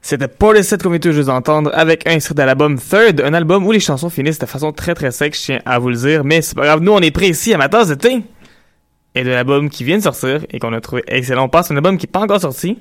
C'était 0.09 0.27
Portishead 0.27 0.81
qu'on 0.81 0.89
vient 0.89 0.97
tout 0.97 1.11
juste 1.11 1.27
d'entendre 1.27 1.69
avec 1.71 2.07
un 2.07 2.13
extrait 2.13 2.33
de 2.33 2.41
l'album 2.41 2.79
Third, 2.79 3.21
un 3.21 3.35
album 3.35 3.67
où 3.67 3.71
les 3.71 3.79
chansons 3.79 4.09
finissent 4.09 4.39
de 4.39 4.47
façon 4.47 4.71
très 4.71 4.95
très 4.95 5.11
sec, 5.11 5.35
je 5.35 5.39
tiens 5.39 5.61
à 5.67 5.77
vous 5.77 5.89
le 5.89 5.97
dire, 5.97 6.23
mais 6.23 6.41
c'est 6.41 6.55
pas 6.55 6.63
grave, 6.63 6.79
nous 6.81 6.91
on 6.93 6.99
est 6.99 7.15
ici 7.21 7.53
à 7.53 7.59
ma. 7.59 7.69
Et 9.13 9.23
de 9.23 9.29
l'album 9.29 9.69
qui 9.69 9.83
vient 9.83 9.99
de 9.99 10.01
sortir 10.01 10.43
et 10.49 10.57
qu'on 10.57 10.73
a 10.73 10.81
trouvé 10.81 11.03
excellent. 11.05 11.43
On 11.43 11.47
passe 11.47 11.69
à 11.69 11.75
un 11.75 11.77
album 11.77 11.99
qui 11.99 12.07
est 12.07 12.11
pas 12.11 12.21
encore 12.21 12.41
sorti, 12.41 12.79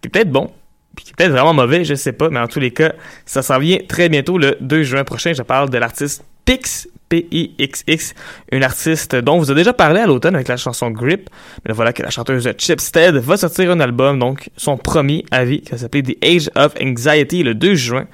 qui 0.00 0.06
est 0.06 0.08
peut-être 0.08 0.32
bon, 0.32 0.50
puis 0.96 1.04
qui 1.04 1.12
est 1.12 1.14
peut-être 1.16 1.30
vraiment 1.30 1.54
mauvais, 1.54 1.84
je 1.84 1.94
sais 1.94 2.10
pas, 2.12 2.28
mais 2.28 2.40
en 2.40 2.48
tous 2.48 2.58
les 2.58 2.72
cas, 2.72 2.92
ça 3.24 3.42
s'en 3.42 3.60
vient 3.60 3.78
très 3.88 4.08
bientôt 4.08 4.36
le 4.36 4.56
2 4.60 4.82
juin 4.82 5.04
prochain. 5.04 5.32
Je 5.32 5.42
parle 5.42 5.70
de 5.70 5.78
l'artiste 5.78 6.24
Pix, 6.44 6.88
P-I-X-X, 7.14 8.14
une 8.50 8.64
artiste 8.64 9.14
dont 9.14 9.34
on 9.34 9.38
vous 9.38 9.50
a 9.50 9.54
déjà 9.54 9.72
parlé 9.72 10.00
à 10.00 10.06
l'automne 10.06 10.34
avec 10.34 10.48
la 10.48 10.56
chanson 10.56 10.90
Grip. 10.90 11.30
Mais 11.64 11.68
là, 11.68 11.74
voilà 11.74 11.92
que 11.92 12.02
la 12.02 12.10
chanteuse 12.10 12.48
Chipstead 12.58 13.16
va 13.16 13.36
sortir 13.36 13.70
un 13.70 13.80
album, 13.80 14.18
donc 14.18 14.50
son 14.56 14.76
premier 14.76 15.24
avis, 15.30 15.60
qui 15.60 15.70
va 15.70 15.78
s'appeler 15.78 16.02
The 16.02 16.24
Age 16.24 16.50
of 16.56 16.74
Anxiety 16.82 17.42
le 17.42 17.54
2 17.54 17.74
juin, 17.74 18.06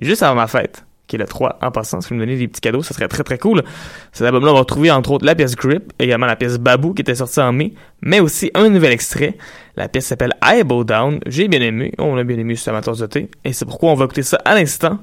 juste 0.00 0.22
avant 0.22 0.36
ma 0.36 0.46
fête 0.46 0.84
qui 1.06 1.16
est 1.16 1.18
le 1.18 1.24
3 1.24 1.58
en 1.62 1.70
passant. 1.70 2.02
Si 2.02 2.10
vous 2.10 2.16
me 2.16 2.20
donnez 2.20 2.36
des 2.36 2.48
petits 2.48 2.60
cadeaux, 2.60 2.82
ça 2.82 2.92
serait 2.92 3.08
très 3.08 3.24
très 3.24 3.38
cool. 3.38 3.64
Cet 4.12 4.26
album-là, 4.26 4.50
on 4.50 4.54
va 4.54 4.60
retrouver 4.60 4.90
entre 4.90 5.10
autres 5.10 5.24
la 5.24 5.34
pièce 5.34 5.56
Grip, 5.56 5.90
également 5.98 6.26
la 6.26 6.36
pièce 6.36 6.58
Babou 6.58 6.92
qui 6.92 7.00
était 7.00 7.14
sortie 7.14 7.40
en 7.40 7.50
mai, 7.50 7.72
mais 8.02 8.20
aussi 8.20 8.50
un 8.54 8.68
nouvel 8.68 8.92
extrait. 8.92 9.38
La 9.76 9.88
pièce 9.88 10.04
s'appelle 10.04 10.34
I 10.44 10.62
Down. 10.64 11.20
J'ai 11.26 11.48
bien 11.48 11.62
aimé, 11.62 11.94
on 11.98 12.16
a 12.18 12.24
bien 12.24 12.36
aimé 12.36 12.56
sur 12.56 12.74
la 12.74 12.82
tasse 12.82 12.98
de 12.98 13.06
thé, 13.06 13.30
et 13.42 13.54
c'est 13.54 13.64
pourquoi 13.64 13.90
on 13.90 13.94
va 13.94 14.04
écouter 14.04 14.22
ça 14.22 14.38
à 14.44 14.54
l'instant. 14.54 14.98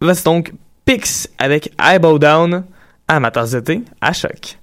Voici 0.00 0.22
donc 0.22 0.52
Pix 0.84 1.28
avec 1.38 1.72
I 1.80 1.98
Down 2.00 2.64
à 3.10 3.18
ma 3.18 3.32
tasse 3.32 3.50
de 3.50 3.60
thé 3.60 3.82
à 4.00 4.12
choc. 4.12 4.59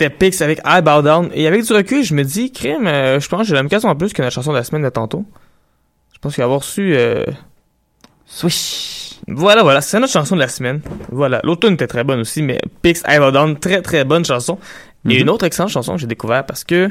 C'était 0.00 0.14
Pix 0.14 0.40
avec 0.40 0.62
I 0.64 0.80
Bow 0.80 1.02
Down. 1.02 1.28
Et 1.34 1.46
avec 1.46 1.62
du 1.62 1.72
recul, 1.74 2.02
je 2.02 2.14
me 2.14 2.24
dis, 2.24 2.50
crime, 2.50 2.86
euh, 2.86 3.20
je 3.20 3.28
pense 3.28 3.40
que 3.40 3.46
j'ai 3.48 3.54
la 3.54 3.62
même 3.62 3.68
question 3.68 3.90
en 3.90 3.94
plus 3.94 4.14
que 4.14 4.22
la 4.22 4.30
chanson 4.30 4.50
de 4.50 4.56
la 4.56 4.64
semaine 4.64 4.82
de 4.82 4.88
tantôt. 4.88 5.26
Je 6.14 6.18
pense 6.20 6.34
qu'il 6.34 6.40
va 6.40 6.46
avoir 6.46 6.64
su 6.64 6.94
euh... 6.96 7.26
Swish. 8.24 9.18
Voilà, 9.28 9.62
voilà, 9.62 9.82
c'est 9.82 10.00
notre 10.00 10.14
chanson 10.14 10.36
de 10.36 10.40
la 10.40 10.48
semaine. 10.48 10.80
Voilà, 11.12 11.42
l'automne 11.44 11.74
était 11.74 11.86
très 11.86 12.02
bonne 12.02 12.20
aussi, 12.20 12.40
mais 12.40 12.58
Pix 12.80 13.02
I 13.06 13.18
Bow 13.18 13.30
Down, 13.30 13.58
très 13.58 13.82
très 13.82 14.04
bonne 14.04 14.24
chanson. 14.24 14.58
Et 15.06 15.16
Mhm. 15.16 15.20
une 15.20 15.28
autre 15.28 15.44
excellente 15.44 15.70
chanson 15.70 15.96
que 15.96 16.00
j'ai 16.00 16.06
découvert 16.06 16.46
parce 16.46 16.64
que 16.64 16.88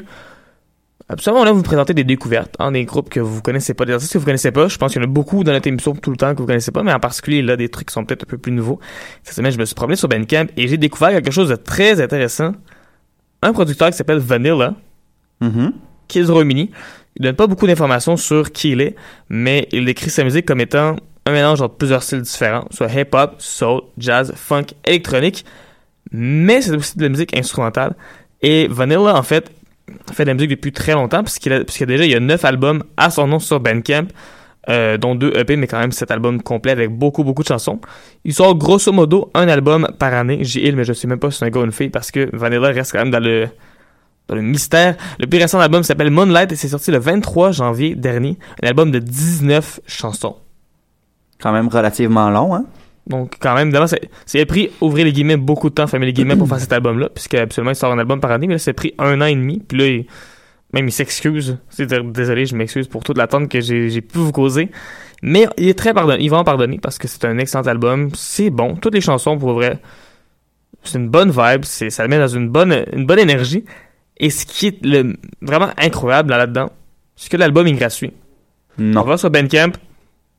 Absolument, 1.11 1.43
là, 1.43 1.51
vous 1.51 1.63
présentez 1.63 1.95
des 1.95 2.03
découvertes, 2.03 2.55
hein, 2.59 2.71
des 2.71 2.85
groupes 2.85 3.09
que 3.09 3.19
vous 3.19 3.41
connaissez 3.41 3.73
pas, 3.73 3.83
des 3.85 3.93
artistes 3.93 4.13
que 4.13 4.19
vous 4.19 4.25
connaissez 4.25 4.51
pas. 4.51 4.67
Je 4.67 4.77
pense 4.77 4.93
qu'il 4.93 5.01
y 5.01 5.03
en 5.03 5.07
a 5.07 5.11
beaucoup 5.11 5.43
dans 5.43 5.51
notre 5.51 5.65
émission 5.65 5.95
tout 5.95 6.11
le 6.11 6.17
temps 6.17 6.35
que 6.35 6.39
vous 6.39 6.45
connaissez 6.45 6.69
pas, 6.69 6.83
mais 6.83 6.93
en 6.93 6.99
particulier, 6.99 7.41
là, 7.41 7.57
des 7.57 7.67
trucs 7.67 7.87
qui 7.87 7.93
sont 7.93 8.05
peut-être 8.05 8.25
un 8.25 8.29
peu 8.29 8.37
plus 8.37 8.51
nouveaux. 8.51 8.79
Cette 9.23 9.33
semaine, 9.33 9.51
je 9.51 9.57
me 9.57 9.65
suis 9.65 9.73
promené 9.73 9.95
sur 9.95 10.07
Bandcamp 10.07 10.45
et 10.55 10.67
j'ai 10.67 10.77
découvert 10.77 11.09
quelque 11.09 11.31
chose 11.31 11.49
de 11.49 11.55
très 11.55 11.99
intéressant. 11.99 12.51
Un 13.41 13.53
producteur 13.53 13.89
qui 13.89 13.97
s'appelle 13.97 14.19
Vanilla. 14.19 14.75
Mhm. 15.41 15.73
Kids 16.07 16.25
Romini. 16.25 16.71
Il 17.15 17.23
donne 17.23 17.35
pas 17.35 17.47
beaucoup 17.47 17.67
d'informations 17.67 18.17
sur 18.17 18.51
qui 18.51 18.71
il 18.71 18.81
est, 18.81 18.95
mais 19.29 19.67
il 19.71 19.85
décrit 19.85 20.09
sa 20.09 20.23
musique 20.23 20.45
comme 20.45 20.61
étant 20.61 20.95
un 21.25 21.31
mélange 21.31 21.61
entre 21.61 21.75
plusieurs 21.75 22.03
styles 22.03 22.21
différents, 22.21 22.65
soit 22.71 22.87
hip-hop, 22.87 23.35
soul, 23.37 23.81
jazz, 23.97 24.33
funk, 24.35 24.67
électronique, 24.85 25.45
mais 26.11 26.61
c'est 26.61 26.75
aussi 26.75 26.97
de 26.97 27.03
la 27.03 27.09
musique 27.09 27.35
instrumentale. 27.37 27.95
Et 28.41 28.67
Vanilla, 28.67 29.15
en 29.15 29.23
fait, 29.23 29.51
fait 30.13 30.23
de 30.23 30.29
la 30.29 30.33
musique 30.33 30.51
depuis 30.51 30.71
très 30.71 30.93
longtemps, 30.93 31.23
puisqu'il 31.23 31.53
a, 31.53 31.63
déjà 31.63 32.05
il 32.05 32.11
y 32.11 32.15
a 32.15 32.19
neuf 32.19 32.45
albums 32.45 32.83
à 32.97 33.09
son 33.09 33.27
nom 33.27 33.39
sur 33.39 33.59
Bandcamp, 33.59 34.07
euh, 34.69 34.97
dont 34.97 35.15
deux 35.15 35.31
EP, 35.35 35.55
mais 35.55 35.67
quand 35.67 35.79
même 35.79 35.91
cet 35.91 36.11
album 36.11 36.41
complet 36.41 36.71
avec 36.71 36.91
beaucoup, 36.91 37.23
beaucoup 37.23 37.41
de 37.43 37.47
chansons. 37.47 37.79
Il 38.23 38.33
sort 38.33 38.55
grosso 38.55 38.91
modo 38.91 39.31
un 39.33 39.47
album 39.47 39.87
par 39.97 40.13
année. 40.13 40.39
J'ai 40.41 40.67
il, 40.67 40.75
mais 40.75 40.83
je 40.83 40.93
sais 40.93 41.07
même 41.07 41.19
pas 41.19 41.31
si 41.31 41.39
c'est 41.39 41.45
un 41.45 41.49
gars 41.49 41.61
ou 41.61 41.65
une 41.65 41.71
fille, 41.71 41.89
parce 41.89 42.11
que 42.11 42.29
Vanilla 42.35 42.67
reste 42.69 42.91
quand 42.91 42.99
même 42.99 43.11
dans 43.11 43.19
le, 43.23 43.47
dans 44.27 44.35
le 44.35 44.41
mystère. 44.41 44.95
Le 45.19 45.25
plus 45.27 45.39
récent 45.39 45.59
album 45.59 45.81
s'appelle 45.83 46.11
Moonlight 46.11 46.51
et 46.51 46.55
c'est 46.55 46.67
sorti 46.67 46.91
le 46.91 46.99
23 46.99 47.51
janvier 47.51 47.95
dernier. 47.95 48.37
Un 48.61 48.67
album 48.67 48.91
de 48.91 48.99
19 48.99 49.79
chansons. 49.87 50.35
Quand 51.41 51.51
même 51.51 51.67
relativement 51.69 52.29
long, 52.29 52.53
hein? 52.53 52.65
Donc, 53.07 53.37
quand 53.39 53.55
même, 53.55 53.69
évidemment, 53.69 53.87
c'est, 53.87 54.07
c'est 54.27 54.45
pris, 54.45 54.69
ouvrez 54.81 55.03
les 55.03 55.11
guillemets, 55.11 55.37
beaucoup 55.37 55.69
de 55.69 55.73
temps, 55.73 55.87
fermez 55.87 56.05
les 56.05 56.13
guillemets 56.13 56.35
pour 56.35 56.47
faire 56.47 56.59
cet 56.59 56.73
album-là, 56.73 57.09
puisque 57.09 57.33
absolument 57.33 57.71
il 57.71 57.75
sort 57.75 57.91
un 57.91 57.97
album 57.97 58.19
par 58.19 58.29
année, 58.29 58.45
mais 58.45 58.53
là, 58.55 58.59
c'est 58.59 58.73
pris 58.73 58.93
un 58.99 59.19
an 59.21 59.25
et 59.25 59.33
demi, 59.33 59.63
puis 59.67 59.77
là, 59.79 59.87
il- 59.87 60.05
même 60.73 60.87
il 60.87 60.91
s'excuse. 60.91 61.57
C'est 61.69 61.91
désolé, 62.11 62.45
je 62.45 62.55
m'excuse 62.55 62.87
pour 62.87 63.03
toute 63.03 63.17
l'attente 63.17 63.49
que 63.49 63.61
j'ai, 63.61 64.01
pu 64.01 64.19
vous 64.19 64.31
causer. 64.31 64.69
Mais 65.21 65.47
il 65.57 65.67
est 65.67 65.77
très 65.77 65.93
pardonné, 65.93 66.23
il 66.23 66.29
va 66.29 66.37
en 66.37 66.43
pardonner 66.43 66.79
parce 66.79 66.97
que 66.97 67.07
c'est 67.07 67.25
un 67.25 67.37
excellent 67.37 67.67
album, 67.67 68.09
c'est 68.13 68.49
bon, 68.49 68.75
toutes 68.75 68.93
les 68.93 69.01
chansons, 69.01 69.37
pour 69.37 69.53
vrai, 69.53 69.79
c'est 70.83 70.97
une 70.97 71.09
bonne 71.09 71.29
vibe, 71.29 71.65
ça 71.65 72.03
le 72.03 72.09
met 72.09 72.17
dans 72.17 72.27
une 72.27 72.47
bonne, 72.47 72.85
une 72.93 73.05
bonne 73.05 73.19
énergie. 73.19 73.65
Et 74.17 74.29
ce 74.29 74.45
qui 74.45 74.67
est 74.67 74.85
le, 74.85 75.17
vraiment 75.41 75.69
incroyable 75.77 76.29
là-dedans, 76.29 76.71
c'est 77.15 77.29
que 77.29 77.37
l'album 77.37 77.67
est 77.67 77.73
gratuit. 77.73 78.13
Non. 78.77 79.01
On 79.01 79.03
va 79.03 79.17
sur 79.17 79.29
Bandcamp, 79.29 79.73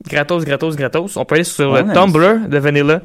gratos, 0.08 0.44
gratos, 0.44 0.76
gratos. 0.76 1.16
On 1.16 1.24
peut 1.24 1.34
aller 1.34 1.44
sur 1.44 1.72
le 1.72 1.80
aime 1.80 1.92
Tumblr 1.92 2.48
de 2.48 2.58
Vanilla, 2.58 3.02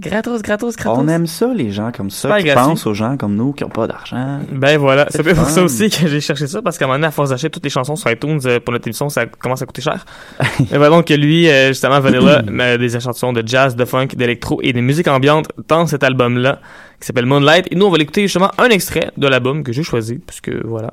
gratos, 0.00 0.42
gratos, 0.42 0.76
gratos. 0.76 0.98
On 0.98 1.08
aime 1.08 1.26
ça, 1.26 1.52
les 1.54 1.70
gens 1.70 1.90
comme 1.92 2.10
ça, 2.10 2.38
qui 2.38 2.44
gratuit. 2.44 2.64
pensent 2.64 2.86
aux 2.86 2.94
gens 2.94 3.16
comme 3.16 3.34
nous 3.34 3.52
qui 3.52 3.64
n'ont 3.64 3.70
pas 3.70 3.86
d'argent. 3.86 4.40
Ben 4.52 4.78
voilà, 4.78 5.06
C'est 5.10 5.22
pour 5.22 5.48
ça 5.48 5.62
aussi 5.62 5.90
que 5.90 6.06
j'ai 6.06 6.20
cherché 6.20 6.46
ça, 6.46 6.62
parce 6.62 6.78
qu'à 6.78 6.84
un 6.84 6.88
moment 6.88 6.98
donné, 6.98 7.08
à 7.08 7.10
force 7.10 7.30
d'acheter 7.30 7.50
toutes 7.50 7.64
les 7.64 7.70
chansons 7.70 7.96
sur 7.96 8.10
iTunes 8.10 8.40
euh, 8.46 8.60
pour 8.60 8.72
notre 8.72 8.86
émission, 8.86 9.08
ça 9.08 9.26
commence 9.26 9.62
à 9.62 9.66
coûter 9.66 9.82
cher. 9.82 10.04
Mais 10.70 10.78
voilà 10.78 10.90
donc 10.90 11.06
que 11.06 11.14
lui, 11.14 11.48
euh, 11.48 11.68
justement, 11.68 12.00
Vanilla, 12.00 12.42
met 12.42 12.78
des 12.78 13.00
chansons 13.00 13.32
de 13.32 13.42
jazz, 13.46 13.76
de 13.76 13.84
funk, 13.84 14.08
d'électro 14.16 14.60
et 14.62 14.72
des 14.72 14.82
musiques 14.82 15.08
ambiantes 15.08 15.48
dans 15.68 15.86
cet 15.86 16.02
album-là, 16.02 16.60
qui 17.00 17.06
s'appelle 17.06 17.26
Moonlight. 17.26 17.66
Et 17.70 17.74
nous, 17.74 17.86
on 17.86 17.90
va 17.90 17.98
l'écouter 17.98 18.22
justement 18.22 18.50
un 18.58 18.68
extrait 18.68 19.10
de 19.16 19.26
l'album 19.28 19.62
que 19.62 19.72
j'ai 19.72 19.82
choisi, 19.82 20.18
puisque 20.24 20.50
voilà. 20.64 20.92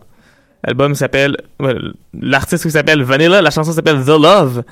L'album 0.66 0.96
s'appelle, 0.96 1.38
ouais, 1.60 1.76
l'artiste 2.20 2.68
s'appelle 2.70 3.04
Vanilla, 3.04 3.42
la 3.42 3.52
chanson 3.52 3.72
s'appelle 3.72 4.04
The 4.04 4.08
Love. 4.20 4.64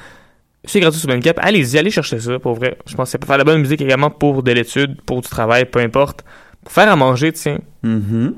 C'est 0.66 0.80
gratuit 0.80 1.00
sur 1.00 1.10
Bandcamp. 1.10 1.34
Allez-y, 1.38 1.78
allez 1.78 1.92
chercher 1.92 2.20
ça, 2.20 2.40
pour 2.40 2.56
vrai. 2.56 2.78
Je 2.86 2.96
pense 2.96 3.10
que 3.10 3.12
ça 3.12 3.18
peut 3.18 3.28
faire 3.28 3.38
la 3.38 3.44
bonne 3.44 3.60
musique 3.60 3.82
également 3.82 4.10
pour 4.10 4.44
de 4.44 4.52
l'étude, 4.52 5.02
pour 5.02 5.22
du 5.22 5.28
travail, 5.28 5.66
peu 5.66 5.80
importe. 5.80 6.24
Pour 6.64 6.72
faire 6.72 6.90
à 6.90 6.96
manger, 6.96 7.34
tiens. 7.34 7.60
Mm-hmm. 7.84 8.34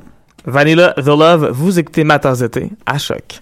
Vanilla 0.45 0.93
The 0.93 1.07
Love, 1.07 1.49
vous 1.51 1.79
écoutez 1.79 2.03
Matin 2.03 2.33
été 2.35 2.69
à 2.85 2.97
choc. 2.97 3.41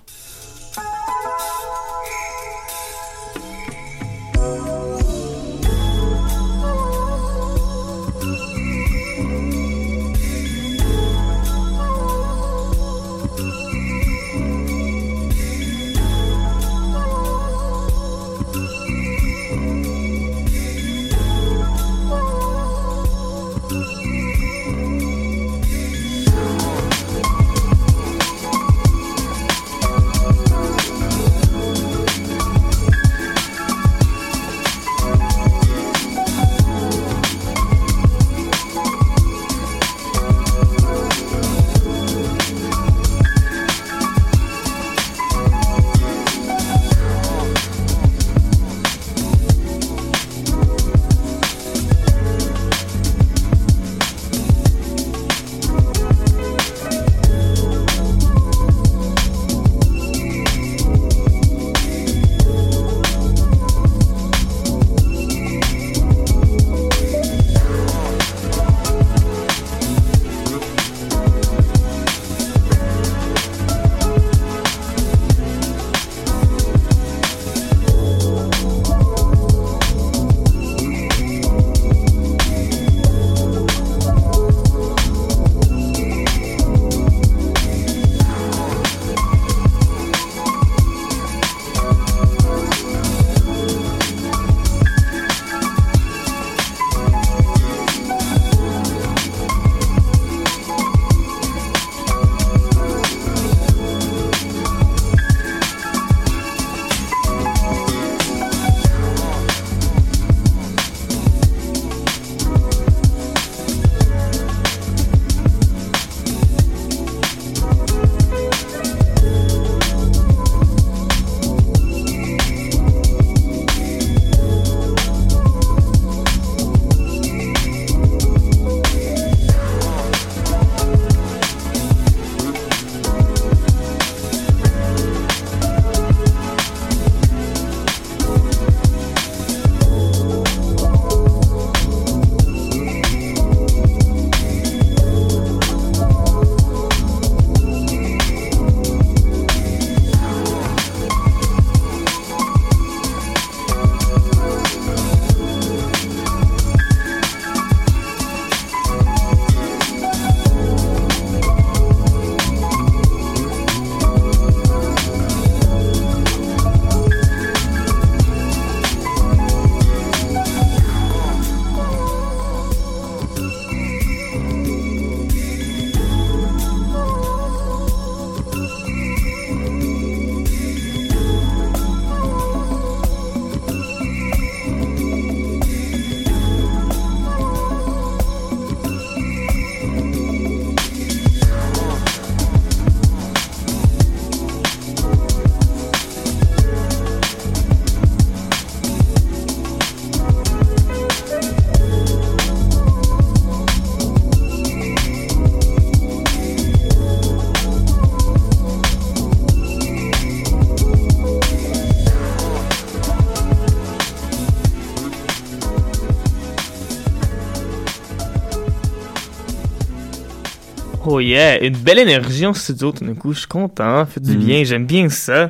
Oh 221.05 221.19
yeah, 221.19 221.61
une 221.63 221.75
belle 221.77 221.99
énergie 221.99 222.45
en 222.45 222.53
studio 222.53 222.91
tout 222.91 223.03
d'un 223.03 223.13
coup. 223.13 223.33
Je 223.33 223.39
suis 223.39 223.47
content, 223.47 224.05
fait 224.05 224.21
du 224.21 224.37
Mhm. 224.37 224.43
bien, 224.43 224.63
j'aime 224.63 224.85
bien 224.85 225.09
ça. 225.09 225.49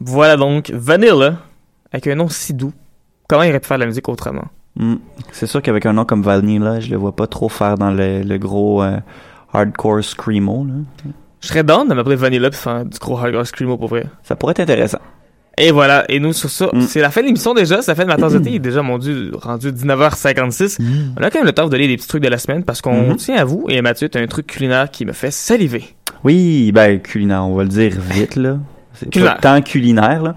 Voilà 0.00 0.36
donc 0.36 0.70
Vanilla, 0.70 1.38
avec 1.92 2.06
un 2.06 2.14
nom 2.14 2.28
si 2.28 2.54
doux. 2.54 2.72
Comment 3.28 3.42
il 3.42 3.50
aurait 3.50 3.60
pu 3.60 3.66
faire 3.66 3.76
de 3.78 3.82
la 3.82 3.86
musique 3.86 4.08
autrement? 4.08 4.44
Hmm. 4.76 4.96
C'est 5.32 5.46
sûr 5.46 5.62
qu'avec 5.62 5.84
un 5.86 5.92
nom 5.94 6.04
comme 6.04 6.22
Vanilla, 6.22 6.80
je 6.80 6.90
le 6.90 6.96
vois 6.96 7.14
pas 7.16 7.26
trop 7.26 7.48
faire 7.48 7.76
dans 7.76 7.90
le, 7.90 8.22
le 8.22 8.38
gros 8.38 8.82
euh, 8.82 8.98
hardcore 9.52 10.04
screamo. 10.04 10.64
Là. 10.64 10.74
Je 11.40 11.48
serais 11.48 11.64
down 11.64 11.88
de 11.88 11.94
m'appeler 11.94 12.16
Vanilla 12.16 12.50
puis 12.50 12.58
faire 12.58 12.84
du 12.84 12.98
gros 12.98 13.18
hardcore 13.18 13.46
screamo 13.46 13.76
pour 13.76 13.88
vrai. 13.88 14.06
Ça 14.22 14.36
pourrait 14.36 14.52
être 14.52 14.60
intéressant. 14.60 14.98
Et 15.58 15.70
voilà, 15.70 16.04
et 16.10 16.20
nous 16.20 16.34
sur 16.34 16.50
ça, 16.50 16.66
Mm. 16.72 16.82
c'est 16.82 17.00
la 17.00 17.10
fin 17.10 17.22
de 17.22 17.26
l'émission 17.26 17.54
déjà, 17.54 17.80
c'est 17.80 17.90
la 17.90 17.94
fin 17.94 18.02
de 18.02 18.08
ma 18.08 18.16
tasse 18.16 18.34
de 18.34 18.38
thé, 18.38 18.50
il 18.50 18.56
est 18.56 18.58
déjà 18.58 18.82
mon 18.82 18.98
dieu 18.98 19.30
rendu 19.40 19.72
19h56. 19.72 20.78
On 21.18 21.22
a 21.22 21.30
quand 21.30 21.38
même 21.38 21.46
le 21.46 21.52
temps 21.52 21.64
de 21.64 21.70
donner 21.70 21.88
des 21.88 21.96
petits 21.96 22.08
trucs 22.08 22.22
de 22.22 22.28
la 22.28 22.36
semaine 22.38 22.62
parce 22.62 22.82
qu'on 22.82 23.08
Mhm. 23.10 23.16
tient 23.16 23.36
à 23.36 23.44
vous 23.44 23.64
et 23.70 23.80
Mathieu, 23.80 24.08
t'as 24.10 24.20
un 24.20 24.26
truc 24.26 24.46
culinaire 24.46 24.90
qui 24.90 25.06
me 25.06 25.12
fait 25.12 25.30
saliver. 25.30 25.84
Oui, 26.24 26.72
ben 26.72 27.00
culinaire, 27.00 27.44
on 27.46 27.54
va 27.54 27.62
le 27.62 27.70
dire 27.70 27.92
vite 27.98 28.36
là. 28.36 28.58
C'est 28.94 29.10
pas 29.20 29.38
tant 29.40 29.60
culinaire 29.62 30.22
là. 30.22 30.34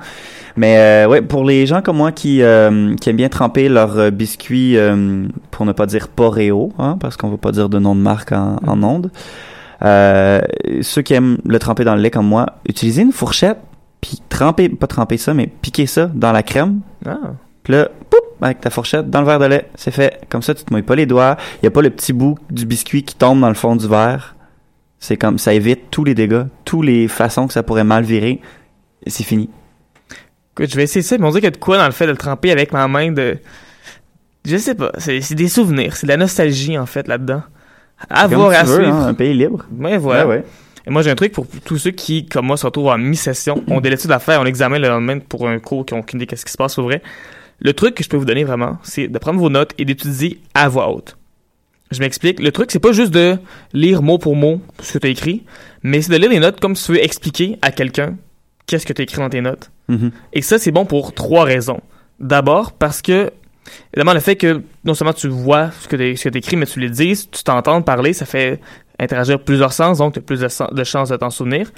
Mais 0.55 0.77
euh, 0.77 1.07
ouais, 1.09 1.21
pour 1.21 1.43
les 1.45 1.65
gens 1.65 1.81
comme 1.81 1.97
moi 1.97 2.11
qui, 2.11 2.41
euh, 2.41 2.95
qui 2.95 3.09
aiment 3.09 3.15
bien 3.17 3.29
tremper 3.29 3.69
leurs 3.69 3.97
euh, 3.97 4.11
biscuits, 4.11 4.77
euh, 4.77 5.25
pour 5.51 5.65
ne 5.65 5.71
pas 5.73 5.85
dire 5.85 6.07
Poreo, 6.09 6.71
hein, 6.79 6.97
parce 6.99 7.15
qu'on 7.17 7.29
veut 7.29 7.37
pas 7.37 7.51
dire 7.51 7.69
de 7.69 7.79
nom 7.79 7.95
de 7.95 8.01
marque 8.01 8.31
en, 8.33 8.57
en 8.65 8.83
ondes. 8.83 9.11
Euh, 9.83 10.41
ceux 10.81 11.01
qui 11.01 11.13
aiment 11.13 11.37
le 11.45 11.59
tremper 11.59 11.85
dans 11.85 11.95
le 11.95 12.01
lait 12.01 12.09
comme 12.11 12.27
moi, 12.27 12.45
utilisez 12.67 13.01
une 13.01 13.13
fourchette, 13.13 13.57
puis 14.01 14.21
tremper, 14.29 14.69
pas 14.69 14.87
tremper 14.87 15.17
ça, 15.17 15.33
mais 15.33 15.47
piquer 15.47 15.85
ça 15.85 16.07
dans 16.13 16.31
la 16.31 16.43
crème. 16.43 16.81
Ah. 17.05 17.17
Puis 17.63 17.73
là, 17.73 17.89
poup, 18.09 18.17
avec 18.41 18.61
ta 18.61 18.69
fourchette 18.69 19.09
dans 19.09 19.19
le 19.21 19.25
verre 19.27 19.39
de 19.39 19.45
lait, 19.45 19.69
c'est 19.75 19.91
fait. 19.91 20.21
Comme 20.29 20.41
ça, 20.41 20.53
tu 20.55 20.63
te 20.63 20.73
mouilles 20.73 20.83
pas 20.83 20.95
les 20.95 21.05
doigts. 21.05 21.37
Il 21.61 21.65
y 21.65 21.67
a 21.67 21.71
pas 21.71 21.81
le 21.81 21.89
petit 21.89 22.13
bout 22.13 22.37
du 22.49 22.65
biscuit 22.65 23.03
qui 23.03 23.15
tombe 23.15 23.41
dans 23.41 23.49
le 23.49 23.55
fond 23.55 23.75
du 23.75 23.87
verre. 23.87 24.35
C'est 24.99 25.17
comme 25.17 25.37
ça 25.37 25.53
évite 25.53 25.89
tous 25.91 26.03
les 26.03 26.15
dégâts, 26.15 26.45
toutes 26.65 26.85
les 26.85 27.07
façons 27.07 27.47
que 27.47 27.53
ça 27.53 27.63
pourrait 27.63 27.83
mal 27.83 28.03
virer. 28.03 28.41
C'est 29.07 29.23
fini. 29.23 29.49
Écoute, 30.53 30.71
je 30.71 30.75
vais 30.75 30.83
essayer 30.83 31.01
ça, 31.03 31.17
mais 31.17 31.25
on 31.25 31.29
dirait 31.29 31.41
qu'il 31.41 31.47
y 31.47 31.47
a 31.47 31.51
de 31.51 31.57
quoi 31.57 31.77
dans 31.77 31.85
le 31.85 31.91
fait 31.91 32.05
de 32.05 32.11
le 32.11 32.17
tremper 32.17 32.51
avec 32.51 32.73
ma 32.73 32.87
main 32.87 33.11
de... 33.11 33.37
Je 34.45 34.57
sais 34.57 34.75
pas, 34.75 34.91
c'est 34.97 35.35
des 35.35 35.47
souvenirs, 35.47 35.95
c'est 35.95 36.07
de 36.07 36.11
la 36.11 36.17
nostalgie 36.17 36.77
en 36.77 36.85
fait 36.85 37.07
là-dedans. 37.07 37.43
À 38.09 38.27
voir, 38.27 38.51
à 38.51 38.63
veux, 38.63 38.75
suivre. 38.75 38.95
hein, 38.95 39.07
un 39.07 39.13
pays 39.13 39.33
libre. 39.33 39.65
Voilà. 39.71 40.25
Ouais, 40.27 40.37
ouais. 40.37 40.45
Et 40.89 40.91
moi, 40.91 41.03
j'ai 41.03 41.11
un 41.11 41.15
truc 41.15 41.33
pour 41.33 41.45
tous 41.65 41.77
ceux 41.77 41.91
qui, 41.91 42.25
comme 42.25 42.47
moi, 42.47 42.57
se 42.57 42.65
retrouvent 42.65 42.87
en 42.87 42.97
mi-session, 42.97 43.63
ont 43.67 43.79
des 43.79 43.91
études 43.91 44.11
à 44.11 44.17
faire, 44.17 44.41
on 44.41 44.45
examen 44.47 44.79
le 44.79 44.87
lendemain 44.87 45.19
pour 45.19 45.47
un 45.47 45.59
cours 45.59 45.85
qui 45.85 45.93
ont 45.93 45.99
aucune 45.99 46.17
idée 46.19 46.25
qu'est-ce 46.25 46.45
qui 46.45 46.51
se 46.51 46.57
passe 46.57 46.79
au 46.79 46.83
vrai. 46.83 47.03
Le 47.59 47.73
truc 47.73 47.93
que 47.93 48.03
je 48.03 48.09
peux 48.09 48.17
vous 48.17 48.25
donner 48.25 48.43
vraiment, 48.43 48.79
c'est 48.81 49.07
de 49.07 49.19
prendre 49.19 49.39
vos 49.39 49.51
notes 49.51 49.73
et 49.77 49.85
d'étudier 49.85 50.39
à 50.55 50.67
voix 50.67 50.91
haute. 50.91 51.15
Je 51.91 51.99
m'explique. 51.99 52.39
Le 52.39 52.51
truc, 52.51 52.71
c'est 52.71 52.79
pas 52.79 52.91
juste 52.91 53.11
de 53.11 53.37
lire 53.71 54.01
mot 54.01 54.17
pour 54.17 54.35
mot 54.35 54.61
ce 54.81 54.93
que 54.93 54.97
tu 54.97 55.07
as 55.07 55.09
écrit, 55.11 55.43
mais 55.83 56.01
c'est 56.01 56.11
de 56.11 56.17
lire 56.17 56.29
les 56.31 56.39
notes 56.39 56.59
comme 56.59 56.75
si 56.75 56.85
tu 56.85 56.91
veux 56.93 57.03
expliquer 57.03 57.59
à 57.61 57.71
quelqu'un 57.71 58.15
qu'est-ce 58.65 58.85
que 58.87 58.93
tu 58.93 59.01
as 59.01 59.03
écrit 59.03 59.19
dans 59.19 59.29
tes 59.29 59.41
notes. 59.41 59.69
Mhm. 59.89 60.11
Et 60.33 60.41
ça, 60.41 60.57
c'est 60.57 60.71
bon 60.71 60.85
pour 60.85 61.13
trois 61.13 61.43
raisons. 61.43 61.81
D'abord, 62.19 62.71
parce 62.71 63.03
que, 63.03 63.31
évidemment, 63.93 64.13
le 64.13 64.21
fait 64.21 64.35
que 64.37 64.63
non 64.85 64.95
seulement 64.95 65.13
tu 65.13 65.27
vois 65.27 65.69
ce 65.81 65.87
que 65.87 65.95
tu 65.95 66.37
écris, 66.37 66.55
mais 66.55 66.65
tu 66.65 66.79
le 66.79 66.89
dises, 66.89 67.29
tu 67.29 67.43
t'entends 67.43 67.81
parler, 67.83 68.13
ça 68.13 68.25
fait 68.25 68.59
interagir 68.99 69.39
plusieurs 69.39 69.73
sens, 69.73 69.99
donc 69.99 70.13
tu 70.13 70.19
as 70.19 70.21
plus 70.21 70.41
de, 70.41 70.75
de 70.75 70.83
chances 70.83 71.09
de 71.09 71.15
t'en 71.15 71.29
souvenir. 71.29 71.71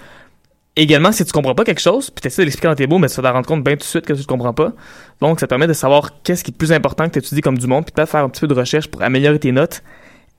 Également, 0.75 1.11
si 1.11 1.25
tu 1.25 1.31
comprends 1.33 1.53
pas 1.53 1.65
quelque 1.65 1.81
chose, 1.81 2.09
puis 2.09 2.21
tu 2.21 2.27
essaies 2.27 2.43
de 2.43 2.45
l'expliquer 2.45 2.69
dans 2.69 2.75
tes 2.75 2.87
mots, 2.87 2.97
mais 2.97 3.09
tu 3.09 3.15
vas 3.17 3.23
t'en 3.23 3.33
rendre 3.33 3.47
compte 3.47 3.63
bien 3.63 3.73
tout 3.73 3.79
de 3.79 3.83
suite 3.83 4.05
que 4.05 4.13
tu 4.13 4.21
ne 4.21 4.25
comprends 4.25 4.53
pas. 4.53 4.71
Donc, 5.19 5.39
ça 5.39 5.45
te 5.45 5.49
permet 5.49 5.67
de 5.67 5.73
savoir 5.73 6.11
qu'est-ce 6.23 6.43
qui 6.43 6.51
est 6.51 6.57
plus 6.57 6.71
important 6.71 7.07
que 7.07 7.11
tu 7.11 7.19
étudies 7.19 7.41
comme 7.41 7.57
du 7.57 7.67
monde, 7.67 7.83
puis 7.85 7.91
peut-être 7.91 8.09
faire 8.09 8.23
un 8.23 8.29
petit 8.29 8.41
peu 8.41 8.47
de 8.47 8.53
recherche 8.53 8.87
pour 8.87 9.01
améliorer 9.01 9.37
tes 9.37 9.51
notes. 9.51 9.83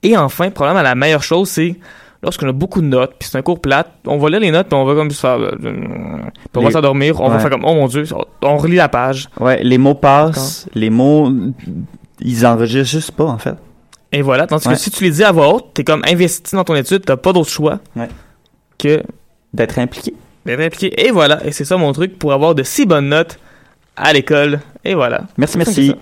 Et 0.01 0.17
enfin, 0.17 0.49
probablement 0.49 0.81
la 0.81 0.95
meilleure 0.95 1.21
chose, 1.23 1.49
c'est 1.49 1.75
lorsqu'on 2.23 2.47
a 2.47 2.51
beaucoup 2.51 2.81
de 2.81 2.87
notes, 2.87 3.13
puis 3.19 3.29
c'est 3.29 3.37
un 3.37 3.41
cours 3.43 3.61
plate, 3.61 3.91
on 4.07 4.17
va 4.17 4.29
lire 4.29 4.39
les 4.39 4.49
notes, 4.49 4.67
puis 4.67 4.75
on 4.75 4.85
va 4.85 4.95
comme 4.95 5.11
se 5.11 5.19
faire... 5.19 5.37
euh, 5.39 5.51
puis 5.59 5.71
on 6.55 6.61
va 6.61 6.71
s'endormir, 6.71 7.21
on 7.21 7.29
va 7.29 7.37
faire 7.37 7.51
comme, 7.51 7.65
oh 7.65 7.75
mon 7.75 7.87
dieu, 7.87 8.05
on 8.41 8.57
relit 8.57 8.77
la 8.77 8.89
page. 8.89 9.29
Ouais, 9.39 9.61
les 9.61 9.77
mots 9.77 9.93
passent, 9.93 10.67
les 10.73 10.89
mots, 10.89 11.31
ils 12.21 12.45
enregistrent 12.45 12.89
juste 12.89 13.11
pas, 13.11 13.25
en 13.25 13.37
fait. 13.37 13.55
Et 14.13 14.21
voilà, 14.21 14.47
tandis 14.47 14.67
Ouais. 14.67 14.75
que 14.75 14.79
si 14.79 14.91
tu 14.91 15.03
les 15.03 15.09
dis 15.11 15.23
à 15.23 15.31
voix 15.33 15.53
haute, 15.53 15.73
t'es 15.73 15.83
comme 15.83 16.03
investi 16.07 16.55
dans 16.55 16.63
ton 16.63 16.75
étude, 16.75 17.03
t'as 17.03 17.17
pas 17.17 17.33
d'autre 17.33 17.49
choix 17.49 17.79
Ouais. 17.95 18.07
que 18.77 19.03
d'être 19.53 19.77
impliqué. 19.79 20.13
D'être 20.45 20.61
impliqué. 20.61 21.05
Et 21.05 21.11
voilà, 21.11 21.45
et 21.45 21.51
c'est 21.51 21.65
ça 21.65 21.75
mon 21.77 21.91
truc 21.93 22.17
pour 22.19 22.31
avoir 22.31 22.53
de 22.55 22.63
si 22.63 22.85
bonnes 22.85 23.09
notes 23.09 23.39
à 23.97 24.13
l'école. 24.13 24.59
Et 24.85 24.93
voilà. 24.93 25.23
Merci, 25.37 25.57
merci. 25.57 25.95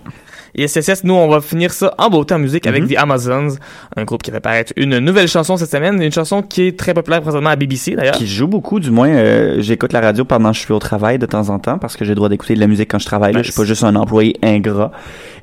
Et 0.56 0.68
SSS, 0.68 1.04
nous, 1.04 1.14
on 1.14 1.28
va 1.30 1.42
finir 1.42 1.72
ça 1.72 1.94
en 1.98 2.10
beauté 2.10 2.34
en 2.34 2.40
musique 2.40 2.68
avec 2.68 2.84
Mhm. 2.84 2.90
The 2.90 2.98
Amazons, 2.98 3.56
un 3.96 4.04
groupe 4.04 4.22
qui 4.24 4.32
fait 4.32 4.40
paraître 4.40 4.74
une 4.76 4.98
nouvelle 5.00 5.28
chanson 5.28 5.58
cette 5.58 5.72
semaine, 5.72 6.02
une 6.02 6.12
chanson 6.12 6.42
qui 6.42 6.64
est 6.64 6.78
très 6.80 6.94
populaire 6.94 7.22
présentement 7.22 7.50
à 7.52 7.56
BBC 7.56 7.96
d'ailleurs. 7.96 8.16
Qui 8.16 8.28
joue 8.28 8.48
beaucoup, 8.48 8.80
du 8.80 8.92
moins, 8.92 9.10
euh, 9.10 9.58
j'écoute 9.62 9.94
la 9.94 10.02
radio 10.02 10.26
pendant 10.26 10.50
que 10.52 10.56
je 10.58 10.62
suis 10.62 10.74
au 10.74 10.80
travail 10.80 11.20
de 11.20 11.26
temps 11.26 11.50
en 11.50 11.60
temps 11.60 11.78
parce 11.78 11.96
que 11.96 12.04
j'ai 12.06 12.12
le 12.12 12.16
droit 12.16 12.30
d'écouter 12.30 12.56
de 12.56 12.60
la 12.60 12.68
musique 12.68 12.90
quand 12.92 13.00
je 13.00 13.06
travaille. 13.06 13.34
là. 13.34 13.40
Je 13.42 13.52
suis 13.52 13.60
pas 13.60 13.66
juste 13.66 13.84
un 13.84 13.96
employé 13.96 14.36
ingrat. 14.44 14.92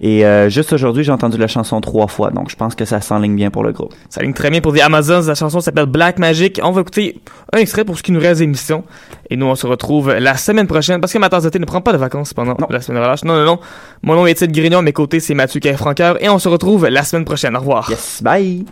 Et 0.00 0.24
euh, 0.24 0.48
juste 0.48 0.72
aujourd'hui, 0.72 1.04
j'ai 1.04 1.12
entendu 1.12 1.38
la 1.38 1.48
chanson 1.48 1.80
trois 1.80 2.06
fois, 2.06 2.30
donc 2.30 2.50
je 2.50 2.56
pense 2.56 2.74
que 2.74 2.84
ça 2.84 3.00
s'enligne 3.00 3.34
bien 3.34 3.50
pour 3.50 3.64
le 3.64 3.72
groupe. 3.72 3.94
Ça 4.10 4.22
ligne 4.22 4.32
très 4.34 4.50
bien 4.50 4.60
pour 4.60 4.72
The 4.74 4.80
Amazons. 4.80 5.22
La 5.26 5.34
chanson 5.34 5.60
s'appelle 5.60 5.86
Black 5.86 6.18
Magic. 6.18 6.60
On 6.62 6.70
va 6.70 6.82
écouter 6.82 7.20
un 7.52 7.58
extrait 7.58 7.84
pour 7.84 7.96
ce 7.98 8.02
qui 8.02 8.12
nous 8.12 8.20
reste 8.20 8.40
d'émission. 8.40 8.84
Et 9.30 9.36
nous, 9.36 9.46
on 9.46 9.54
se 9.54 9.66
retrouve 9.66 10.12
la 10.12 10.36
semaine 10.36 10.66
prochaine 10.66 11.00
parce 11.00 11.12
que 11.12 11.18
ma 11.18 11.28
thé 11.28 11.58
ne 11.58 11.64
prend 11.64 11.80
pas 11.80 11.92
de 11.92 11.98
vacances 11.98 12.32
pendant 12.34 12.56
la 12.70 12.80
semaine 12.80 13.00
de 13.00 13.04
relâche. 13.04 13.24
Non, 13.24 13.34
non, 13.36 13.44
non. 13.44 13.58
Mon 14.02 14.14
nom 14.14 14.26
est 14.26 14.30
Étienne 14.32 14.52
Grignon. 14.52 14.82
Mes 14.82 14.92
c'est 15.20 15.34
Mathieu 15.34 15.60
Franqueur 15.76 16.22
et 16.22 16.28
on 16.28 16.38
se 16.38 16.48
retrouve 16.48 16.86
la 16.86 17.04
semaine 17.04 17.24
prochaine. 17.24 17.56
Au 17.56 17.60
revoir. 17.60 17.88
Yes, 17.90 18.20
bye. 18.22 18.64